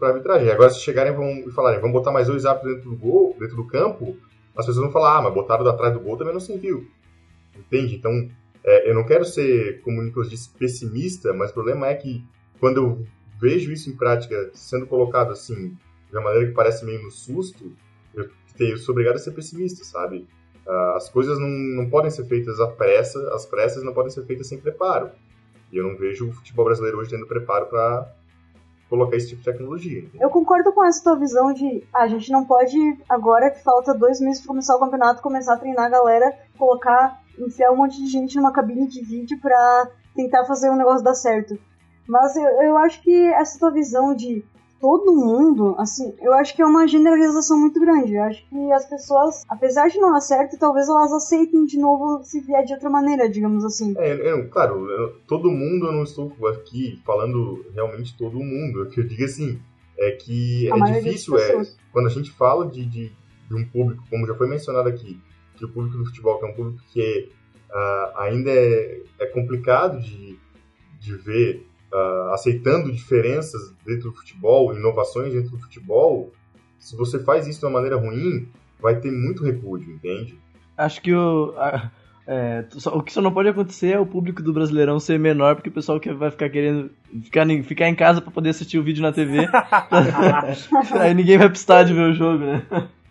[0.00, 0.50] para arbitragem.
[0.50, 1.14] Agora, se chegarem
[1.46, 4.16] e falarem, vamos botar mais dois árbitros dentro do gol, dentro do campo,
[4.56, 6.90] as pessoas vão falar, ah, mas botaram atrás do gol também não serviu.
[7.56, 7.94] Entende?
[7.94, 8.28] Então,
[8.64, 12.24] é, eu não quero ser, como o Nicolas disse, pessimista, mas o problema é que
[12.58, 13.06] quando eu
[13.40, 15.76] vejo isso em prática sendo colocado assim,
[16.10, 17.72] de uma maneira que parece meio no susto,
[18.58, 20.26] eu, sou obrigado a ser pessimista, sabe?
[20.66, 24.24] Ah, as coisas não, não podem ser feitas à pressa, as pressas não podem ser
[24.24, 25.10] feitas sem preparo.
[25.72, 28.12] E eu não vejo o futebol brasileiro hoje tendo preparo para
[28.88, 29.98] colocar esse tipo de tecnologia.
[30.00, 30.22] entende?
[30.22, 32.76] Eu concordo com essa tua visão de ah, a gente não pode,
[33.08, 37.20] agora que falta dois meses pra começar o campeonato, começar a treinar a galera, colocar,
[37.38, 41.14] enfiar um monte de gente numa cabine de vídeo pra tentar fazer o negócio dar
[41.14, 41.58] certo.
[42.06, 44.44] Mas eu, eu acho que essa tua visão de
[44.84, 48.12] todo mundo, assim, eu acho que é uma generalização muito grande.
[48.16, 52.22] Eu acho que as pessoas, apesar de não dar certo, talvez elas aceitem de novo
[52.22, 53.94] se vier de outra maneira, digamos assim.
[53.96, 58.82] É, eu- claro, eu- todo mundo, eu não estou aqui falando realmente todo mundo.
[58.82, 59.58] O que eu digo assim
[59.98, 63.10] é que A é difícil, é, quando a gente fala de, de,
[63.48, 65.18] de um público, como já foi mencionado aqui,
[65.56, 67.32] que o público do futebol que é um público que
[67.72, 70.38] ah, ainda é, é complicado de,
[71.00, 76.32] de ver ah, aceitando diferenças dentro do futebol, inovações dentro do futebol,
[76.78, 78.48] se você faz isso de uma maneira ruim,
[78.80, 80.36] vai ter muito repúdio, entende?
[80.76, 81.54] Acho que o.
[81.56, 81.90] a-
[82.26, 85.68] é, o que só não pode acontecer é o público do Brasileirão ser menor, porque
[85.68, 86.90] o pessoal que vai ficar querendo
[87.22, 89.46] ficar, em- ficar em casa pra poder assistir o vídeo na TV.
[91.00, 92.66] Aí ninguém vai pro estádio ver o jogo, né?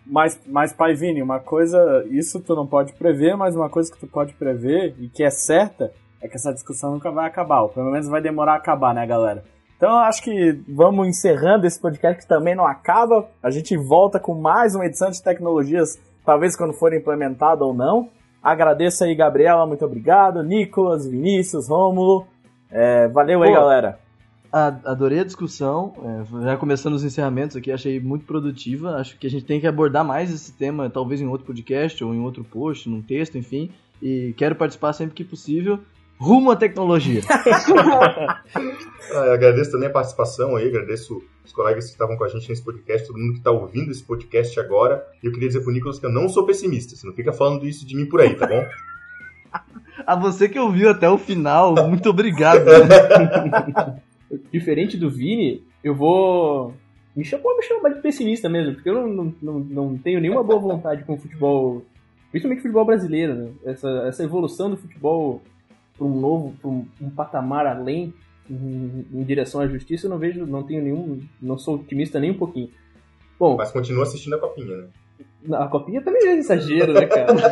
[0.06, 3.98] Mas, mas, pai Vini, uma coisa, isso tu não pode prever, mas uma coisa que
[3.98, 5.92] tu pode prever e que é certa
[6.24, 9.06] é que essa discussão nunca vai acabar, ou pelo menos vai demorar a acabar, né,
[9.06, 9.44] galera?
[9.76, 13.28] Então eu acho que vamos encerrando esse podcast que também não acaba.
[13.42, 18.08] A gente volta com mais uma edição de tecnologias, talvez quando for implementado ou não.
[18.42, 20.42] Agradeço aí, Gabriela, muito obrigado.
[20.42, 22.26] Nicolas, Vinícius, Rômulo.
[22.70, 23.98] É, valeu aí, Pô, galera.
[24.50, 25.92] adorei a discussão.
[26.02, 28.96] É, já começando os encerramentos aqui, achei muito produtiva.
[28.96, 32.14] Acho que a gente tem que abordar mais esse tema, talvez em outro podcast ou
[32.14, 33.70] em outro post, num texto, enfim.
[34.02, 35.80] E quero participar sempre que possível.
[36.18, 37.20] Rumo à tecnologia.
[37.28, 38.42] ah,
[39.32, 43.06] agradeço também a participação aí, agradeço os colegas que estavam com a gente nesse podcast,
[43.06, 45.04] todo mundo que está ouvindo esse podcast agora.
[45.22, 47.66] E eu queria dizer pro Nicolas que eu não sou pessimista, você não fica falando
[47.66, 48.64] isso de mim por aí, tá bom?
[50.06, 52.64] A você que ouviu até o final, muito obrigado.
[54.52, 56.74] Diferente do Vini, eu vou.
[57.14, 60.58] Me chamou me chamar de pessimista mesmo, porque eu não, não, não tenho nenhuma boa
[60.58, 61.84] vontade com o futebol,
[62.32, 63.34] principalmente o futebol brasileiro.
[63.34, 63.50] Né?
[63.64, 65.40] Essa, essa evolução do futebol
[65.96, 68.12] para um novo, para um, um, patamar além,
[68.50, 72.30] em, em, direção à justiça, eu não vejo, não tenho nenhum, não sou otimista nem
[72.30, 72.70] um pouquinho.
[73.38, 74.88] Bom, mas continua assistindo a copinha, né?
[75.52, 77.36] A copinha também é exagero, né, cara?
[77.36, 77.48] Já,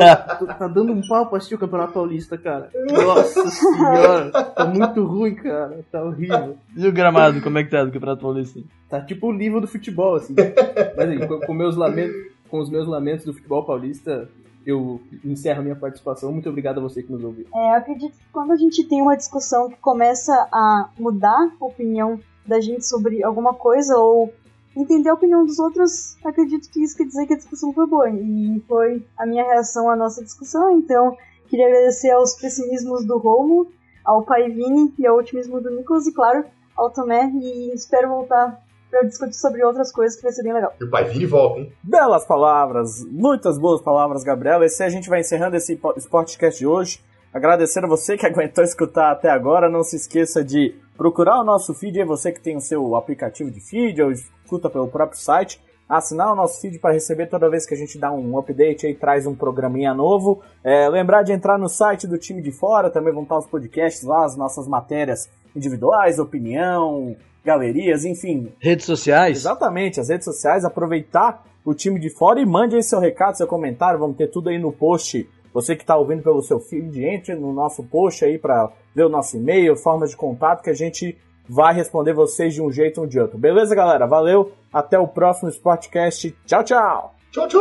[0.00, 2.70] já tô, tô, tá dando um pau pra assistir o Campeonato Paulista, cara.
[2.90, 5.84] Nossa senhora, tá muito ruim, cara.
[5.92, 6.56] Tá horrível.
[6.74, 8.60] E o gramado, como é que tá do Campeonato Paulista?
[8.88, 10.34] Tá tipo o livro do futebol, assim.
[10.96, 12.16] Mas aí, com, com, meus lamentos,
[12.48, 14.26] com os meus lamentos do futebol paulista,
[14.66, 16.32] eu encerro minha participação.
[16.32, 17.46] Muito obrigado a você que nos ouviu.
[17.54, 22.18] É, acredito que quando a gente tem uma discussão que começa a mudar a opinião
[22.46, 24.32] da gente sobre alguma coisa ou
[24.76, 28.10] entender a opinião dos outros, acredito que isso quer dizer que a discussão foi boa.
[28.10, 30.78] E foi a minha reação à nossa discussão.
[30.78, 31.16] Então,
[31.48, 33.66] queria agradecer aos pessimismos do Romo,
[34.04, 36.44] ao Pai Vini e ao otimismo do Nicolas, e claro,
[36.76, 37.30] ao Tomé.
[37.34, 38.63] E espero voltar
[38.94, 40.72] para discutir sobre outras coisas que vai ser bem legal.
[40.80, 41.72] E o Pai Vini volta, hein?
[41.82, 44.62] Belas palavras, muitas boas palavras, Gabriel.
[44.62, 47.00] Esse a gente vai encerrando esse Sportcast de hoje.
[47.32, 49.68] Agradecer a você que aguentou escutar até agora.
[49.68, 53.50] Não se esqueça de procurar o nosso feed, é você que tem o seu aplicativo
[53.50, 57.66] de feed ou escuta pelo próprio site, assinar o nosso feed para receber toda vez
[57.66, 60.40] que a gente dá um update e traz um programinha novo.
[60.62, 64.04] É, lembrar de entrar no site do time de fora, também vão estar os podcasts
[64.04, 68.52] lá, as nossas matérias individuais, opinião, galerias, enfim.
[68.58, 69.38] Redes sociais.
[69.38, 73.46] Exatamente, as redes sociais, aproveitar o time de fora e mande aí seu recado, seu
[73.46, 77.36] comentário, vamos ter tudo aí no post você que está ouvindo pelo seu feed, entre
[77.36, 81.16] no nosso post aí para ver o nosso e-mail, forma de contato, que a gente
[81.48, 83.38] vai responder vocês de um jeito ou de outro.
[83.38, 84.04] Beleza, galera?
[84.04, 86.36] Valeu, até o próximo Sportcast.
[86.44, 87.14] Tchau, tchau!
[87.30, 87.60] Tchau, tchau!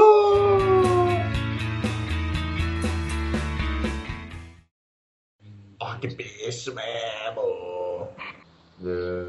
[5.79, 7.72] Oh, que peixe mesmo!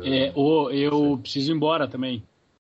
[0.05, 2.23] É, oh, eu preciso ir embora também.